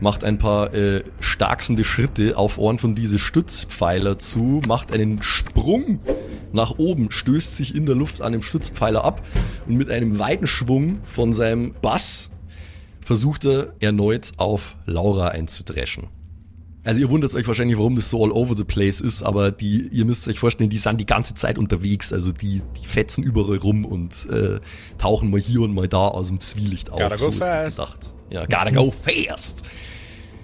macht 0.00 0.24
ein 0.24 0.38
paar 0.38 0.74
äh, 0.74 1.04
starksende 1.20 1.84
Schritte 1.84 2.36
auf 2.36 2.58
Ohren 2.58 2.78
von 2.78 2.94
diese 2.94 3.18
Stützpfeiler 3.18 4.18
zu, 4.18 4.62
macht 4.66 4.92
einen 4.92 5.22
Sprung 5.22 6.00
nach 6.52 6.78
oben, 6.78 7.10
stößt 7.10 7.56
sich 7.56 7.74
in 7.74 7.86
der 7.86 7.94
Luft 7.94 8.20
an 8.20 8.32
dem 8.32 8.42
Stützpfeiler 8.42 9.04
ab 9.04 9.22
und 9.66 9.76
mit 9.76 9.90
einem 9.90 10.18
weiten 10.18 10.46
Schwung 10.46 11.00
von 11.04 11.34
seinem 11.34 11.74
Bass 11.80 12.30
versucht 13.04 13.44
er 13.44 13.74
erneut 13.80 14.32
auf 14.38 14.76
Laura 14.86 15.28
einzudreschen. 15.28 16.08
Also 16.84 17.00
ihr 17.00 17.08
wundert 17.08 17.34
euch 17.34 17.46
wahrscheinlich, 17.48 17.78
warum 17.78 17.96
das 17.96 18.10
so 18.10 18.22
all 18.22 18.30
over 18.30 18.54
the 18.56 18.64
place 18.64 19.00
ist, 19.00 19.22
aber 19.22 19.50
die, 19.50 19.88
ihr 19.90 20.04
müsst 20.04 20.28
euch 20.28 20.38
vorstellen, 20.38 20.68
die 20.68 20.76
sind 20.76 21.00
die 21.00 21.06
ganze 21.06 21.34
Zeit 21.34 21.56
unterwegs. 21.56 22.12
Also 22.12 22.30
die, 22.30 22.60
die 22.80 22.86
fetzen 22.86 23.24
überall 23.24 23.56
rum 23.56 23.86
und 23.86 24.28
äh, 24.30 24.60
tauchen 24.98 25.30
mal 25.30 25.40
hier 25.40 25.62
und 25.62 25.74
mal 25.74 25.88
da 25.88 26.08
aus 26.08 26.26
dem 26.26 26.40
Zwielicht 26.40 26.90
auf. 26.90 27.00
Gotta 27.00 27.16
go 27.16 27.24
so 27.24 27.30
ist 27.30 27.40
das 27.40 27.62
fast. 27.62 27.76
gedacht. 27.76 28.14
Ja, 28.28 28.44
gotta 28.44 28.70
go 28.70 28.90
fast. 28.90 29.66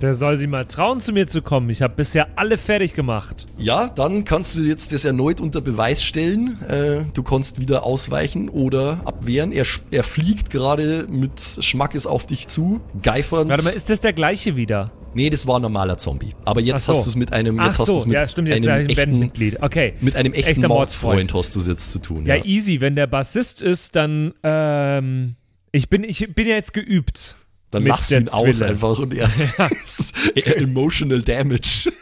Der 0.01 0.15
soll 0.15 0.39
sie 0.39 0.47
mal 0.47 0.65
trauen, 0.65 0.99
zu 1.01 1.13
mir 1.13 1.27
zu 1.27 1.43
kommen. 1.43 1.69
Ich 1.69 1.83
habe 1.83 1.95
bisher 1.95 2.29
alle 2.37 2.57
fertig 2.57 2.95
gemacht. 2.95 3.47
Ja, 3.59 3.89
dann 3.89 4.25
kannst 4.25 4.57
du 4.57 4.63
jetzt 4.63 4.93
das 4.93 5.05
erneut 5.05 5.41
unter 5.43 5.61
Beweis 5.61 6.03
stellen. 6.03 6.59
Äh, 6.69 7.03
du 7.13 7.23
kannst 7.23 7.61
wieder 7.61 7.85
ausweichen 7.85 8.49
oder 8.49 9.03
abwehren. 9.05 9.53
Er, 9.53 9.67
er 9.91 10.03
fliegt 10.03 10.49
gerade 10.49 11.07
mit 11.11 11.39
Schmackes 11.61 12.07
auf 12.07 12.25
dich 12.27 12.49
zu. 12.49 12.81
Geifernd. 13.03 13.51
Warte 13.51 13.63
mal, 13.63 13.71
ist 13.71 13.91
das 13.91 14.01
der 14.01 14.15
gleiche 14.15 14.57
wieder? 14.57 14.91
nee, 15.15 15.29
das 15.29 15.47
war 15.47 15.59
ein 15.59 15.63
normaler 15.63 15.99
Zombie. 15.99 16.35
Aber 16.45 16.61
jetzt 16.61 16.83
Ach 16.83 16.87
so. 16.87 16.93
hast 16.95 17.07
du 17.07 17.11
es 17.11 17.17
mit 17.17 17.33
einem, 17.33 17.59
Ach 17.59 17.67
jetzt 17.67 17.79
hast 17.79 17.87
so, 17.87 18.07
mit 18.07 18.15
ja, 18.15 18.29
stimmt, 18.29 18.49
jetzt 18.49 18.57
einem 18.57 18.63
ist 18.63 18.69
er 18.69 18.75
ein 18.75 18.89
echten, 18.89 19.11
Bandmitglied. 19.11 19.63
Okay. 19.63 19.95
mit 20.01 20.17
einem 20.17 20.33
echten 20.33 20.51
Echter 20.51 20.69
Mordfreund 20.69 21.35
hast 21.35 21.55
du 21.55 21.59
es 21.61 21.67
jetzt 21.67 21.91
zu 21.91 21.99
tun. 21.99 22.25
Ja, 22.25 22.37
easy. 22.45 22.81
Wenn 22.81 22.95
der 22.95 23.07
Bassist 23.07 23.61
ist, 23.61 23.97
dann, 23.97 24.35
ähm, 24.43 25.35
ich 25.73 25.89
bin, 25.89 26.05
ich 26.05 26.35
bin 26.35 26.47
ja 26.47 26.55
jetzt 26.55 26.73
geübt. 26.73 27.37
Dann 27.71 27.85
mit 27.85 27.91
lachst 27.91 28.11
du 28.11 28.17
ihn 28.17 28.29
aus 28.29 28.63
einfach 28.63 28.99
und 28.99 29.15
er, 29.15 29.29
er 30.35 30.57
emotional 30.57 31.23
damage. 31.23 31.93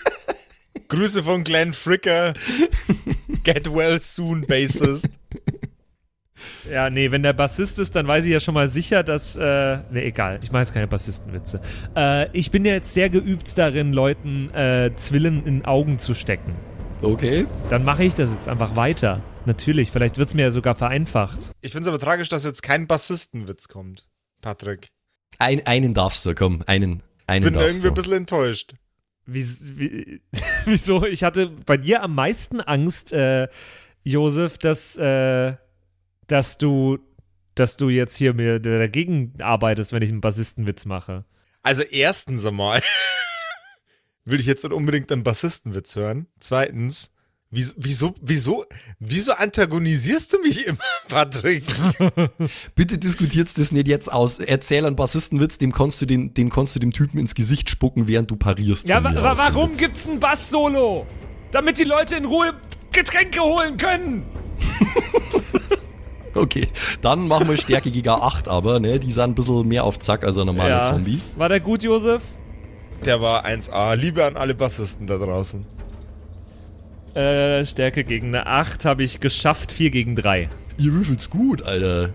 Grüße 0.88 1.22
von 1.22 1.44
Glenn 1.44 1.74
Fricker. 1.74 2.34
Get 3.44 3.72
well 3.72 4.00
soon, 4.00 4.46
Bassist. 4.46 5.08
Ja, 6.70 6.90
nee, 6.90 7.10
wenn 7.10 7.22
der 7.22 7.32
Bassist 7.32 7.78
ist, 7.78 7.96
dann 7.96 8.06
weiß 8.06 8.24
ich 8.24 8.30
ja 8.30 8.40
schon 8.40 8.54
mal 8.54 8.68
sicher, 8.68 9.02
dass, 9.02 9.36
äh, 9.36 9.78
nee, 9.90 10.04
egal, 10.04 10.40
ich 10.42 10.52
mache 10.52 10.62
jetzt 10.62 10.72
keine 10.72 10.86
Bassistenwitze. 10.86 11.60
Äh, 11.96 12.30
ich 12.36 12.50
bin 12.50 12.64
ja 12.64 12.72
jetzt 12.72 12.92
sehr 12.92 13.10
geübt 13.10 13.56
darin, 13.56 13.92
Leuten 13.92 14.52
äh, 14.54 14.90
Zwillen 14.96 15.46
in 15.46 15.64
Augen 15.64 15.98
zu 15.98 16.14
stecken. 16.14 16.54
Okay. 17.02 17.46
Dann 17.70 17.84
mache 17.84 18.04
ich 18.04 18.14
das 18.14 18.30
jetzt 18.30 18.48
einfach 18.48 18.76
weiter. 18.76 19.22
Natürlich, 19.46 19.90
vielleicht 19.90 20.18
wird's 20.18 20.34
mir 20.34 20.42
ja 20.42 20.50
sogar 20.50 20.74
vereinfacht. 20.74 21.52
Ich 21.60 21.72
finde 21.72 21.88
es 21.88 21.88
aber 21.88 21.98
tragisch, 21.98 22.28
dass 22.28 22.44
jetzt 22.44 22.62
kein 22.62 22.86
Bassistenwitz 22.86 23.68
kommt, 23.68 24.08
Patrick. 24.42 24.88
Ein, 25.38 25.66
einen 25.66 25.94
darfst 25.94 26.24
du, 26.26 26.34
komm, 26.34 26.62
einen, 26.66 27.02
einen 27.26 27.44
Bin 27.44 27.54
darfst 27.54 27.68
irgendwie 27.68 27.82
du. 27.82 27.88
ein 27.88 27.94
bisschen 27.94 28.12
enttäuscht. 28.12 28.74
Wie, 29.26 29.46
wie, 29.78 30.22
wieso? 30.64 31.04
Ich 31.04 31.22
hatte 31.22 31.48
bei 31.48 31.76
dir 31.76 32.02
am 32.02 32.14
meisten 32.14 32.60
Angst, 32.60 33.12
äh, 33.12 33.48
Josef, 34.02 34.56
dass, 34.58 34.96
äh, 34.96 35.56
dass 36.26 36.58
du, 36.58 36.98
dass 37.54 37.76
du 37.76 37.90
jetzt 37.90 38.16
hier 38.16 38.32
mir 38.32 38.58
dagegen 38.58 39.34
arbeitest, 39.40 39.92
wenn 39.92 40.02
ich 40.02 40.10
einen 40.10 40.20
Bassistenwitz 40.22 40.86
mache. 40.86 41.24
Also 41.62 41.82
erstens 41.82 42.46
einmal 42.46 42.82
will 44.24 44.40
ich 44.40 44.46
jetzt 44.46 44.64
nicht 44.64 44.72
unbedingt 44.72 45.12
einen 45.12 45.24
Bassistenwitz 45.24 45.94
hören. 45.96 46.26
Zweitens, 46.40 47.10
wieso, 47.50 47.74
wieso, 47.76 48.14
wieso, 48.20 48.64
wieso 48.98 49.32
antagonisierst 49.32 50.32
du 50.32 50.40
mich 50.40 50.66
immer, 50.66 50.78
Patrick? 51.08 51.64
Bitte 52.74 52.98
diskutierst 52.98 53.58
das 53.58 53.72
nicht 53.72 53.88
jetzt 53.88 54.12
aus. 54.12 54.38
Erzähl 54.38 54.84
einen 54.86 54.96
Bassistenwitz, 54.96 55.58
dem 55.58 55.72
kannst 55.72 56.00
du 56.00 56.06
den, 56.06 56.34
den 56.34 56.50
kannst 56.50 56.74
du 56.76 56.80
dem 56.80 56.92
Typen 56.92 57.18
ins 57.18 57.34
Gesicht 57.34 57.70
spucken, 57.70 58.08
während 58.08 58.30
du 58.30 58.36
parierst. 58.36 58.88
Ja, 58.88 59.02
wa 59.02 59.14
wa 59.14 59.36
warum 59.36 59.72
gibt's 59.74 60.06
ein 60.06 60.20
Bass-Solo? 60.20 61.06
Damit 61.50 61.78
die 61.78 61.84
Leute 61.84 62.16
in 62.16 62.24
Ruhe 62.24 62.52
Getränke 62.92 63.40
holen 63.40 63.76
können. 63.76 64.26
Okay, 66.34 66.68
dann 67.00 67.26
machen 67.26 67.48
wir 67.48 67.56
Stärke 67.56 67.90
gegen 67.90 68.08
8, 68.08 68.46
aber, 68.46 68.78
ne, 68.78 69.00
die 69.00 69.10
sind 69.10 69.24
ein 69.24 69.34
bisschen 69.34 69.66
mehr 69.66 69.82
auf 69.82 69.98
Zack 69.98 70.24
als 70.24 70.38
ein 70.38 70.46
normaler 70.46 70.84
Zombie. 70.84 71.20
War 71.36 71.48
der 71.48 71.58
gut, 71.58 71.82
Josef? 71.82 72.22
Der 73.04 73.20
war 73.20 73.44
1A. 73.44 73.96
Liebe 73.96 74.24
an 74.24 74.36
alle 74.36 74.54
Bassisten 74.54 75.08
da 75.08 75.18
draußen. 75.18 75.66
Äh, 77.18 77.66
Stärke 77.66 78.04
gegen 78.04 78.28
eine 78.28 78.46
8 78.46 78.84
habe 78.84 79.02
ich 79.02 79.18
geschafft, 79.18 79.72
4 79.72 79.90
gegen 79.90 80.14
3. 80.14 80.48
Ihr 80.78 80.92
würfelt's 80.92 81.30
gut, 81.30 81.62
Alter. 81.62 82.14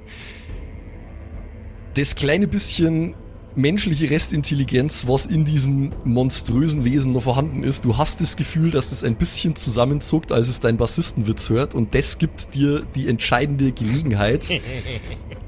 Das 1.95 2.15
kleine 2.15 2.47
bisschen 2.47 3.13
menschliche 3.55 4.09
Restintelligenz, 4.09 5.05
was 5.05 5.25
in 5.25 5.43
diesem 5.43 5.91
monströsen 6.05 6.85
Wesen 6.85 7.11
noch 7.11 7.23
vorhanden 7.23 7.63
ist, 7.63 7.83
du 7.83 7.97
hast 7.97 8.21
das 8.21 8.37
Gefühl, 8.37 8.71
dass 8.71 8.93
es 8.93 9.03
ein 9.03 9.15
bisschen 9.15 9.57
zusammenzuckt, 9.57 10.31
als 10.31 10.47
es 10.47 10.61
dein 10.61 10.77
Bassistenwitz 10.77 11.49
hört 11.49 11.75
und 11.75 11.93
das 11.93 12.17
gibt 12.17 12.55
dir 12.55 12.83
die 12.95 13.09
entscheidende 13.09 13.73
Gelegenheit. 13.73 14.47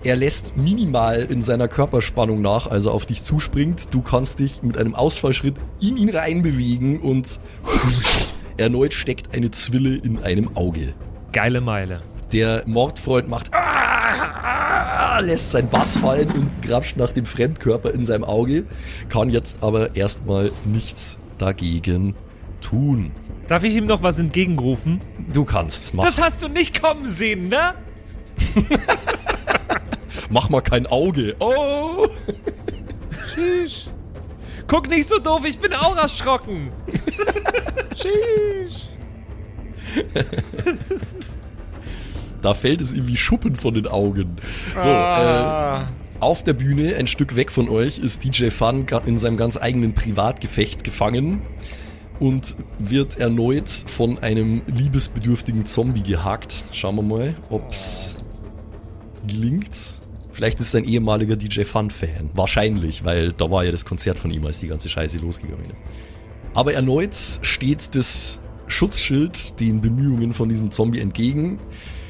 Er 0.04 0.16
lässt 0.16 0.56
minimal 0.56 1.24
in 1.32 1.42
seiner 1.42 1.68
Körperspannung 1.68 2.40
nach, 2.40 2.68
als 2.68 2.86
er 2.86 2.92
auf 2.92 3.08
dich 3.08 3.24
zuspringt. 3.24 3.88
Du 3.90 4.04
kannst 4.04 4.38
dich 4.38 4.62
mit 4.62 4.78
einem 4.78 4.94
Ausfallschritt 4.94 5.56
in 5.82 5.98
ihn 5.98 6.10
reinbewegen 6.10 7.00
und 7.00 7.40
erneut 8.58 8.94
steckt 8.94 9.36
eine 9.36 9.52
Zwille 9.52 9.96
in 9.96 10.20
einem 10.20 10.56
Auge. 10.56 10.94
Geile 11.32 11.62
Meile. 11.62 12.02
Der 12.32 12.64
Mordfreund 12.66 13.28
macht 13.28 13.54
ah, 13.54 15.20
lässt 15.20 15.52
sein 15.52 15.70
Bass 15.70 15.98
fallen 15.98 16.30
und 16.32 16.62
grapscht 16.62 16.98
nach 16.98 17.12
dem 17.12 17.26
Fremdkörper 17.26 17.94
in 17.94 18.06
seinem 18.06 18.24
Auge, 18.24 18.66
kann 19.10 19.30
jetzt 19.30 19.58
aber 19.62 19.96
erstmal 19.96 20.52
nichts 20.66 21.18
dagegen 21.38 22.16
tun. 22.62 23.12
Darf 23.48 23.64
ich 23.64 23.76
ihm 23.76 23.86
noch 23.86 24.02
was 24.02 24.18
entgegenrufen? 24.18 25.02
Du 25.32 25.46
kannst, 25.46 25.94
mach, 25.94 26.06
Das 26.06 26.20
hast 26.20 26.42
du 26.42 26.48
nicht 26.48 26.82
kommen 26.82 27.10
sehen, 27.10 27.50
ne? 27.50 27.76
mach 30.30 30.50
mal 30.50 30.62
kein 30.62 30.88
Auge. 30.88 31.36
Oh! 31.40 32.08
Guck 34.68 34.90
nicht 34.90 35.08
so 35.08 35.20
doof, 35.20 35.46
ich 35.46 35.60
bin 35.60 35.74
auch 35.74 35.96
erschrocken. 35.98 36.72
Da 42.42 42.54
fällt 42.54 42.80
es 42.80 42.94
ihm 42.94 43.08
wie 43.08 43.18
Schuppen 43.18 43.56
von 43.56 43.74
den 43.74 43.88
Augen. 43.88 44.36
So, 44.78 44.88
äh, 44.88 44.92
Ah. 44.92 45.88
Auf 46.20 46.44
der 46.44 46.54
Bühne, 46.54 46.96
ein 46.96 47.08
Stück 47.08 47.36
weg 47.36 47.52
von 47.52 47.70
euch, 47.70 47.98
ist 47.98 48.24
DJ 48.24 48.52
Fun 48.52 48.86
in 49.08 49.18
seinem 49.18 49.36
ganz 49.36 49.58
eigenen 49.58 49.94
Privatgefecht 49.96 50.84
gefangen 50.84 51.42
und 52.20 52.56
wird 52.78 53.20
erneut 53.20 53.68
von 53.70 54.20
einem 54.20 54.62
liebesbedürftigen 54.68 55.66
Zombie 55.66 56.04
gehakt. 56.04 56.66
Schauen 56.72 56.98
wir 56.98 57.02
mal, 57.02 57.36
ob's 57.50 58.16
gelingt. 59.26 59.76
Vielleicht 60.36 60.60
ist 60.60 60.68
es 60.68 60.76
ein 60.76 60.84
ehemaliger 60.84 61.38
DJ 61.38 61.62
Fun-Fan. 61.62 62.32
Wahrscheinlich, 62.34 63.06
weil 63.06 63.32
da 63.32 63.50
war 63.50 63.64
ja 63.64 63.72
das 63.72 63.86
Konzert 63.86 64.20
von 64.20 64.32
ihm, 64.32 64.46
als 64.46 64.60
die 64.60 64.68
ganze 64.68 64.90
Scheiße 64.90 65.18
losgegangen 65.20 65.64
ist. 65.64 65.76
Aber 66.54 66.74
erneut 66.74 67.16
steht 67.42 67.96
das 67.96 68.42
Schutzschild 68.68 69.62
den 69.62 69.80
Bemühungen 69.80 70.34
von 70.34 70.50
diesem 70.50 70.72
Zombie 70.72 71.00
entgegen. 71.00 71.58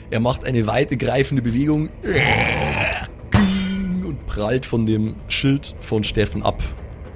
Er 0.10 0.20
macht 0.22 0.44
eine 0.44 0.66
weite 0.66 0.98
greifende 0.98 1.44
Bewegung 1.44 1.92
und 4.04 4.26
prallt 4.26 4.66
von 4.66 4.88
dem 4.88 5.16
Schild 5.28 5.76
von 5.80 6.04
Steffen 6.04 6.42
ab. 6.42 6.64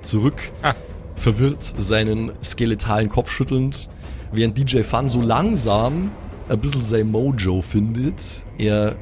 Zurück, 0.03 0.51
Ah. 0.61 0.75
verwirrt 1.15 1.63
seinen 1.63 2.33
skeletalen 2.43 3.09
Kopf 3.09 3.31
schüttelnd, 3.31 3.89
während 4.31 4.57
DJ 4.59 4.81
Fun 4.83 5.09
so 5.09 5.21
langsam 5.23 6.11
ein 6.49 6.59
bisschen 6.59 6.81
sein 6.81 7.09
Mojo 7.09 7.61
findet. 7.63 8.21
Er 8.59 8.95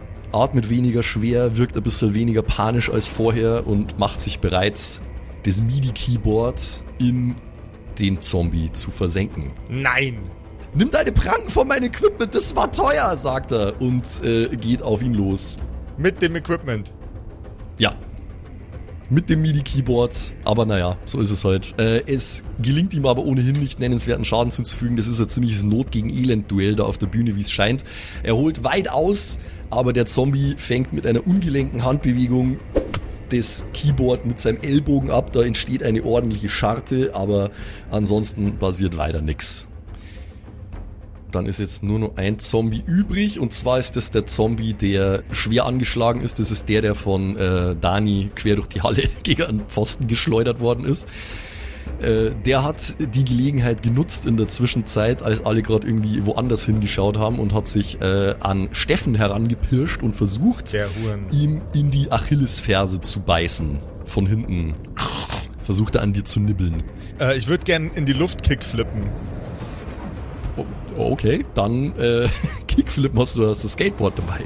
atmet 0.44 0.70
weniger 0.70 1.04
schwer, 1.04 1.58
wirkt 1.58 1.76
ein 1.76 1.84
bisschen 1.84 2.14
weniger 2.14 2.42
panisch 2.42 2.90
als 2.90 3.08
vorher 3.08 3.68
und 3.68 3.98
macht 4.00 4.20
sich 4.20 4.40
bereit, 4.40 5.02
das 5.44 5.62
MIDI-Keyboard 5.62 6.84
in 7.00 7.36
den 8.00 8.22
Zombie 8.22 8.72
zu 8.72 8.92
versenken. 8.92 9.52
Nein. 9.70 10.20
Nimm 10.74 10.92
deine 10.92 11.12
Pranken 11.12 11.50
von 11.50 11.68
meinem 11.68 11.86
Equipment, 11.86 12.36
das 12.36 12.56
war 12.56 12.72
teuer, 12.72 13.16
sagt 13.18 13.52
er 13.52 13.82
und 13.82 14.24
äh, 14.24 14.48
geht 14.56 14.82
auf 14.82 15.02
ihn 15.02 15.14
los. 15.14 15.58
Mit 15.98 16.22
dem 16.22 16.36
Equipment. 16.36 16.94
Ja. 17.78 17.96
Mit 19.10 19.30
dem 19.30 19.42
MIDI-Keyboard, 19.42 20.36
aber 20.44 20.66
naja, 20.66 20.98
so 21.06 21.22
ist 21.22 21.32
es 21.32 21.46
halt. 21.46 21.74
Äh, 21.78 22.02
es 22.12 22.44
gelingt 22.62 22.94
ihm 22.94 23.06
aber 23.06 23.24
ohnehin 23.24 23.58
nicht 23.58 23.80
nennenswerten 23.80 24.26
Schaden 24.26 24.52
zuzufügen. 24.52 24.98
Das 24.98 25.08
ist 25.08 25.22
ein 25.22 25.30
ziemliches 25.30 25.64
Not 25.64 25.92
gegen 25.92 26.10
Elend-Duell 26.10 26.76
da 26.76 26.84
auf 26.84 26.98
der 26.98 27.08
Bühne, 27.08 27.38
wie 27.38 27.42
es 27.42 27.50
scheint. 27.50 27.86
Er 28.24 28.36
holt 28.36 28.66
weit 28.66 28.90
aus, 28.90 29.40
aber 29.70 29.94
der 29.94 30.08
Zombie 30.08 30.56
fängt 30.58 30.92
mit 30.92 31.06
einer 31.06 31.26
ungelenken 31.26 31.86
Handbewegung 31.86 32.58
das 33.30 33.66
Keyboard 33.74 34.26
mit 34.26 34.40
seinem 34.40 34.60
Ellbogen 34.62 35.10
ab. 35.10 35.32
Da 35.32 35.42
entsteht 35.42 35.84
eine 35.84 36.04
ordentliche 36.04 36.50
Scharte, 36.50 37.12
aber 37.14 37.52
ansonsten 37.90 38.58
passiert 38.58 38.98
weiter 38.98 39.22
nix. 39.22 39.70
Dann 41.32 41.46
ist 41.46 41.60
jetzt 41.60 41.84
nur 41.84 42.00
noch 42.00 42.18
ein 42.18 42.40
Zombie 42.40 42.84
übrig 42.86 43.40
und 43.40 43.54
zwar 43.54 43.80
ist 43.80 43.96
das 43.96 44.12
der 44.12 44.26
Zombie, 44.26 44.74
der 44.74 45.24
schwer 45.32 45.66
angeschlagen 45.66 46.22
ist. 46.22 46.40
Das 46.40 46.52
ist 46.52 46.70
der, 46.70 46.82
der 46.82 46.96
von 46.96 47.36
äh, 47.36 47.76
Dani 47.76 48.32
quer 48.36 48.56
durch 48.56 48.68
die 48.68 48.82
Halle 48.82 49.04
gegen 49.24 49.44
einen 49.44 49.62
Pfosten 49.68 50.08
geschleudert 50.08 50.60
worden 50.60 50.86
ist. 50.86 51.08
Äh, 52.02 52.32
der 52.46 52.64
hat 52.64 52.96
die 53.00 53.26
Gelegenheit 53.26 53.84
genutzt 53.84 54.26
in 54.26 54.38
der 54.38 54.48
Zwischenzeit, 54.48 55.22
als 55.22 55.46
alle 55.46 55.62
gerade 55.62 55.88
irgendwie 55.88 56.26
woanders 56.26 56.66
hingeschaut 56.66 57.18
haben 57.18 57.40
und 57.40 57.54
hat 57.54 57.68
sich 57.68 58.00
äh, 58.02 58.36
an 58.40 58.70
Steffen 58.72 59.16
herangepirscht 59.16 60.04
und 60.04 60.16
versucht, 60.16 60.74
ihm 61.32 61.62
in 61.74 61.92
die 61.92 62.12
Achillesferse 62.12 63.02
zu 63.02 63.22
beißen. 63.22 63.80
Von 64.06 64.28
hinten 64.28 64.76
Versucht 65.68 65.96
er 65.96 66.02
an 66.02 66.14
dir 66.14 66.24
zu 66.24 66.40
nibbeln. 66.40 66.82
Äh, 67.20 67.38
ich 67.38 67.50
würde 67.50 67.66
gern 67.66 67.92
in 67.94 68.06
die 68.06 68.14
Luft 68.14 68.42
kickflippen. 68.42 69.02
Okay, 70.98 71.46
dann 71.54 71.98
äh, 72.00 72.28
Kickflippen 72.68 73.20
hast 73.20 73.36
du 73.36 73.48
hast 73.48 73.64
das 73.64 73.74
Skateboard 73.74 74.18
dabei. 74.18 74.42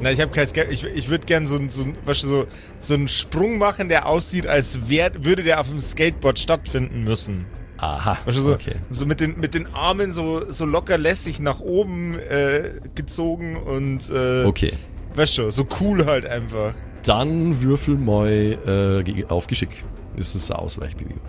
Na, 0.00 0.12
ich 0.12 0.20
habe 0.20 0.30
kein 0.30 0.46
Skate. 0.46 0.70
Ich, 0.70 0.84
ich 0.84 1.08
würde 1.08 1.26
gern 1.26 1.46
so, 1.46 1.56
ein- 1.56 1.70
so, 1.70 1.82
ein- 1.84 1.96
weißt 2.04 2.22
du, 2.22 2.26
so, 2.28 2.44
so 2.78 2.94
einen 2.94 3.08
Sprung 3.08 3.58
machen, 3.58 3.88
der 3.88 4.06
aussieht, 4.06 4.46
als 4.46 4.88
wär, 4.88 5.10
würde 5.24 5.42
der 5.42 5.60
auf 5.60 5.68
dem 5.68 5.80
Skateboard 5.80 6.38
stattfinden 6.38 7.02
müssen. 7.04 7.46
Aha, 7.78 8.18
Weißt 8.24 8.38
du, 8.38 8.42
so, 8.42 8.52
okay. 8.54 8.76
so 8.90 9.06
mit, 9.06 9.20
den, 9.20 9.38
mit 9.38 9.54
den 9.54 9.72
Armen 9.72 10.10
so, 10.12 10.42
so 10.50 10.66
locker 10.66 10.98
lässig 10.98 11.38
nach 11.40 11.60
oben 11.60 12.16
äh, 12.18 12.72
gezogen 12.96 13.56
und 13.56 14.08
äh, 14.10 14.44
Okay, 14.44 14.72
weißt 15.14 15.38
du, 15.38 15.50
so 15.50 15.64
cool 15.80 16.04
halt 16.06 16.26
einfach. 16.26 16.74
dann 17.04 17.62
würfel 17.62 17.96
mal 17.96 19.04
äh, 19.06 19.24
auf 19.28 19.46
Geschick. 19.46 19.84
Ist 20.16 20.34
es 20.34 20.50
eine 20.50 20.58
Ausweichbewegung. 20.58 21.20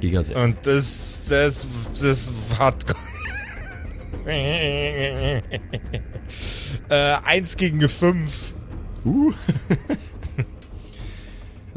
Gegen 0.00 0.22
6. 0.22 0.38
Und 0.38 0.56
das, 0.62 1.22
das, 1.28 1.66
das 2.00 2.32
hat. 2.58 2.84
äh, 4.26 5.40
eins 7.24 7.56
gegen 7.56 7.88
fünf. 7.88 8.52
Uh. 9.04 9.32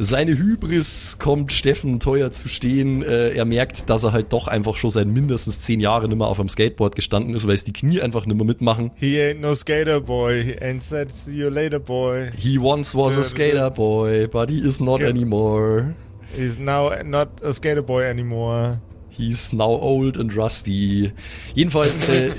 Seine 0.01 0.37
Hybris 0.37 1.17
kommt 1.19 1.51
Steffen 1.51 1.99
teuer 1.99 2.31
zu 2.31 2.47
stehen. 2.47 3.03
Äh, 3.03 3.31
er 3.31 3.43
merkt, 3.43 3.89
dass 3.89 4.05
er 4.05 4.13
halt 4.13 4.31
doch 4.31 4.47
einfach 4.47 4.77
schon 4.77 4.89
seit 4.89 5.07
mindestens 5.07 5.59
zehn 5.59 5.81
Jahren 5.81 6.07
nicht 6.07 6.17
mehr 6.17 6.27
auf 6.27 6.39
einem 6.39 6.47
Skateboard 6.47 6.95
gestanden 6.95 7.35
ist, 7.35 7.45
weil 7.45 7.55
es 7.55 7.65
die 7.65 7.73
Knie 7.73 7.99
einfach 7.99 8.25
nicht 8.25 8.37
mehr 8.37 8.45
mitmachen. 8.45 8.91
He 8.95 9.19
ain't 9.19 9.41
no 9.41 9.53
skater 9.55 9.99
boy. 9.99 10.41
He 10.41 10.53
ain't 10.61 10.83
said 10.83 11.11
see 11.11 11.35
you 11.35 11.49
later 11.49 11.79
boy. 11.79 12.31
He 12.37 12.57
once 12.57 12.95
was 12.95 13.17
a 13.17 13.23
skater 13.23 13.69
boy, 13.69 14.27
but 14.27 14.49
he 14.49 14.59
is 14.59 14.79
not 14.79 15.01
anymore. 15.03 15.93
He's 16.35 16.59
now 16.59 16.91
not 17.03 17.29
a 17.43 17.53
skater 17.53 17.81
boy 17.81 18.03
anymore. 18.03 18.79
He's 19.09 19.51
now 19.51 19.71
old 19.81 20.17
and 20.17 20.35
rusty. 20.35 21.11
Jedenfalls 21.53 22.07
äh, 22.07 22.31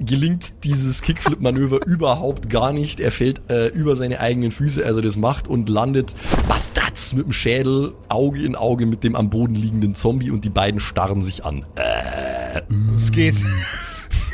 gelingt 0.00 0.64
dieses 0.64 1.02
Kickflip-Manöver 1.02 1.80
überhaupt 1.86 2.50
gar 2.50 2.72
nicht. 2.72 3.00
Er 3.00 3.12
fällt 3.12 3.40
äh, 3.50 3.68
über 3.68 3.96
seine 3.96 4.20
eigenen 4.20 4.50
Füße, 4.50 4.84
als 4.84 4.96
er 4.96 5.02
das 5.02 5.16
macht, 5.16 5.46
und 5.48 5.68
landet 5.68 6.14
batatz 6.48 7.14
mit 7.14 7.26
dem 7.26 7.32
Schädel 7.32 7.92
Auge 8.08 8.42
in 8.42 8.56
Auge 8.56 8.86
mit 8.86 9.04
dem 9.04 9.14
am 9.14 9.30
Boden 9.30 9.54
liegenden 9.54 9.94
Zombie 9.94 10.30
und 10.30 10.44
die 10.44 10.50
beiden 10.50 10.80
starren 10.80 11.22
sich 11.22 11.44
an. 11.44 11.64
Äh, 11.76 12.62
Es 12.96 13.12
geht. 13.12 13.36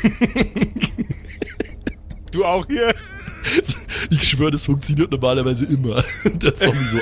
du 2.31 2.45
auch 2.45 2.65
hier? 2.67 2.93
ich 4.09 4.27
schwöre, 4.27 4.51
das 4.51 4.65
funktioniert 4.65 5.11
normalerweise 5.11 5.65
immer. 5.65 6.03
Der 6.33 6.53
Zombie 6.53 6.85
so. 6.85 6.99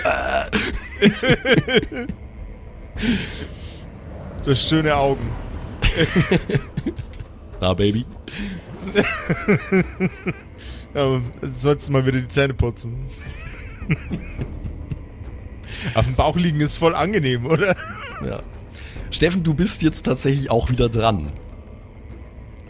Du 4.43 4.51
hast 4.51 4.69
schöne 4.69 4.95
Augen. 4.95 5.29
Na, 7.61 7.73
Baby. 7.73 8.05
Aber 10.93 11.21
sollst 11.55 11.87
du 11.87 11.91
mal 11.91 12.05
wieder 12.05 12.19
die 12.19 12.27
Zähne 12.27 12.53
putzen. 12.53 12.95
Auf 15.93 16.05
dem 16.05 16.15
Bauch 16.15 16.35
liegen 16.35 16.61
ist 16.61 16.75
voll 16.75 16.95
angenehm, 16.95 17.45
oder? 17.45 17.75
Ja. 18.25 18.41
Steffen, 19.11 19.43
du 19.43 19.53
bist 19.53 19.81
jetzt 19.81 20.03
tatsächlich 20.03 20.51
auch 20.51 20.69
wieder 20.69 20.89
dran. 20.89 21.31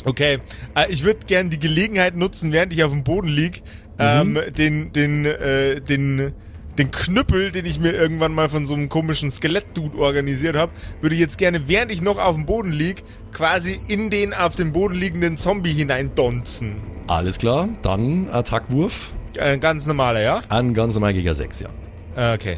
Okay, 0.06 0.40
äh, 0.76 0.86
ich 0.90 1.04
würde 1.04 1.20
gern 1.28 1.50
die 1.50 1.60
Gelegenheit 1.60 2.16
nutzen, 2.16 2.52
während 2.52 2.72
ich 2.74 2.84
auf 2.84 2.92
dem 2.92 3.04
Boden 3.04 3.28
lieg, 3.28 3.64
ähm, 3.98 4.38
den, 4.58 4.92
den, 4.94 5.26
äh, 5.26 5.82
den, 5.82 6.34
den 6.78 6.92
Knüppel, 6.92 7.52
den 7.52 7.66
ich 7.66 7.80
mir 7.80 7.92
irgendwann 7.94 8.34
mal 8.34 8.50
von 8.50 8.66
so 8.66 8.76
einem 8.76 8.88
komischen 8.90 9.32
Skelett-Dude 9.32 9.98
organisiert 9.98 10.56
habe, 10.56 10.72
würde 11.02 11.16
ich 11.16 11.22
jetzt 11.22 11.38
gerne, 11.38 11.68
während 11.68 11.92
ich 11.92 12.02
noch 12.02 12.18
auf 12.20 12.36
dem 12.36 12.46
Boden 12.46 12.72
lieg, 12.72 13.04
quasi 13.34 13.80
in 13.88 14.10
den 14.10 14.34
auf 14.34 14.56
dem 14.56 14.72
Boden 14.74 14.96
liegenden 14.96 15.38
Zombie 15.38 15.74
hineindonzen. 15.74 16.76
Alles 17.08 17.38
klar, 17.38 17.70
dann 17.82 18.30
Attackwurf. 18.30 19.14
Äh, 19.38 19.58
ganz 19.58 19.86
normaler, 19.86 20.22
ja? 20.22 20.42
An 20.50 20.74
ganz 20.74 20.96
normal 20.96 21.14
gegen 21.14 21.34
6, 21.34 21.60
ja. 21.62 21.70
Ah, 22.16 22.34
Okay. 22.34 22.58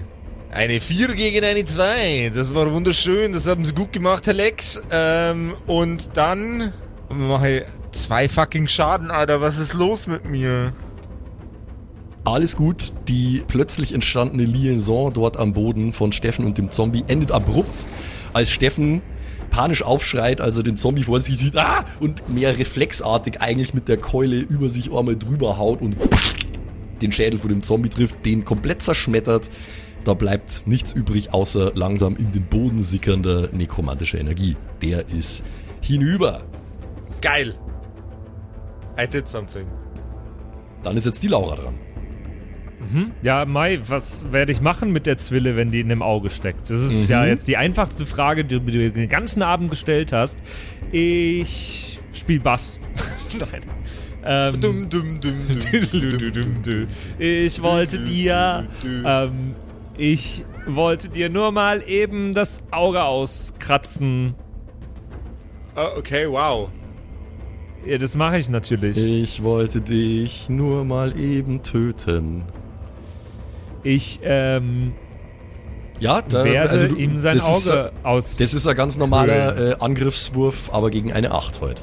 Eine 0.50 0.80
4 0.80 1.10
gegen 1.14 1.44
eine 1.44 1.66
2. 1.66 2.32
Das 2.34 2.56
war 2.56 2.72
wunderschön. 2.72 3.34
Das 3.34 3.46
haben 3.48 3.66
sie 3.66 3.74
gut 3.74 3.92
gemacht, 3.92 4.26
Herr 4.28 4.34
Lex. 4.34 4.82
Ähm, 4.90 5.54
und 5.68 6.12
dann 6.16 6.72
ich 7.10 7.64
zwei 7.92 8.30
fucking 8.30 8.68
Schaden, 8.68 9.12
Alter. 9.12 9.42
Was 9.42 9.58
ist 9.58 9.74
los 9.74 10.08
mit 10.08 10.26
mir? 10.26 10.74
Alles 12.26 12.58
gut, 12.58 12.92
die 13.08 13.42
plötzlich 13.48 13.94
entstandene 13.94 14.44
Liaison 14.44 15.14
dort 15.14 15.38
am 15.38 15.54
Boden 15.54 15.94
von 15.94 16.12
Steffen 16.12 16.46
und 16.46 16.58
dem 16.58 16.72
Zombie 16.72 17.06
endet 17.08 17.32
abrupt, 17.32 17.88
als 18.34 18.52
Steffen 18.52 19.02
panisch 19.50 19.82
aufschreit, 19.82 20.42
als 20.42 20.58
er 20.58 20.64
den 20.64 20.76
Zombie 20.76 21.04
vor 21.04 21.22
sich 21.22 21.38
sieht, 21.38 21.58
ah! 21.58 21.86
und 22.02 22.28
mehr 22.34 22.58
reflexartig 22.60 23.40
eigentlich 23.42 23.74
mit 23.74 23.88
der 23.88 23.96
Keule 23.96 24.40
über 24.40 24.68
sich 24.68 24.92
einmal 24.92 25.16
drüber 25.16 25.58
haut 25.58 25.82
und 25.82 25.96
den 27.02 27.14
Schädel 27.14 27.40
von 27.40 27.50
dem 27.50 27.64
Zombie 27.64 27.90
trifft, 27.90 28.26
den 28.26 28.44
komplett 28.44 28.82
zerschmettert. 28.82 29.50
Da 30.04 30.14
bleibt 30.14 30.64
nichts 30.66 30.92
übrig, 30.92 31.34
außer 31.34 31.74
langsam 31.76 32.18
in 32.18 32.32
den 32.32 32.44
Boden 32.44 32.84
sickernder 32.84 33.50
nekromantischer 33.52 34.20
Energie. 34.20 34.56
Der 34.82 35.08
ist 35.10 35.44
hinüber. 35.82 36.44
Geil. 37.22 37.56
I 39.00 39.08
did 39.08 39.28
something. 39.28 39.68
Dann 40.84 40.98
ist 40.98 41.06
jetzt 41.06 41.24
die 41.24 41.28
Laura 41.28 41.56
dran. 41.56 41.76
Ja, 43.22 43.44
Mai, 43.46 43.82
was 43.88 44.32
werde 44.32 44.52
ich 44.52 44.62
machen 44.62 44.92
mit 44.94 45.06
der 45.08 45.18
Zwille, 45.18 45.56
wenn 45.58 45.72
die 45.72 45.82
in 45.82 45.90
dem 45.90 46.02
Auge 46.02 46.30
steckt? 46.30 46.70
Das 46.70 46.80
ist 46.80 47.10
ja 47.10 47.26
jetzt 47.26 47.48
die 47.48 47.58
einfachste 47.58 48.06
Frage, 48.06 48.46
die 48.46 48.60
du 48.60 48.92
den 48.92 49.10
ganzen 49.10 49.42
Abend 49.42 49.70
gestellt 49.70 50.14
hast. 50.14 50.42
Ich 50.92 52.00
spiel 52.14 52.40
Bass. 52.40 52.80
Nein. 53.40 53.62
Ähm, 54.24 54.62
Dum, 54.62 54.90
dum. 54.90 55.36
Ich 57.18 57.62
wollte 57.62 58.00
dir, 58.06 58.68
ähm, 59.06 59.56
ich 59.98 60.46
wollte 60.66 61.10
dir 61.10 61.30
nur 61.30 61.52
mal 61.52 61.82
eben 61.88 62.34
das 62.34 62.64
Auge 62.72 63.04
auskratzen. 63.04 64.36
Ah, 65.76 65.90
okay, 65.98 66.26
wow. 66.30 66.70
Ja, 67.88 67.98
das 67.98 68.18
mache 68.18 68.38
ich 68.38 68.50
natürlich. 68.50 68.98
Ich 68.98 69.44
wollte 69.44 69.80
dich 69.80 70.50
nur 70.50 70.84
mal 70.84 71.18
eben 71.18 71.64
töten. 71.64 72.44
Ich 73.82 74.20
ähm, 74.24 74.94
Ja, 76.00 76.22
da, 76.22 76.44
werde 76.44 76.70
also 76.70 76.88
du, 76.88 76.96
ihm 76.96 77.16
sein 77.16 77.38
ist, 77.38 77.72
Auge 77.72 77.92
aus. 78.04 78.36
Das 78.38 78.54
ist 78.54 78.68
ein 78.68 78.76
ganz 78.76 78.98
normaler 78.98 79.58
äh, 79.58 79.76
Angriffswurf, 79.80 80.70
aber 80.74 80.90
gegen 80.90 81.14
eine 81.14 81.32
8 81.32 81.62
heute. 81.62 81.82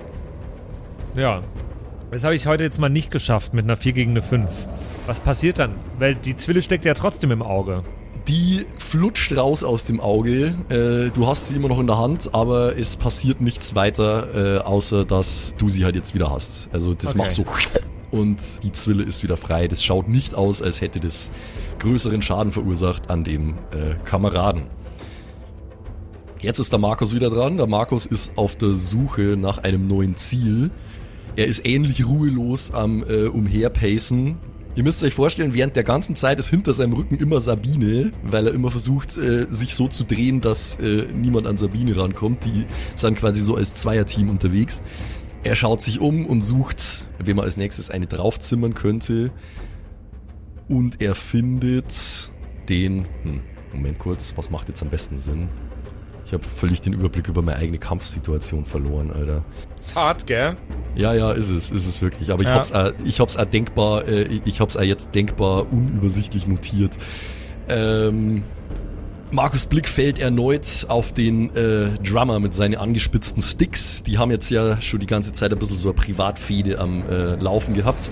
Ja. 1.17 1.43
Das 2.11 2.23
habe 2.23 2.35
ich 2.35 2.47
heute 2.47 2.65
jetzt 2.65 2.79
mal 2.79 2.91
nicht 2.91 3.11
geschafft 3.11 3.55
mit 3.55 3.65
einer 3.65 3.77
4 3.77 3.93
gegen 3.95 4.11
eine 4.11 4.23
5. 4.23 4.47
Was 5.07 5.21
passiert 5.21 5.59
dann? 5.59 5.75
Weil 5.99 6.15
die 6.15 6.37
Zwille 6.37 6.61
steckt 6.61 6.85
ja 6.85 6.93
trotzdem 6.93 7.31
im 7.31 7.43
Auge. 7.43 7.83
Die 8.29 8.64
flutscht 8.79 9.37
raus 9.37 9.62
aus 9.62 9.85
dem 9.85 10.01
Auge. 10.01 10.55
Äh, 10.70 11.11
du 11.14 11.27
hast 11.27 11.49
sie 11.49 11.57
immer 11.57 11.68
noch 11.68 11.79
in 11.79 11.87
der 11.87 11.99
Hand, 11.99 12.35
aber 12.35 12.79
es 12.79 12.97
passiert 12.97 13.41
nichts 13.43 13.75
weiter, 13.75 14.57
äh, 14.57 14.59
außer 14.61 15.05
dass 15.05 15.55
du 15.59 15.68
sie 15.68 15.85
halt 15.85 15.95
jetzt 15.95 16.14
wieder 16.14 16.31
hast. 16.31 16.70
Also 16.72 16.95
das 16.95 17.11
Okay. 17.11 17.18
macht 17.18 17.31
so 17.33 17.45
und 18.11 18.62
die 18.62 18.72
Zwille 18.72 19.03
ist 19.03 19.22
wieder 19.25 19.37
frei. 19.37 19.66
Das 19.68 19.85
schaut 19.85 20.09
nicht 20.09 20.35
aus, 20.35 20.62
als 20.62 20.81
hätte 20.81 21.01
das 21.01 21.33
größeren 21.81 22.22
Schaden 22.22 22.53
verursacht 22.53 23.11
an 23.11 23.25
dem 23.25 23.55
äh, 23.72 23.95
Kameraden. 24.05 24.68
Jetzt 26.41 26.61
ist 26.61 26.72
der 26.72 26.79
Markus 26.79 27.14
wieder 27.14 27.29
dran. 27.31 27.57
Der 27.57 27.66
Markus 27.66 28.07
ist 28.07 28.39
auf 28.39 28.55
der 28.57 28.70
Suche 28.70 29.37
nach 29.37 29.59
einem 29.59 29.87
neuen 29.87 30.16
Ziel. 30.16 30.70
Er 31.37 31.47
ist 31.47 31.66
ähnlich 31.66 32.07
ruhelos 32.07 32.70
am 32.72 33.03
äh, 33.03 33.27
Umherpacen. 33.27 34.37
Ihr 34.77 34.83
müsst 34.83 35.05
euch 35.05 35.14
vorstellen, 35.14 35.55
während 35.55 35.77
der 35.77 35.85
ganzen 35.85 36.16
Zeit 36.16 36.41
ist 36.41 36.49
hinter 36.49 36.75
seinem 36.75 36.95
Rücken 36.95 37.16
immer 37.16 37.41
Sabine, 37.41 38.12
weil 38.25 38.49
er 38.49 38.55
immer 38.55 38.72
versucht, 38.72 39.16
äh, 39.16 39.47
sich 39.49 39.72
so 39.77 39.87
zu 39.87 40.03
drehen, 40.03 40.41
dass 40.41 40.81
äh, 40.81 41.07
niemand 41.14 41.47
an 41.47 41.57
Sabine 41.57 41.97
rankommt. 41.97 42.45
Die 42.45 42.66
sind 42.97 43.16
quasi 43.16 43.41
so 43.41 43.55
als 43.55 43.75
Zweierteam 43.75 44.31
unterwegs. 44.31 44.83
Er 45.45 45.55
schaut 45.55 45.81
sich 45.81 46.01
um 46.01 46.27
und 46.27 46.43
sucht, 46.43 47.07
wem 47.20 47.39
er 47.39 47.45
als 47.45 47.57
nächstes 47.57 47.89
eine 47.89 48.09
draufzimmern 48.09 48.75
könnte. 48.75 49.31
Und 50.68 51.01
er 51.01 51.14
findet 51.14 52.33
den. 52.68 53.07
Hm, 53.22 53.43
Moment 53.72 54.01
kurz, 54.01 54.33
was 54.37 54.51
macht 54.51 54.68
jetzt 54.68 54.83
am 54.83 54.89
besten 54.89 55.18
Sinn? 55.18 55.49
Ich 56.27 56.33
habe 56.33 56.43
völlig 56.43 56.81
den 56.81 56.95
Überblick 56.95 57.29
über 57.29 57.43
meine 57.43 57.59
eigene 57.59 57.79
Kampfsituation 57.79 58.64
verloren, 58.64 59.12
Alter. 59.12 59.45
Hart, 59.95 60.27
gell? 60.27 60.57
Ja, 60.95 61.13
ja, 61.15 61.33
ist 61.33 61.51
es, 61.51 61.71
ist 61.71 61.87
es 61.87 62.01
wirklich. 62.03 62.31
Aber 62.31 62.43
ich 62.43 62.49
Ja. 62.49 62.55
hab's, 62.55 62.73
auch, 62.73 62.93
ich 63.05 63.21
hab's 63.21 63.37
auch 63.37 63.45
denkbar, 63.45 64.07
äh, 64.07 64.41
ich 64.45 64.61
hab's 64.61 64.77
auch 64.77 64.83
jetzt 64.83 65.15
denkbar 65.15 65.67
unübersichtlich 65.73 66.47
notiert. 66.47 66.93
Ähm, 67.69 68.43
Markus 69.31 69.67
Blick 69.67 69.89
fällt 69.89 70.21
erneut 70.21 70.87
auf 70.89 71.13
den 71.13 71.55
äh, 71.57 71.89
Drummer 72.05 72.39
mit 72.39 72.55
seinen 72.55 72.77
angespitzten 72.77 73.43
Sticks. 73.43 74.03
Die 74.05 74.19
haben 74.19 74.31
jetzt 74.31 74.51
ja 74.51 74.81
schon 74.81 75.01
die 75.01 75.07
ganze 75.07 75.33
Zeit 75.33 75.53
ein 75.53 75.59
bisschen 75.59 75.77
so 75.77 75.89
eine 75.89 75.97
Privatfehde 75.97 76.79
am 76.79 77.03
äh, 77.11 77.35
Laufen 77.37 77.75
gehabt. 77.75 78.11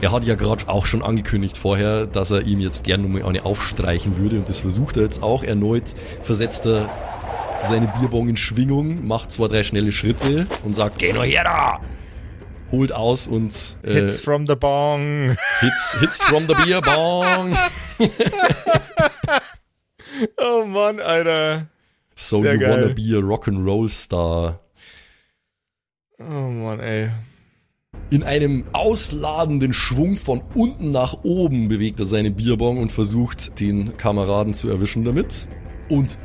Er 0.00 0.12
hat 0.12 0.24
ja 0.24 0.34
gerade 0.34 0.68
auch 0.68 0.84
schon 0.86 1.02
angekündigt 1.02 1.56
vorher, 1.56 2.06
dass 2.06 2.30
er 2.30 2.42
ihm 2.42 2.60
jetzt 2.60 2.84
gerne 2.84 3.02
nochmal 3.02 3.22
eine 3.22 3.44
aufstreichen 3.44 4.18
würde 4.18 4.36
und 4.36 4.48
das 4.48 4.60
versucht 4.60 4.98
er 4.98 5.04
jetzt 5.04 5.22
auch 5.22 5.42
erneut. 5.42 5.94
Versetzt 6.22 6.66
er 6.66 6.88
seine 7.62 7.92
Bierbong 7.98 8.28
in 8.28 8.36
Schwingung, 8.36 9.06
macht 9.06 9.30
zwei, 9.32 9.48
drei 9.48 9.62
schnelle 9.64 9.92
Schritte 9.92 10.46
und 10.64 10.74
sagt, 10.74 10.98
geh 10.98 11.12
nur 11.12 11.24
her 11.24 11.44
da! 11.44 11.80
Holt 12.72 12.92
aus 12.92 13.28
und 13.28 13.52
äh, 13.82 13.94
Hits 13.94 14.18
from 14.20 14.46
the 14.46 14.56
bong. 14.56 15.36
Hits, 15.60 15.96
Hits 16.00 16.22
from 16.24 16.46
the 16.48 16.54
Bierbong. 16.64 17.56
Oh 20.38 20.64
Mann, 20.64 20.98
Alter. 21.00 21.66
So 22.14 22.40
Sehr 22.40 22.54
you 22.54 22.60
geil. 22.60 22.70
wanna 22.70 22.94
be 22.94 23.14
a 23.14 23.20
Rock'n'Roll 23.20 23.90
Star. 23.90 24.60
Oh 26.18 26.24
Mann, 26.24 26.80
ey. 26.80 27.10
In 28.08 28.22
einem 28.22 28.64
ausladenden 28.72 29.72
Schwung 29.72 30.16
von 30.16 30.42
unten 30.54 30.90
nach 30.90 31.18
oben 31.24 31.68
bewegt 31.68 32.00
er 32.00 32.06
seine 32.06 32.30
Bierbong 32.30 32.78
und 32.78 32.92
versucht, 32.92 33.60
den 33.60 33.96
Kameraden 33.96 34.54
zu 34.54 34.70
erwischen 34.70 35.04
damit. 35.04 35.48
Und 35.88 36.16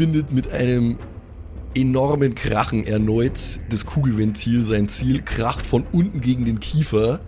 findet 0.00 0.32
mit 0.32 0.50
einem 0.50 0.98
enormen 1.74 2.34
Krachen 2.34 2.86
erneut 2.86 3.38
das 3.68 3.84
Kugelventil 3.84 4.64
sein 4.64 4.88
Ziel, 4.88 5.20
kracht 5.20 5.66
von 5.66 5.84
unten 5.92 6.22
gegen 6.22 6.46
den 6.46 6.58
Kiefer 6.58 7.20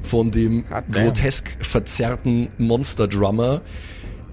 von 0.00 0.30
dem 0.30 0.64
grotesk 0.92 1.56
verzerrten 1.58 2.46
Monster-Drummer. 2.58 3.62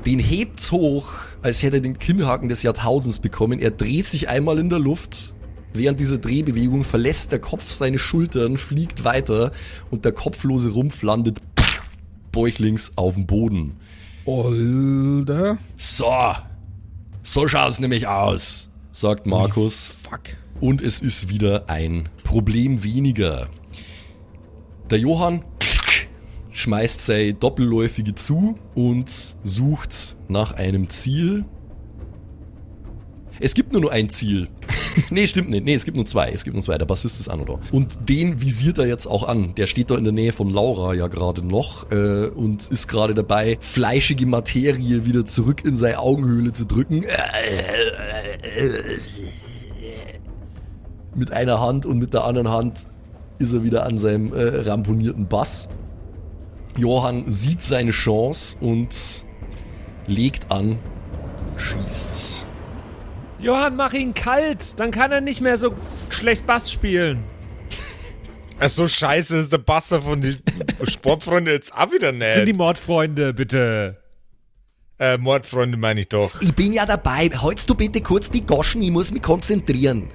Den 0.05 0.19
hebt's 0.19 0.71
hoch, 0.71 1.13
als 1.41 1.63
hätte 1.63 1.77
er 1.77 1.81
den 1.81 1.97
Kinnhaken 1.97 2.47
des 2.47 2.61
Jahrtausends 2.61 3.17
bekommen. 3.17 3.57
Er 3.57 3.71
dreht 3.71 4.05
sich 4.05 4.29
einmal 4.29 4.59
in 4.59 4.69
der 4.69 4.77
Luft. 4.77 5.33
Während 5.73 5.99
dieser 5.99 6.19
Drehbewegung 6.19 6.83
verlässt 6.83 7.31
der 7.31 7.39
Kopf 7.39 7.71
seine 7.71 7.97
Schultern, 7.97 8.57
fliegt 8.57 9.03
weiter 9.03 9.51
und 9.89 10.05
der 10.05 10.11
kopflose 10.11 10.69
Rumpf 10.69 11.01
landet 11.01 11.39
bäuchlings 12.31 12.91
auf 12.95 13.15
dem 13.15 13.25
Boden. 13.25 13.77
Alter. 14.27 15.57
So, 15.75 16.05
so 17.27 17.45
schaut's 17.49 17.81
nämlich 17.81 18.07
aus, 18.07 18.69
sagt 18.91 19.25
Markus. 19.25 19.97
Fuck. 20.09 20.37
Und 20.61 20.81
es 20.81 21.01
ist 21.01 21.27
wieder 21.27 21.69
ein 21.69 22.07
Problem 22.23 22.83
weniger. 22.83 23.49
Der 24.89 24.97
Johann 24.97 25.43
schmeißt 26.51 27.05
sei 27.05 27.35
Doppelläufige 27.37 28.15
zu 28.15 28.57
und 28.75 29.09
sucht 29.43 30.15
nach 30.29 30.53
einem 30.53 30.89
Ziel. 30.89 31.43
Es 33.39 33.53
gibt 33.53 33.73
nur 33.73 33.81
noch 33.81 33.91
ein 33.91 34.09
Ziel. 34.09 34.47
nee, 35.09 35.27
stimmt 35.27 35.49
nicht. 35.49 35.65
Nee, 35.65 35.73
es 35.73 35.85
gibt 35.85 35.95
nur 35.95 36.05
zwei. 36.05 36.31
Es 36.31 36.43
gibt 36.43 36.55
nur 36.55 36.63
zwei. 36.63 36.77
Der 36.77 36.85
Bassist 36.85 37.19
ist 37.19 37.29
da. 37.29 37.37
Und 37.71 38.09
den 38.09 38.41
visiert 38.41 38.77
er 38.77 38.87
jetzt 38.87 39.05
auch 39.05 39.27
an. 39.27 39.53
Der 39.55 39.67
steht 39.67 39.91
da 39.91 39.97
in 39.97 40.03
der 40.03 40.13
Nähe 40.13 40.33
von 40.33 40.49
Laura 40.49 40.93
ja 40.93 41.07
gerade 41.07 41.41
noch 41.45 41.91
äh, 41.91 42.27
und 42.27 42.67
ist 42.67 42.87
gerade 42.87 43.13
dabei, 43.13 43.57
fleischige 43.59 44.25
Materie 44.25 45.05
wieder 45.05 45.25
zurück 45.25 45.63
in 45.65 45.77
seine 45.77 45.99
Augenhöhle 45.99 46.53
zu 46.53 46.65
drücken. 46.65 47.05
Mit 51.15 51.31
einer 51.31 51.59
Hand 51.59 51.85
und 51.85 51.97
mit 51.97 52.13
der 52.13 52.23
anderen 52.25 52.49
Hand 52.49 52.85
ist 53.39 53.51
er 53.51 53.63
wieder 53.63 53.85
an 53.85 53.97
seinem 53.97 54.33
äh, 54.33 54.61
ramponierten 54.69 55.27
Bass. 55.27 55.67
Johann 56.77 57.23
sieht 57.27 57.63
seine 57.63 57.91
Chance 57.91 58.57
und 58.61 59.25
legt 60.05 60.51
an, 60.51 60.77
schießt. 61.57 62.46
Johann, 63.39 63.75
mach 63.75 63.93
ihn 63.93 64.13
kalt, 64.13 64.79
dann 64.79 64.91
kann 64.91 65.11
er 65.11 65.21
nicht 65.21 65.41
mehr 65.41 65.57
so 65.57 65.73
schlecht 66.09 66.45
Bass 66.45 66.71
spielen. 66.71 67.23
Ach 68.59 68.69
so 68.69 68.87
scheiße 68.87 69.37
ist 69.37 69.51
der 69.51 69.59
Buster 69.59 70.01
von 70.01 70.19
den 70.19 70.37
Sportfreunden 70.83 71.53
jetzt 71.53 71.73
auch 71.73 71.91
wieder 71.91 72.11
Das 72.11 72.33
sind 72.33 72.45
die 72.45 72.53
nett. 72.53 72.57
Mordfreunde, 72.57 73.33
bitte. 73.33 73.97
Äh, 74.99 75.19
Mordfreunde 75.19 75.77
meine 75.77 75.99
ich 75.99 76.09
doch. 76.09 76.41
Ich 76.41 76.55
bin 76.55 76.73
ja 76.73 76.87
dabei, 76.87 77.29
holst 77.39 77.69
du 77.69 77.75
bitte 77.75 78.01
kurz 78.01 78.31
die 78.31 78.43
Goschen, 78.43 78.81
ich 78.81 78.89
muss 78.89 79.11
mich 79.11 79.21
konzentrieren, 79.21 80.07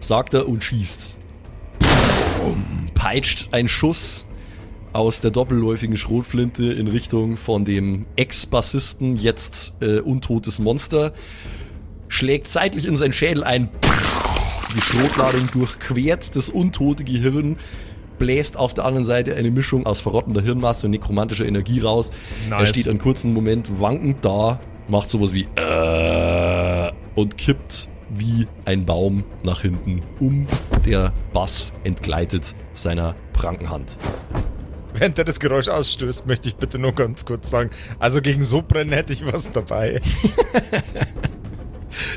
sagt 0.00 0.32
er 0.32 0.48
und 0.48 0.64
schießt. 0.64 1.18
Boom, 2.38 2.86
peitscht 2.94 3.48
ein 3.52 3.68
Schuss 3.68 4.26
aus 4.94 5.20
der 5.20 5.30
doppelläufigen 5.30 5.98
Schrotflinte 5.98 6.72
in 6.72 6.88
Richtung 6.88 7.36
von 7.36 7.66
dem 7.66 8.06
Ex-Bassisten, 8.16 9.16
jetzt 9.16 9.74
äh, 9.82 10.00
untotes 10.00 10.58
Monster, 10.58 11.12
schlägt 12.10 12.46
seitlich 12.48 12.86
in 12.86 12.96
seinen 12.96 13.14
Schädel 13.14 13.42
ein. 13.44 13.70
Die 14.76 14.80
Schrotladung 14.82 15.50
durchquert 15.50 16.36
das 16.36 16.50
untote 16.50 17.04
Gehirn, 17.04 17.56
bläst 18.18 18.56
auf 18.58 18.74
der 18.74 18.84
anderen 18.84 19.06
Seite 19.06 19.34
eine 19.36 19.50
Mischung 19.50 19.86
aus 19.86 20.02
verrottender 20.02 20.42
Hirnmasse 20.42 20.86
und 20.86 20.90
nekromantischer 20.90 21.46
Energie 21.46 21.80
raus. 21.80 22.12
Er 22.50 22.58
Nice. 22.58 22.68
steht 22.68 22.88
einen 22.88 22.98
kurzen 22.98 23.32
Moment 23.32 23.80
wankend 23.80 24.24
da, 24.24 24.60
macht 24.88 25.08
sowas 25.08 25.32
wie 25.32 25.46
äh, 25.56 26.92
und 27.14 27.38
kippt 27.38 27.88
wie 28.10 28.46
ein 28.64 28.84
Baum 28.84 29.24
nach 29.42 29.62
hinten 29.62 30.02
um. 30.18 30.46
Der 30.84 31.12
Bass 31.32 31.72
entgleitet 31.84 32.54
seiner 32.74 33.14
pranken 33.32 33.70
Hand. 33.70 33.96
Während 34.94 35.16
er 35.18 35.24
das 35.24 35.38
Geräusch 35.38 35.68
ausstößt, 35.68 36.26
möchte 36.26 36.48
ich 36.48 36.56
bitte 36.56 36.78
nur 36.78 36.92
ganz 36.92 37.24
kurz 37.24 37.50
sagen, 37.50 37.70
also 38.00 38.20
gegen 38.20 38.42
Sopran 38.42 38.90
hätte 38.90 39.12
ich 39.12 39.24
was 39.32 39.50
dabei. 39.50 40.00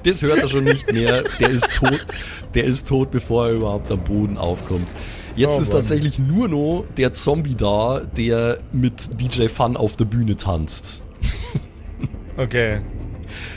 Das 0.03 0.21
hört 0.21 0.39
er 0.39 0.47
schon 0.47 0.63
nicht 0.65 0.91
mehr. 0.91 1.23
Der 1.39 1.49
ist 1.49 1.69
tot. 1.75 2.05
Der 2.53 2.63
ist 2.65 2.87
tot, 2.87 3.11
bevor 3.11 3.47
er 3.47 3.53
überhaupt 3.53 3.91
am 3.91 4.03
Boden 4.03 4.37
aufkommt. 4.37 4.87
Jetzt 5.35 5.57
Oh 5.57 5.59
ist 5.61 5.69
Mann. 5.69 5.77
tatsächlich 5.77 6.19
nur 6.19 6.47
noch 6.47 6.85
der 6.95 7.13
Zombie 7.13 7.55
da, 7.55 8.01
der 8.01 8.59
mit 8.71 9.19
DJ 9.19 9.47
Fun 9.47 9.75
auf 9.77 9.95
der 9.95 10.05
Bühne 10.05 10.35
tanzt. 10.35 11.03
Okay. 12.37 12.79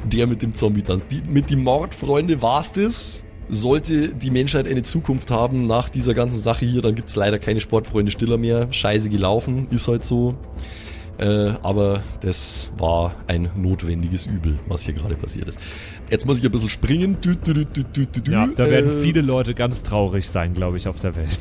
Der 0.05 0.27
mit 0.27 0.43
dem 0.43 0.55
Zombie 0.55 0.83
tanzt. 0.83 1.09
Die, 1.11 1.23
mit 1.29 1.51
die 1.51 1.57
Mordfreunde 1.57 2.41
war's 2.43 2.73
das. 2.73 3.25
Sollte 3.49 4.09
die 4.09 4.31
Menschheit 4.31 4.67
eine 4.67 4.83
Zukunft 4.83 5.31
haben 5.31 5.67
nach 5.67 5.89
dieser 5.89 6.15
ganzen 6.15 6.41
Sache 6.41 6.67
hier, 6.67 6.83
dann 6.83 6.95
gibt's 6.97 7.15
leider 7.15 7.39
keine 7.39 7.61
Sportfreunde 7.61 8.11
Stiller 8.11 8.39
mehr. 8.39 8.67
Scheiße 8.73 9.09
gelaufen, 9.09 9.69
ist 9.71 9.87
halt 9.87 10.05
so. 10.05 10.35
Äh, 11.19 11.55
aber 11.63 12.03
das 12.21 12.71
war 12.77 13.15
ein 13.27 13.51
notwendiges 13.57 14.27
Übel, 14.27 14.59
was 14.67 14.85
hier 14.85 14.95
gerade 14.95 15.15
passiert 15.15 15.49
ist. 15.49 15.59
Jetzt 16.11 16.27
muss 16.27 16.39
ich 16.39 16.45
ein 16.45 16.53
bisschen 16.53 16.71
springen. 16.71 17.17
Dü, 17.21 17.35
dü, 17.35 17.65
dü. 17.65 18.31
Ja, 18.31 18.47
da 18.47 18.71
werden 18.71 18.99
Äh, 19.01 19.03
viele 19.03 19.23
Leute 19.23 19.55
ganz 19.55 19.83
traurig 19.83 20.29
sein, 20.29 20.55
glaube 20.55 20.77
ich, 20.77 20.87
auf 20.89 21.01
der 21.01 21.17
Welt. 21.17 21.39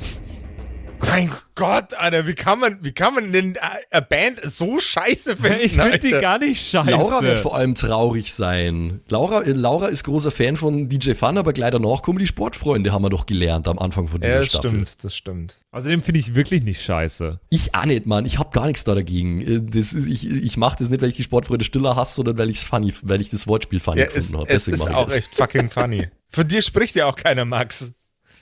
Mein 1.02 1.30
Gott, 1.56 1.94
Alter, 1.94 2.28
wie 2.28 2.34
kann 2.34 2.60
man, 2.60 2.80
wie 2.82 2.92
kann 2.92 3.14
man 3.14 3.32
denn 3.32 3.58
eine 3.92 4.02
Band 4.02 4.40
so 4.44 4.80
scheiße 4.80 5.38
finden, 5.38 5.60
Ich 5.62 5.74
finde 5.74 6.00
die 6.00 6.10
gar 6.12 6.38
nicht 6.40 6.68
scheiße. 6.70 6.90
Laura 6.90 7.22
wird 7.22 7.40
vor 7.40 7.56
allem 7.56 7.76
traurig 7.76 8.34
sein. 8.34 9.00
Laura, 9.08 9.44
äh, 9.44 9.52
Laura 9.52 9.88
ist 9.88 10.04
großer 10.04 10.32
Fan 10.32 10.58
von 10.58 10.90
DJ 10.90 11.14
Fun, 11.14 11.38
aber 11.38 11.54
gleich 11.54 11.72
danach 11.72 12.02
kommen 12.02 12.20
die 12.20 12.28
Sportfreunde, 12.28 12.92
haben 12.92 13.04
wir 13.04 13.10
doch 13.10 13.26
gelernt 13.26 13.68
am 13.68 13.80
Anfang 13.80 14.08
von 14.08 14.20
dieser 14.20 14.34
Ja, 14.34 14.40
das 14.40 14.48
Staffel. 14.50 14.70
stimmt, 14.72 15.04
das 15.04 15.16
stimmt. 15.16 15.60
Außerdem 15.72 16.02
finde 16.02 16.20
ich 16.20 16.36
wirklich 16.36 16.64
nicht 16.64 16.82
scheiße. 16.82 17.40
Ich 17.50 17.74
auch 17.76 17.86
nicht, 17.86 18.06
Mann. 18.06 18.26
Ich 18.26 18.40
hab 18.40 18.52
gar 18.54 18.66
nichts 18.68 18.84
da 18.84 18.96
dagegen. 18.96 19.42
Äh, 19.42 19.62
Das 19.64 19.94
ist, 19.94 20.08
ich 20.08 20.30
ich 20.30 20.58
mache 20.58 20.78
das 20.80 20.90
nicht, 20.90 21.02
weil 21.02 21.10
ich 21.10 21.16
die 21.16 21.24
Sportfreunde 21.24 21.64
stiller 21.66 21.96
hasse, 21.96 22.16
sondern 22.16 22.38
weil 22.38 22.50
ich's 22.50 22.64
funny, 22.64 22.94
weil 23.04 23.22
ich 23.22 23.30
das 23.30 23.48
Wortspiel 23.48 23.80
funny 23.80 24.02
Ja, 24.02 24.08
es, 24.08 24.14
gefunden 24.14 24.38
habe. 24.40 24.48
Deswegen 24.50 24.78
ist 24.78 24.88
ich 24.88 24.94
auch 24.94 25.06
das. 25.06 25.18
echt 25.18 25.36
fucking 25.36 25.70
funny. 25.70 26.10
Von 26.30 26.48
dir 26.48 26.62
spricht 26.62 26.96
ja 26.96 27.06
auch 27.06 27.16
keiner, 27.16 27.46
Max. 27.46 27.94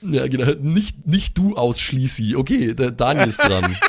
Ja, 0.06 0.28
genau. 0.28 0.52
Nicht, 0.60 1.08
nicht 1.08 1.38
du 1.38 1.56
ausschließi. 1.56 2.36
Okay, 2.36 2.74
der 2.74 2.92
Daniel 2.92 3.30
ist 3.30 3.40
dran. 3.40 3.76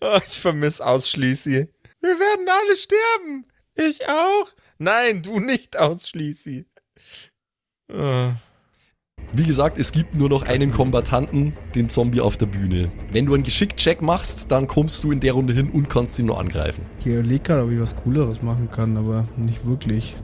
Oh, 0.00 0.18
ich 0.24 0.38
vermisse 0.38 0.84
Ausschließi. 0.84 1.68
Wir 2.00 2.20
werden 2.20 2.46
alle 2.48 2.76
sterben. 2.76 3.46
Ich 3.74 4.06
auch. 4.08 4.48
Nein, 4.78 5.22
du 5.22 5.40
nicht 5.40 5.76
Ausschließi. 5.76 6.66
Oh. 7.92 8.32
Wie 9.32 9.44
gesagt, 9.44 9.78
es 9.78 9.92
gibt 9.92 10.14
nur 10.14 10.28
noch 10.28 10.42
einen 10.44 10.70
Kombatanten, 10.72 11.54
den 11.74 11.88
Zombie 11.88 12.20
auf 12.20 12.36
der 12.36 12.46
Bühne. 12.46 12.90
Wenn 13.10 13.26
du 13.26 13.34
einen 13.34 13.42
Geschickcheck 13.42 14.00
machst, 14.00 14.50
dann 14.50 14.66
kommst 14.66 15.04
du 15.04 15.12
in 15.12 15.20
der 15.20 15.32
Runde 15.32 15.52
hin 15.52 15.70
und 15.70 15.90
kannst 15.90 16.18
ihn 16.18 16.26
nur 16.26 16.38
angreifen. 16.38 16.86
Ich 17.00 17.06
überlege 17.06 17.42
gerade, 17.42 17.64
ob 17.64 17.70
ich 17.70 17.80
was 17.80 17.96
Cooleres 17.96 18.42
machen 18.42 18.70
kann, 18.70 18.96
aber 18.96 19.28
nicht 19.36 19.66
wirklich. 19.66 20.16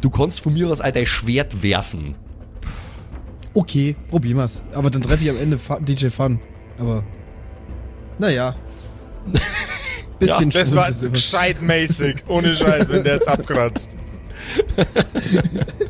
Du 0.00 0.10
kannst 0.10 0.40
von 0.40 0.52
mir 0.52 0.68
aus 0.68 0.80
all 0.80 0.92
dein 0.92 1.06
Schwert 1.06 1.62
werfen. 1.62 2.14
Okay, 3.54 3.96
probieren 4.08 4.38
wir's. 4.38 4.62
Aber 4.72 4.90
dann 4.90 5.02
treffe 5.02 5.24
ich 5.24 5.30
am 5.30 5.36
Ende 5.36 5.58
DJ 5.80 6.08
Fun. 6.08 6.40
Aber. 6.78 7.04
Naja. 8.18 8.54
Bisschen 10.18 10.50
Das 10.50 10.68
stimmt 10.68 10.76
war 10.76 10.90
gescheit-mäßig. 11.10 12.24
Ohne 12.28 12.54
Scheiß, 12.54 12.88
wenn 12.90 13.02
der 13.04 13.14
jetzt 13.14 13.28
abkratzt. 13.28 13.90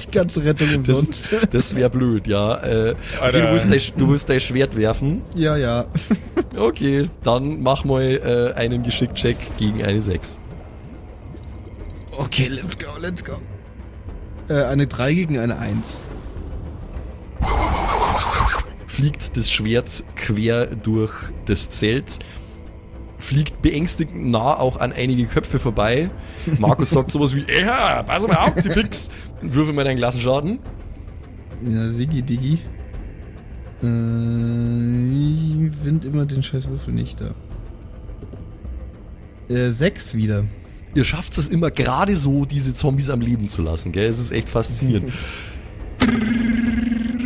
Die 0.04 0.10
ganze 0.10 0.44
Rettung 0.44 0.82
Das, 0.84 0.98
umsonst. 0.98 1.32
das 1.50 1.74
wäre 1.76 1.90
blöd, 1.90 2.26
ja. 2.26 2.56
Äh, 2.62 2.90
okay, 2.90 2.96
Alter. 3.20 3.40
du, 3.40 3.52
willst 3.52 3.70
dein, 3.70 3.98
du 3.98 4.08
willst 4.08 4.28
dein 4.28 4.40
Schwert 4.40 4.76
werfen. 4.76 5.22
ja, 5.34 5.56
ja. 5.56 5.86
Okay, 6.56 7.08
dann 7.22 7.60
mach 7.62 7.84
mal 7.84 8.02
äh, 8.02 8.52
einen 8.58 8.82
Geschickcheck 8.82 9.36
gegen 9.58 9.84
eine 9.84 10.02
6. 10.02 10.38
Okay, 12.18 12.48
let's 12.48 12.76
go, 12.76 12.88
let's 13.00 13.24
go 13.24 13.34
äh, 14.50 14.64
eine 14.64 14.86
3 14.86 15.14
gegen 15.14 15.38
eine 15.38 15.58
1. 15.58 16.02
Fliegt 18.86 19.36
das 19.36 19.50
Schwert 19.50 20.04
quer 20.16 20.66
durch 20.66 21.12
das 21.46 21.70
Zelt, 21.70 22.18
fliegt 23.18 23.62
beängstigend 23.62 24.30
nah 24.30 24.58
auch 24.58 24.78
an 24.78 24.92
einige 24.92 25.24
Köpfe 25.26 25.58
vorbei. 25.58 26.10
Markus 26.58 26.90
sagt 26.90 27.10
sowas 27.10 27.34
wie, 27.34 27.46
ja, 27.48 28.02
pass 28.02 28.26
mal 28.26 28.36
auf, 28.36 28.54
die 28.54 28.68
Fix. 28.68 29.10
Würfel 29.40 29.72
mal 29.72 29.84
deinen 29.84 29.96
Klassenschaden. 29.96 30.58
Ja, 31.62 31.86
Siggi, 31.86 32.22
Diggi. 32.22 32.58
Äh, 33.82 33.86
ich 35.12 35.72
finde 35.82 36.08
immer 36.08 36.26
den 36.26 36.42
scheiß 36.42 36.68
Würfel 36.68 36.92
nicht 36.92 37.20
da. 37.20 37.30
Äh, 39.48 39.70
sechs 39.70 40.14
wieder. 40.14 40.44
Ihr 40.94 41.04
schafft 41.04 41.38
es 41.38 41.48
immer 41.48 41.70
gerade 41.70 42.16
so, 42.16 42.44
diese 42.44 42.74
Zombies 42.74 43.10
am 43.10 43.20
Leben 43.20 43.48
zu 43.48 43.62
lassen, 43.62 43.92
gell? 43.92 44.08
Es 44.08 44.18
ist 44.18 44.32
echt 44.32 44.48
faszinierend. 44.48 45.12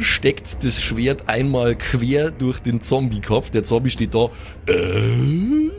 Steckt 0.00 0.62
das 0.64 0.82
Schwert 0.82 1.28
einmal 1.28 1.74
quer 1.76 2.30
durch 2.30 2.58
den 2.60 2.82
Zombie-Kopf. 2.82 3.50
Der 3.50 3.64
Zombie 3.64 3.90
steht 3.90 4.14
da. 4.14 4.28
Äh, 4.68 5.70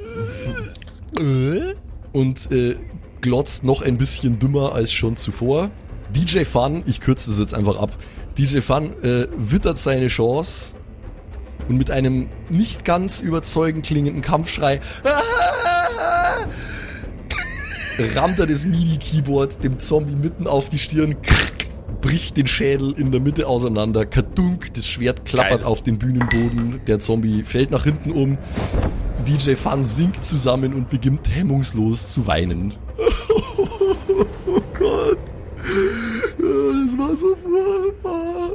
äh, 1.22 1.76
und 2.12 2.52
äh, 2.52 2.76
glotzt 3.22 3.64
noch 3.64 3.84
ein 3.84 3.98
bisschen 3.98 4.40
dümmer 4.40 4.74
als 4.74 4.92
schon 4.92 5.16
zuvor. 5.16 5.70
DJ 6.16 6.44
Fun, 6.44 6.84
ich 6.88 7.02
kürze 7.02 7.30
das 7.30 7.40
jetzt 7.40 7.54
einfach 7.54 7.78
ab. 7.78 7.98
DJ 8.38 8.62
Fun 8.62 8.94
äh, 9.04 9.28
wittert 9.38 9.78
seine 9.78 10.08
Chance 10.08 10.74
und 11.68 11.78
mit 11.78 11.92
einem 11.92 12.30
nicht 12.50 12.86
ganz 12.86 13.22
überzeugend 13.22 13.86
klingenden 13.86 14.22
Kampfschrei 14.22 14.82
ah, 15.04 15.22
rammt 18.16 18.40
er 18.40 18.48
das 18.48 18.66
MIDI-Keyboard 18.66 19.64
dem 19.64 19.80
Zombie 19.80 20.16
mitten 20.16 20.48
auf 20.48 20.70
die 20.70 20.80
Stirn, 20.80 21.22
krack, 21.22 21.68
bricht 22.02 22.38
den 22.38 22.48
Schädel 22.48 22.94
in 22.98 23.12
der 23.12 23.22
Mitte 23.22 23.48
auseinander, 23.48 24.06
kadunk, 24.06 24.74
das 24.74 24.88
Schwert 24.88 25.26
klappert 25.26 25.62
Geil. 25.62 25.70
auf 25.70 25.84
den 25.84 25.98
Bühnenboden, 25.98 26.82
der 26.88 27.00
Zombie 27.00 27.44
fällt 27.44 27.72
nach 27.72 27.84
hinten 27.84 28.12
um, 28.12 28.38
DJ 29.28 29.56
Fun 29.56 29.84
sinkt 29.84 30.24
zusammen 30.24 30.74
und 30.74 30.90
beginnt 30.90 31.28
hemmungslos 31.34 32.10
zu 32.14 32.28
weinen. 32.28 32.74
Oh 34.48 34.62
Gott. 34.78 35.18
Das 36.38 36.98
war 36.98 37.16
so 37.18 37.36
furchtbar. 37.36 38.50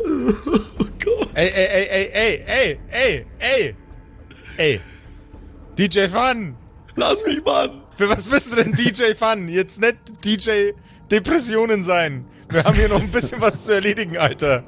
Oh 0.79 0.85
Gott. 1.05 1.29
Ey, 1.35 1.51
ey, 1.55 1.67
ey, 1.67 2.11
ey, 2.13 2.43
ey, 2.47 2.47
ey, 2.47 2.79
ey, 2.91 3.27
ey, 3.39 3.75
ey. 4.57 4.81
DJ 5.77 6.07
Fun! 6.09 6.55
Lass 6.95 7.25
mich, 7.25 7.43
Mann. 7.45 7.80
Für 8.01 8.09
was 8.09 8.29
bist 8.29 8.51
du 8.51 8.57
denn 8.57 8.73
DJ 8.73 9.13
Fun? 9.13 9.47
Jetzt 9.47 9.79
nicht 9.79 9.99
DJ 10.25 10.71
Depressionen 11.11 11.85
sein. 11.85 12.25
Wir 12.49 12.65
haben 12.65 12.75
hier 12.75 12.89
noch 12.89 13.03
ein 13.03 13.11
bisschen 13.11 13.43
was 13.43 13.67
zu 13.67 13.75
erledigen, 13.75 14.17
Alter. 14.17 14.65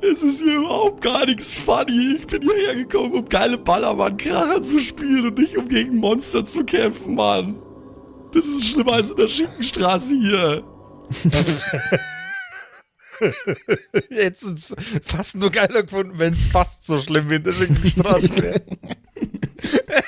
Es 0.00 0.20
ist 0.20 0.42
hier 0.42 0.56
überhaupt 0.56 1.00
gar 1.00 1.26
nichts 1.26 1.54
funny. 1.54 2.16
Ich 2.16 2.26
bin 2.26 2.42
hierher 2.42 2.74
gekommen, 2.74 3.12
um 3.12 3.28
geile 3.28 3.56
Ballermann-Kracher 3.56 4.62
zu 4.62 4.80
spielen 4.80 5.28
und 5.28 5.38
nicht 5.38 5.56
um 5.56 5.68
gegen 5.68 5.94
Monster 5.94 6.44
zu 6.44 6.64
kämpfen, 6.64 7.14
Mann. 7.14 7.62
Das 8.34 8.46
ist 8.46 8.70
schlimmer 8.70 8.94
als 8.94 9.10
in 9.10 9.16
der 9.18 9.28
Schinkenstraße 9.28 10.14
hier. 10.16 10.64
Jetzt 14.10 14.42
ist 14.42 14.74
fast 15.04 15.36
nur 15.36 15.50
geiler 15.50 15.84
gefunden, 15.84 16.18
wenn 16.18 16.34
es 16.34 16.48
fast 16.48 16.84
so 16.84 16.98
schlimm 16.98 17.30
wie 17.30 17.36
in 17.36 17.44
der 17.44 17.52
Schinkenstraße 17.52 18.28
wäre. 18.38 18.60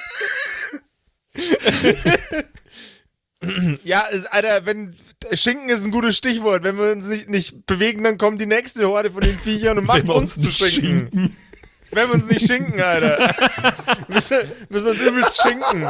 ja, 3.84 4.04
Alter, 4.30 4.66
wenn 4.66 4.94
Schinken 5.32 5.68
ist 5.68 5.84
ein 5.84 5.90
gutes 5.90 6.16
Stichwort. 6.16 6.62
Wenn 6.62 6.76
wir 6.76 6.92
uns 6.92 7.06
nicht, 7.06 7.28
nicht 7.28 7.66
bewegen, 7.66 8.04
dann 8.04 8.18
kommt 8.18 8.40
die 8.40 8.46
nächste 8.46 8.86
Horde 8.88 9.10
von 9.10 9.22
den 9.22 9.38
Viechern 9.38 9.78
und 9.78 9.86
macht 9.86 10.06
wir 10.06 10.14
uns 10.14 10.34
zu 10.34 10.40
nicht 10.40 10.58
schinken. 10.58 11.36
Wenn 11.90 12.08
wir 12.08 12.14
uns 12.14 12.26
nicht 12.26 12.46
schinken, 12.46 12.80
Alter. 12.80 13.34
müssen, 14.08 14.36
müssen 14.68 14.88
uns 14.88 15.00
übelst 15.00 15.40
schinken. 15.42 15.86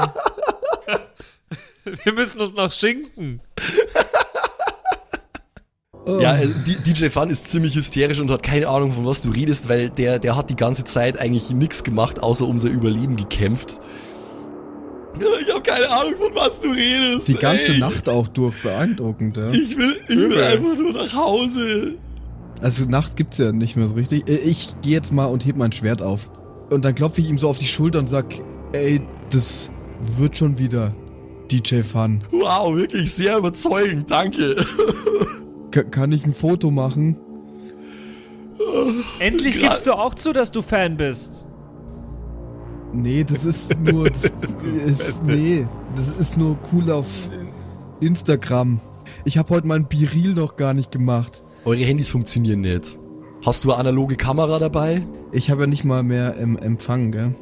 Wir 2.04 2.12
müssen 2.12 2.40
uns 2.40 2.54
noch 2.54 2.72
schinken. 2.72 3.40
Oh. 6.06 6.18
Ja, 6.20 6.32
also, 6.32 6.52
D- 6.52 6.76
DJ 6.84 7.08
Fun 7.08 7.30
ist 7.30 7.48
ziemlich 7.48 7.74
hysterisch 7.74 8.20
und 8.20 8.30
hat 8.30 8.42
keine 8.42 8.68
Ahnung, 8.68 8.92
von 8.92 9.06
was 9.06 9.22
du 9.22 9.30
redest, 9.30 9.70
weil 9.70 9.88
der, 9.88 10.18
der 10.18 10.36
hat 10.36 10.50
die 10.50 10.56
ganze 10.56 10.84
Zeit 10.84 11.18
eigentlich 11.18 11.48
nichts 11.50 11.82
gemacht, 11.82 12.22
außer 12.22 12.46
um 12.46 12.58
sein 12.58 12.72
Überleben 12.72 13.16
gekämpft. 13.16 13.80
Ich 15.42 15.50
habe 15.52 15.62
keine 15.62 15.88
Ahnung, 15.90 16.14
von 16.18 16.34
was 16.34 16.60
du 16.60 16.68
redest. 16.70 17.28
Die 17.28 17.34
ganze 17.34 17.72
ey. 17.72 17.78
Nacht 17.78 18.08
auch 18.08 18.26
durch, 18.28 18.60
beeindruckend, 18.62 19.36
ja. 19.36 19.50
Ich 19.50 19.76
will, 19.76 19.96
ich 20.08 20.16
will 20.16 20.42
einfach 20.42 20.76
nur 20.76 20.92
nach 20.92 21.14
Hause. 21.14 21.94
Also 22.60 22.86
Nacht 22.88 23.16
gibt's 23.16 23.38
ja 23.38 23.52
nicht 23.52 23.76
mehr 23.76 23.86
so 23.86 23.94
richtig. 23.94 24.28
Äh, 24.28 24.36
Ich 24.36 24.74
gehe 24.82 24.92
jetzt 24.92 25.12
mal 25.12 25.26
und 25.26 25.46
heb 25.46 25.56
mein 25.56 25.72
Schwert 25.72 26.02
auf. 26.02 26.30
Und 26.70 26.84
dann 26.84 26.94
klopfe 26.94 27.20
ich 27.20 27.28
ihm 27.28 27.38
so 27.38 27.48
auf 27.48 27.58
die 27.58 27.66
Schulter 27.66 27.98
und 28.00 28.08
sag, 28.08 28.26
ey, 28.72 29.00
das 29.30 29.70
wird 30.18 30.36
schon 30.36 30.58
wieder. 30.58 30.94
DJ 31.50 31.82
Fun. 31.82 32.24
Wow, 32.30 32.74
wirklich 32.74 33.12
sehr 33.12 33.36
überzeugend, 33.38 34.10
danke. 34.10 34.56
Ka- 35.70 35.82
kann 35.84 36.10
ich 36.10 36.24
ein 36.24 36.32
Foto 36.34 36.70
machen? 36.70 37.16
Endlich 39.18 39.56
Gra- 39.56 39.60
gibst 39.68 39.86
du 39.86 39.92
auch 39.92 40.14
zu, 40.14 40.32
dass 40.32 40.52
du 40.52 40.62
Fan 40.62 40.96
bist. 40.96 41.43
Nee, 42.94 43.24
das 43.24 43.44
ist 43.44 43.78
nur. 43.80 44.08
Das 44.10 44.24
ist, 44.86 45.24
nee, 45.24 45.66
das 45.96 46.08
ist 46.18 46.36
nur 46.36 46.56
cool 46.72 46.90
auf 46.90 47.06
Instagram. 48.00 48.80
Ich 49.24 49.38
habe 49.38 49.54
heute 49.54 49.66
mein 49.66 49.86
Biril 49.86 50.34
noch 50.34 50.56
gar 50.56 50.74
nicht 50.74 50.90
gemacht. 50.90 51.42
Eure 51.64 51.82
Handys 51.84 52.08
funktionieren 52.08 52.60
nicht. 52.60 52.98
Hast 53.44 53.64
du 53.64 53.70
eine 53.72 53.80
analoge 53.80 54.16
Kamera 54.16 54.58
dabei? 54.58 55.02
Ich 55.32 55.50
habe 55.50 55.62
ja 55.62 55.66
nicht 55.66 55.84
mal 55.84 56.02
mehr 56.02 56.36
im 56.36 56.56
Empfang, 56.56 57.10
gell? 57.12 57.34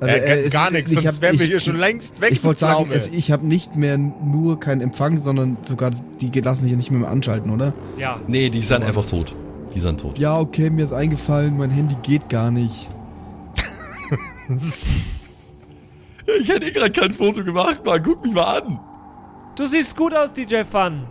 Also, 0.00 0.14
äh, 0.14 0.18
äh, 0.18 0.42
es- 0.46 0.50
gar 0.52 0.70
nichts, 0.70 0.90
ich 0.90 0.98
sonst 1.00 1.16
hab- 1.16 1.22
wären 1.22 1.38
wir 1.38 1.44
ich- 1.44 1.50
hier 1.50 1.60
schon 1.60 1.76
längst 1.76 2.20
weg. 2.22 2.30
Ich 2.32 2.42
wollte 2.44 2.60
sagen, 2.60 2.88
es, 2.92 3.08
ich 3.08 3.30
habe 3.32 3.46
nicht 3.46 3.76
mehr 3.76 3.98
nur 3.98 4.58
keinen 4.58 4.80
Empfang, 4.80 5.18
sondern 5.18 5.58
sogar 5.62 5.90
die 6.20 6.30
lassen 6.40 6.62
sich 6.62 6.70
ja 6.70 6.76
nicht 6.78 6.90
mehr 6.90 7.08
anschalten, 7.10 7.50
oder? 7.50 7.74
Ja. 7.98 8.18
Nee, 8.26 8.48
die 8.48 8.62
sind 8.62 8.82
einfach 8.82 9.04
tot. 9.04 9.34
Die 9.74 9.80
sind 9.80 10.00
tot. 10.00 10.18
Ja, 10.18 10.38
okay, 10.38 10.70
mir 10.70 10.84
ist 10.84 10.92
eingefallen, 10.92 11.56
mein 11.58 11.70
Handy 11.70 11.96
geht 12.02 12.28
gar 12.30 12.50
nicht. 12.50 12.88
Ich 16.38 16.48
hätte 16.48 16.66
eh 16.66 16.70
gerade 16.70 16.90
kein 16.90 17.12
Foto 17.12 17.44
gemacht, 17.44 17.84
Mann. 17.84 18.02
Guck 18.02 18.24
mich 18.24 18.32
mal 18.32 18.58
an. 18.58 18.80
Du 19.56 19.66
siehst 19.66 19.96
gut 19.96 20.14
aus, 20.14 20.32
DJ 20.32 20.62
Fun. 20.70 21.06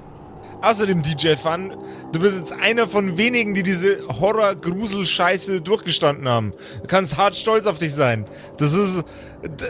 Außerdem, 0.62 1.02
DJ 1.04 1.36
Fun, 1.36 1.72
du 2.12 2.20
bist 2.20 2.38
jetzt 2.38 2.52
einer 2.52 2.88
von 2.88 3.18
wenigen, 3.18 3.54
die 3.54 3.64
diese 3.64 4.06
Horror-Grusel-Scheiße 4.08 5.62
durchgestanden 5.62 6.28
haben. 6.28 6.54
Du 6.82 6.88
kannst 6.88 7.18
hart 7.18 7.36
stolz 7.36 7.66
auf 7.66 7.80
dich 7.80 7.94
sein. 7.94 8.26
Das 8.58 8.74
ist 8.74 9.04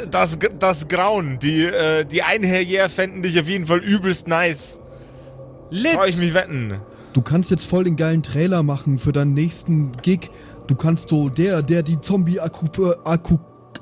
das, 0.09 0.39
das 0.57 0.87
Grauen. 0.87 1.37
Die, 1.39 1.65
äh, 1.65 2.05
die 2.05 2.23
Einherjäger 2.23 2.89
fänden 2.89 3.21
dich 3.21 3.39
auf 3.39 3.47
jeden 3.47 3.67
Fall 3.67 3.79
übelst 3.79 4.27
nice. 4.27 4.79
Lit. 5.69 5.93
Trau 5.93 6.05
ich 6.05 6.17
mich 6.17 6.33
wetten. 6.33 6.81
Du 7.13 7.21
kannst 7.21 7.51
jetzt 7.51 7.65
voll 7.65 7.83
den 7.83 7.95
geilen 7.95 8.23
Trailer 8.23 8.63
machen 8.63 8.97
für 8.97 9.11
deinen 9.11 9.33
nächsten 9.33 9.91
Gig. 10.01 10.31
Du 10.65 10.75
kannst 10.75 11.09
so 11.09 11.29
der, 11.29 11.61
der 11.61 11.83
die 11.83 11.99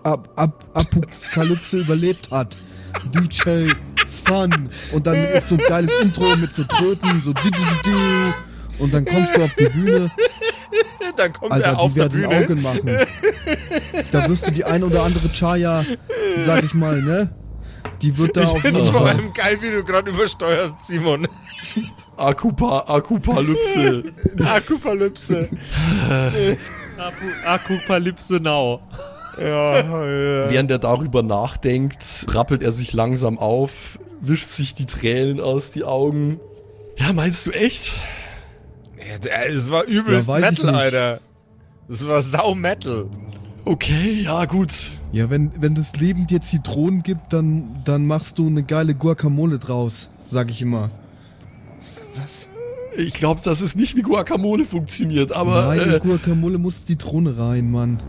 Zombie-Apokalypse 0.03 1.77
überlebt 1.79 2.31
hat. 2.31 2.57
DJ 3.13 3.71
Fun. 4.25 4.69
Und 4.91 5.05
dann 5.07 5.15
ist 5.15 5.49
so 5.49 5.55
ein 5.55 5.61
geiles 5.67 5.91
Intro 6.01 6.35
mit 6.35 6.53
so 6.53 6.63
Tröten, 6.63 7.21
so 7.23 7.33
di- 7.33 7.51
di- 7.51 7.57
di- 7.57 7.89
di. 7.89 8.33
und 8.83 8.93
dann 8.93 9.05
kommst 9.05 9.35
du 9.35 9.43
auf 9.43 9.53
die 9.59 9.69
Bühne. 9.69 10.11
Dann 11.15 11.33
kommt 11.33 11.51
Alter, 11.51 11.65
er 11.67 11.79
auf 11.79 11.93
die 11.93 11.99
werden 11.99 12.21
Bühne. 12.21 12.27
Augen 12.35 12.61
machen. 12.61 12.97
Da 14.11 14.29
wirst 14.29 14.47
du 14.47 14.51
die 14.51 14.63
ein 14.65 14.83
oder 14.83 15.03
andere 15.03 15.29
Chaya, 15.31 15.83
sag 16.45 16.63
ich 16.63 16.73
mal, 16.73 17.01
ne? 17.01 17.33
Die 18.01 18.15
wird 18.17 18.37
da 18.37 18.41
Ich 18.41 18.47
auf 18.47 18.61
find's 18.61 18.89
vor 18.89 19.05
allem 19.07 19.33
geil, 19.33 19.57
wie 19.61 19.71
du 19.71 19.83
gerade 19.83 20.11
übersteuerst, 20.11 20.75
Simon. 20.85 21.27
Akupa 22.15 22.83
Akupalypse. 22.87 24.03
Akupalypse. 24.45 25.49
Akupalypse 27.45 28.39
Now. 28.39 28.81
Ja, 29.39 29.79
ja. 29.81 30.49
Während 30.49 30.71
er 30.71 30.79
darüber 30.79 31.23
nachdenkt, 31.23 32.25
rappelt 32.29 32.61
er 32.63 32.71
sich 32.71 32.93
langsam 32.93 33.37
auf, 33.37 33.99
wischt 34.21 34.47
sich 34.47 34.73
die 34.73 34.85
Tränen 34.85 35.39
aus 35.39 35.71
die 35.71 35.83
Augen. 35.83 36.39
Ja, 36.97 37.13
meinst 37.13 37.45
du 37.45 37.51
echt? 37.51 37.93
Ja, 38.97 39.39
Es 39.47 39.71
war 39.71 39.83
übelst 39.85 40.27
Ja, 40.27 40.39
Metal. 40.39 40.75
Alter. 40.75 41.19
Das 41.87 42.07
war 42.07 42.21
sau 42.21 42.55
Metal. 42.55 43.07
Okay, 43.65 44.21
ja 44.23 44.45
gut. 44.45 44.91
Ja, 45.11 45.29
wenn, 45.29 45.51
wenn 45.61 45.75
das 45.75 45.95
Leben 45.95 46.27
dir 46.27 46.41
Zitronen 46.41 47.03
gibt, 47.03 47.31
dann, 47.33 47.81
dann 47.85 48.05
machst 48.07 48.37
du 48.37 48.47
eine 48.47 48.63
geile 48.63 48.93
Guacamole 48.93 49.59
draus, 49.59 50.09
sag 50.29 50.49
ich 50.49 50.61
immer. 50.61 50.89
Was? 52.15 52.49
Ich 52.97 53.13
glaube, 53.13 53.41
dass 53.41 53.61
es 53.61 53.75
nicht 53.75 53.95
wie 53.95 54.01
Guacamole 54.01 54.65
funktioniert, 54.65 55.31
aber 55.31 55.67
Nein, 55.67 55.81
in 55.81 55.93
äh, 55.93 55.99
Guacamole 55.99 56.57
muss 56.57 56.85
Zitrone 56.85 57.37
rein, 57.37 57.69
Mann. 57.71 58.01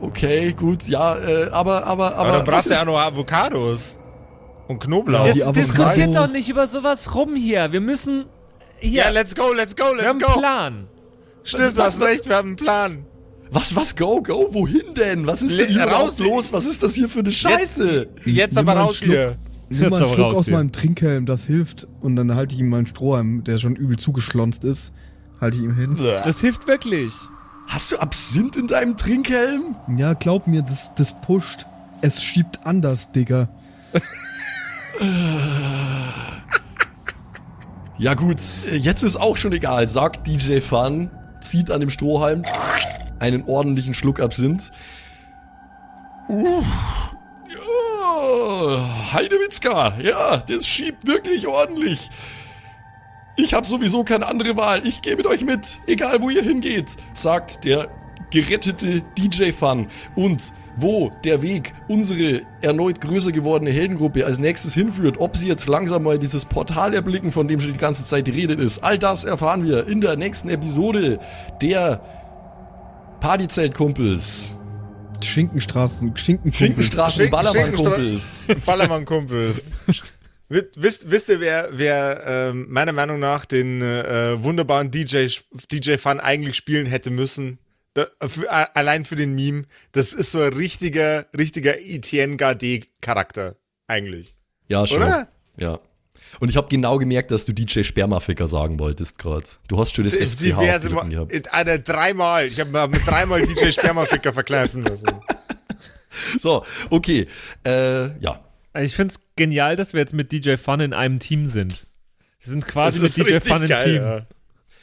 Okay, 0.00 0.52
gut, 0.52 0.86
ja, 0.88 1.16
äh, 1.16 1.48
aber 1.50 1.84
aber 1.84 2.14
Aber, 2.14 2.16
aber 2.16 2.32
dann 2.38 2.44
brauchst 2.46 2.70
du 2.70 2.74
ja 2.74 2.84
noch 2.84 2.98
Avocados. 2.98 3.96
Und 4.68 4.78
Knoblauch. 4.80 5.26
Ja, 5.26 5.32
die 5.32 5.38
Jetzt 5.40 5.48
Avocado- 5.48 5.60
diskutiert 5.88 6.16
doch 6.16 6.28
nicht 6.30 6.48
über 6.48 6.66
sowas 6.66 7.14
rum 7.14 7.34
hier. 7.34 7.72
Wir 7.72 7.80
müssen 7.80 8.26
hier. 8.78 9.04
Ja, 9.04 9.08
let's 9.10 9.34
go, 9.34 9.52
let's 9.52 9.74
go, 9.74 9.84
wir 9.86 9.94
let's 9.96 10.06
haben 10.06 10.22
einen 10.22 10.32
go. 10.32 10.38
Plan. 10.38 10.86
Stimmt, 11.42 11.76
du 11.76 11.82
hast 11.82 12.00
recht, 12.00 12.28
wir 12.28 12.36
haben 12.36 12.48
einen 12.48 12.56
Plan. 12.56 13.04
Was, 13.50 13.74
was, 13.74 13.96
go, 13.96 14.22
go, 14.22 14.46
wohin 14.52 14.94
denn? 14.94 15.26
Was 15.26 15.42
ist 15.42 15.58
denn 15.58 15.68
hier 15.70 15.82
raus 15.84 16.20
los? 16.20 16.52
Was 16.52 16.66
ist 16.66 16.84
das 16.84 16.94
hier 16.94 17.08
für 17.08 17.18
eine 17.18 17.32
Scheiße? 17.32 18.08
Jetzt, 18.24 18.26
jetzt 18.26 18.58
aber 18.58 18.74
raus 18.74 18.98
Schluck. 18.98 19.10
hier. 19.10 19.36
Nimm 19.70 19.82
Jetzt 19.82 19.90
mal 19.90 20.02
einen 20.04 20.08
Schluck 20.14 20.26
raus 20.26 20.36
aus 20.36 20.44
hier. 20.44 20.54
meinem 20.54 20.70
Trinkhelm, 20.72 21.26
das 21.26 21.44
hilft. 21.46 21.88
Und 22.00 22.14
dann 22.14 22.34
halte 22.36 22.54
ich 22.54 22.60
ihm 22.60 22.68
meinen 22.68 22.86
Strohhalm, 22.86 23.42
der 23.42 23.58
schon 23.58 23.74
übel 23.74 23.96
zugeschlonzt 23.98 24.62
ist, 24.64 24.92
halte 25.40 25.56
ich 25.56 25.64
ihm 25.64 25.74
hin. 25.74 25.96
Das 26.24 26.40
hilft 26.40 26.68
wirklich. 26.68 27.12
Hast 27.70 27.92
du 27.92 27.98
Absinth 27.98 28.56
in 28.56 28.66
deinem 28.66 28.96
Trinkhelm? 28.96 29.76
Ja, 29.96 30.14
glaub 30.14 30.48
mir, 30.48 30.62
das, 30.62 30.92
das 30.96 31.14
pusht. 31.20 31.66
Es 32.00 32.20
schiebt 32.20 32.58
anders, 32.64 33.12
Digga. 33.12 33.48
Ja 37.96 38.14
gut, 38.14 38.38
jetzt 38.72 39.02
ist 39.02 39.16
auch 39.16 39.36
schon 39.36 39.52
egal, 39.52 39.86
sagt 39.86 40.26
DJ 40.26 40.60
Fun, 40.60 41.10
zieht 41.42 41.70
an 41.70 41.80
dem 41.80 41.90
Strohhalm 41.90 42.44
einen 43.18 43.44
ordentlichen 43.44 43.92
Schluck 43.92 44.20
Absinth. 44.20 44.72
Uh, 46.30 46.62
ja, 47.46 49.12
Heidewitzka, 49.12 49.98
ja, 50.00 50.38
das 50.38 50.66
schiebt 50.66 51.06
wirklich 51.06 51.46
ordentlich. 51.46 52.08
Ich 53.42 53.54
habe 53.54 53.66
sowieso 53.66 54.04
keine 54.04 54.26
andere 54.26 54.56
Wahl, 54.56 54.86
ich 54.86 55.02
gehe 55.02 55.16
mit 55.16 55.26
euch 55.26 55.44
mit, 55.44 55.78
egal 55.86 56.20
wo 56.22 56.30
ihr 56.30 56.42
hingeht, 56.42 56.96
sagt 57.12 57.64
der 57.64 57.88
gerettete 58.30 59.02
DJ 59.18 59.50
Fun. 59.52 59.88
Und 60.14 60.52
wo 60.76 61.10
der 61.24 61.42
Weg 61.42 61.74
unsere 61.88 62.42
erneut 62.62 63.00
größer 63.00 63.32
gewordene 63.32 63.70
Heldengruppe 63.70 64.24
als 64.24 64.38
nächstes 64.38 64.72
hinführt, 64.74 65.16
ob 65.18 65.36
sie 65.36 65.48
jetzt 65.48 65.68
langsam 65.68 66.04
mal 66.04 66.18
dieses 66.18 66.44
Portal 66.44 66.94
erblicken, 66.94 67.32
von 67.32 67.48
dem 67.48 67.60
schon 67.60 67.72
die 67.72 67.78
ganze 67.78 68.04
Zeit 68.04 68.26
die 68.26 68.30
Rede 68.30 68.54
ist, 68.54 68.78
all 68.84 68.98
das 68.98 69.24
erfahren 69.24 69.64
wir 69.64 69.86
in 69.88 70.00
der 70.00 70.16
nächsten 70.16 70.48
Episode 70.48 71.18
der 71.60 72.00
Partyzeltkumpels. 73.20 74.56
Schinkenstraßen, 75.22 76.16
Schinkenkumpel. 76.16 76.58
Schinkenstraßen, 76.58 77.24
Schinken- 77.24 77.30
Ballermann-Kumpels. 77.30 78.46
Ballermann-Kumpels. 78.64 79.62
Wi- 80.50 80.66
Wisst, 80.76 81.10
wisst 81.10 81.28
ihr, 81.30 81.40
wer, 81.40 81.68
wer 81.72 82.22
ähm, 82.26 82.66
meiner 82.68 82.92
Meinung 82.92 83.18
nach 83.20 83.44
den 83.46 83.80
äh, 83.80 84.42
wunderbaren 84.42 84.90
DJ, 84.90 85.28
DJ 85.72 85.96
Fun 85.96 86.20
eigentlich 86.20 86.56
spielen 86.56 86.86
hätte 86.86 87.10
müssen? 87.10 87.58
Da, 87.94 88.06
für, 88.28 88.50
a- 88.52 88.70
allein 88.74 89.04
für 89.04 89.16
den 89.16 89.34
Meme. 89.34 89.64
Das 89.92 90.12
ist 90.12 90.32
so 90.32 90.40
ein 90.40 90.52
richtiger, 90.52 91.26
richtiger 91.36 91.78
Etienne 91.80 92.36
Gardet-Charakter. 92.36 93.56
Eigentlich. 93.86 94.34
Ja, 94.68 94.86
schon. 94.86 94.98
Oder? 94.98 95.28
Ja. 95.56 95.80
Und 96.38 96.48
ich 96.48 96.56
habe 96.56 96.68
genau 96.68 96.98
gemerkt, 96.98 97.32
dass 97.32 97.44
du 97.44 97.52
DJ 97.52 97.82
Spermaficker 97.82 98.46
sagen 98.46 98.78
wolltest 98.78 99.18
gerade. 99.18 99.46
Du 99.66 99.78
hast 99.78 99.96
schon 99.96 100.04
das 100.04 100.14
SCH 100.14 100.44
diverse 100.44 100.90
Mal. 100.90 101.08
gehabt. 101.08 101.52
Alter, 101.52 101.78
dreimal. 101.78 102.46
Ich 102.46 102.60
habe 102.60 102.70
mir 102.70 102.88
dreimal 103.00 103.44
DJ 103.44 103.70
Spermaficker 103.70 104.32
verkleifen 104.32 104.82
müssen. 104.82 105.06
So, 106.38 106.64
okay. 106.90 107.28
Äh, 107.64 108.18
ja. 108.20 108.44
Ich 108.78 108.94
finde 108.94 109.14
es 109.14 109.20
genial, 109.36 109.76
dass 109.76 109.92
wir 109.92 110.00
jetzt 110.00 110.14
mit 110.14 110.32
DJ 110.32 110.56
Fun 110.56 110.80
in 110.80 110.92
einem 110.92 111.18
Team 111.18 111.46
sind. 111.48 111.86
Wir 112.40 112.50
sind 112.50 112.64
Das 112.64 112.70
quasi 112.70 113.00
mit 113.00 113.16
DJ 113.16 113.38
Fun 113.46 113.62
im 113.62 113.68
geil. 113.68 113.84
Team. 113.84 114.02
Ja. 114.02 114.22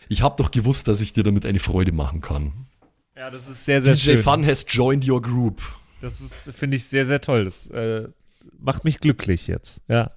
Ich 0.09 0.21
habe 0.21 0.35
doch 0.37 0.51
gewusst, 0.51 0.87
dass 0.87 1.01
ich 1.01 1.13
dir 1.13 1.23
damit 1.23 1.45
eine 1.45 1.59
Freude 1.59 1.91
machen 1.91 2.21
kann. 2.21 2.67
Ja, 3.15 3.29
das 3.29 3.47
ist 3.47 3.65
sehr, 3.65 3.81
sehr 3.81 3.95
DJ 3.95 3.99
schön. 4.01 4.17
Fun 4.23 4.45
has 4.45 4.65
joined 4.67 5.07
your 5.07 5.21
group. 5.21 5.61
Das 6.01 6.21
ist, 6.21 6.51
finde 6.55 6.77
ich, 6.77 6.85
sehr, 6.85 7.05
sehr 7.05 7.19
toll. 7.21 7.45
Das 7.45 7.67
äh, 7.69 8.07
macht 8.59 8.83
mich 8.83 8.99
glücklich 8.99 9.47
jetzt. 9.47 9.81
Ja. 9.87 10.11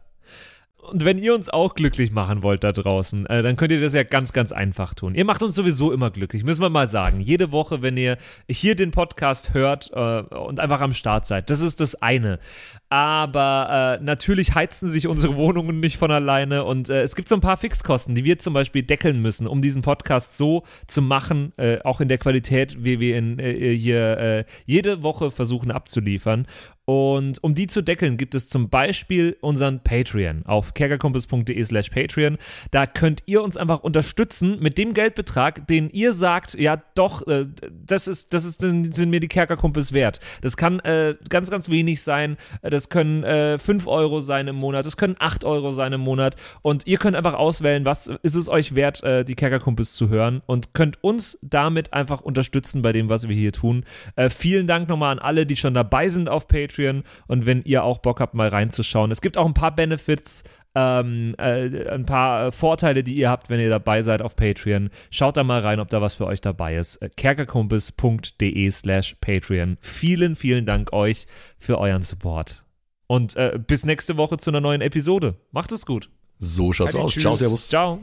Und 0.90 1.04
wenn 1.04 1.18
ihr 1.18 1.34
uns 1.34 1.48
auch 1.48 1.74
glücklich 1.74 2.10
machen 2.10 2.42
wollt 2.42 2.64
da 2.64 2.72
draußen, 2.72 3.26
äh, 3.26 3.42
dann 3.42 3.56
könnt 3.56 3.70
ihr 3.70 3.80
das 3.80 3.94
ja 3.94 4.02
ganz, 4.02 4.32
ganz 4.32 4.50
einfach 4.50 4.94
tun. 4.94 5.14
Ihr 5.14 5.24
macht 5.24 5.42
uns 5.42 5.54
sowieso 5.54 5.92
immer 5.92 6.10
glücklich, 6.10 6.42
müssen 6.42 6.62
wir 6.62 6.68
mal 6.68 6.88
sagen. 6.88 7.20
Jede 7.20 7.52
Woche, 7.52 7.80
wenn 7.80 7.96
ihr 7.96 8.18
hier 8.48 8.74
den 8.74 8.90
Podcast 8.90 9.54
hört 9.54 9.90
äh, 9.94 10.20
und 10.34 10.58
einfach 10.58 10.80
am 10.80 10.92
Start 10.92 11.26
seid, 11.26 11.48
das 11.48 11.60
ist 11.60 11.80
das 11.80 11.94
eine. 12.02 12.40
Aber 12.88 13.98
äh, 14.00 14.04
natürlich 14.04 14.56
heizen 14.56 14.88
sich 14.88 15.06
unsere 15.06 15.36
Wohnungen 15.36 15.78
nicht 15.78 15.96
von 15.96 16.10
alleine 16.10 16.64
und 16.64 16.90
äh, 16.90 17.02
es 17.02 17.14
gibt 17.14 17.28
so 17.28 17.36
ein 17.36 17.40
paar 17.40 17.56
Fixkosten, 17.56 18.16
die 18.16 18.24
wir 18.24 18.40
zum 18.40 18.52
Beispiel 18.52 18.82
deckeln 18.82 19.22
müssen, 19.22 19.46
um 19.46 19.62
diesen 19.62 19.82
Podcast 19.82 20.36
so 20.36 20.64
zu 20.88 21.02
machen, 21.02 21.52
äh, 21.56 21.78
auch 21.84 22.00
in 22.00 22.08
der 22.08 22.18
Qualität, 22.18 22.82
wie 22.82 22.98
wir 22.98 23.16
ihn 23.16 23.38
äh, 23.38 23.76
hier 23.76 24.44
jede 24.66 25.02
Woche 25.02 25.30
versuchen 25.30 25.70
abzuliefern. 25.70 26.46
Und 26.90 27.42
um 27.44 27.54
die 27.54 27.68
zu 27.68 27.82
deckeln, 27.82 28.16
gibt 28.16 28.34
es 28.34 28.48
zum 28.48 28.68
Beispiel 28.68 29.36
unseren 29.42 29.78
Patreon 29.80 30.44
auf 30.44 30.74
kerkerkumpels.de 30.74 31.62
slash 31.62 31.90
Patreon. 31.90 32.36
Da 32.72 32.86
könnt 32.86 33.22
ihr 33.26 33.44
uns 33.44 33.56
einfach 33.56 33.80
unterstützen 33.80 34.58
mit 34.60 34.76
dem 34.76 34.92
Geldbetrag, 34.92 35.68
den 35.68 35.88
ihr 35.90 36.12
sagt, 36.12 36.54
ja 36.54 36.82
doch, 36.96 37.24
äh, 37.28 37.46
das 37.86 38.08
ist, 38.08 38.34
das 38.34 38.44
ist, 38.44 38.60
sind 38.60 39.10
mir 39.10 39.20
die 39.20 39.28
Kerkerkumpels 39.28 39.92
wert. 39.92 40.18
Das 40.40 40.56
kann 40.56 40.80
äh, 40.80 41.14
ganz, 41.28 41.48
ganz 41.50 41.68
wenig 41.68 42.02
sein. 42.02 42.36
Das 42.60 42.88
können 42.88 43.22
äh, 43.22 43.60
5 43.60 43.86
Euro 43.86 44.18
sein 44.18 44.48
im 44.48 44.56
Monat, 44.56 44.84
das 44.84 44.96
können 44.96 45.14
8 45.16 45.44
Euro 45.44 45.70
sein 45.70 45.92
im 45.92 46.00
Monat. 46.00 46.34
Und 46.62 46.88
ihr 46.88 46.98
könnt 46.98 47.16
einfach 47.16 47.34
auswählen, 47.34 47.86
was 47.86 48.08
ist 48.08 48.34
es 48.34 48.48
euch 48.48 48.74
wert, 48.74 49.00
äh, 49.04 49.24
die 49.24 49.36
Kerkerkumpels 49.36 49.92
zu 49.92 50.08
hören 50.08 50.42
und 50.46 50.74
könnt 50.74 51.02
uns 51.04 51.38
damit 51.42 51.92
einfach 51.92 52.20
unterstützen 52.20 52.82
bei 52.82 52.90
dem, 52.90 53.08
was 53.08 53.28
wir 53.28 53.36
hier 53.36 53.52
tun. 53.52 53.84
Äh, 54.16 54.28
vielen 54.28 54.66
Dank 54.66 54.88
nochmal 54.88 55.12
an 55.12 55.20
alle, 55.20 55.46
die 55.46 55.54
schon 55.54 55.74
dabei 55.74 56.08
sind 56.08 56.28
auf 56.28 56.48
Patreon. 56.48 56.79
Und 57.26 57.46
wenn 57.46 57.62
ihr 57.62 57.84
auch 57.84 57.98
Bock 57.98 58.20
habt, 58.20 58.34
mal 58.34 58.48
reinzuschauen. 58.48 59.10
Es 59.10 59.20
gibt 59.20 59.36
auch 59.36 59.46
ein 59.46 59.54
paar 59.54 59.74
Benefits, 59.74 60.42
ähm, 60.74 61.34
äh, 61.38 61.88
ein 61.88 62.06
paar 62.06 62.46
äh, 62.46 62.52
Vorteile, 62.52 63.02
die 63.02 63.14
ihr 63.14 63.28
habt, 63.30 63.50
wenn 63.50 63.60
ihr 63.60 63.70
dabei 63.70 64.02
seid 64.02 64.22
auf 64.22 64.36
Patreon. 64.36 64.90
Schaut 65.10 65.36
da 65.36 65.44
mal 65.44 65.60
rein, 65.60 65.80
ob 65.80 65.88
da 65.88 66.00
was 66.00 66.14
für 66.14 66.26
euch 66.26 66.40
dabei 66.40 66.76
ist. 66.76 66.96
Äh, 66.96 67.10
kerkerkumpels.de 67.10 68.70
slash 68.70 69.16
Patreon. 69.20 69.78
Vielen, 69.80 70.36
vielen 70.36 70.66
Dank 70.66 70.92
euch 70.92 71.26
für 71.58 71.78
euren 71.78 72.02
Support. 72.02 72.64
Und 73.06 73.34
äh, 73.36 73.58
bis 73.58 73.84
nächste 73.84 74.16
Woche 74.16 74.36
zu 74.36 74.50
einer 74.50 74.60
neuen 74.60 74.80
Episode. 74.80 75.34
Macht 75.50 75.72
es 75.72 75.84
gut. 75.84 76.10
So 76.38 76.72
schaut's 76.72 76.94
Adi, 76.94 77.04
aus. 77.04 77.12
tschüss. 77.12 77.22
Ciao, 77.22 77.36
servus. 77.36 77.68
Ciao. 77.68 78.00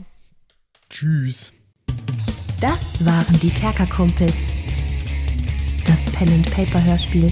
Tschüss. 0.90 1.54
Das 2.60 3.06
waren 3.06 3.40
die 3.40 3.50
Kerkerkumpels. 3.50 4.36
Das 5.86 6.04
Pen 6.12 6.28
and 6.28 6.52
Paper 6.52 6.84
Hörspiel. 6.84 7.32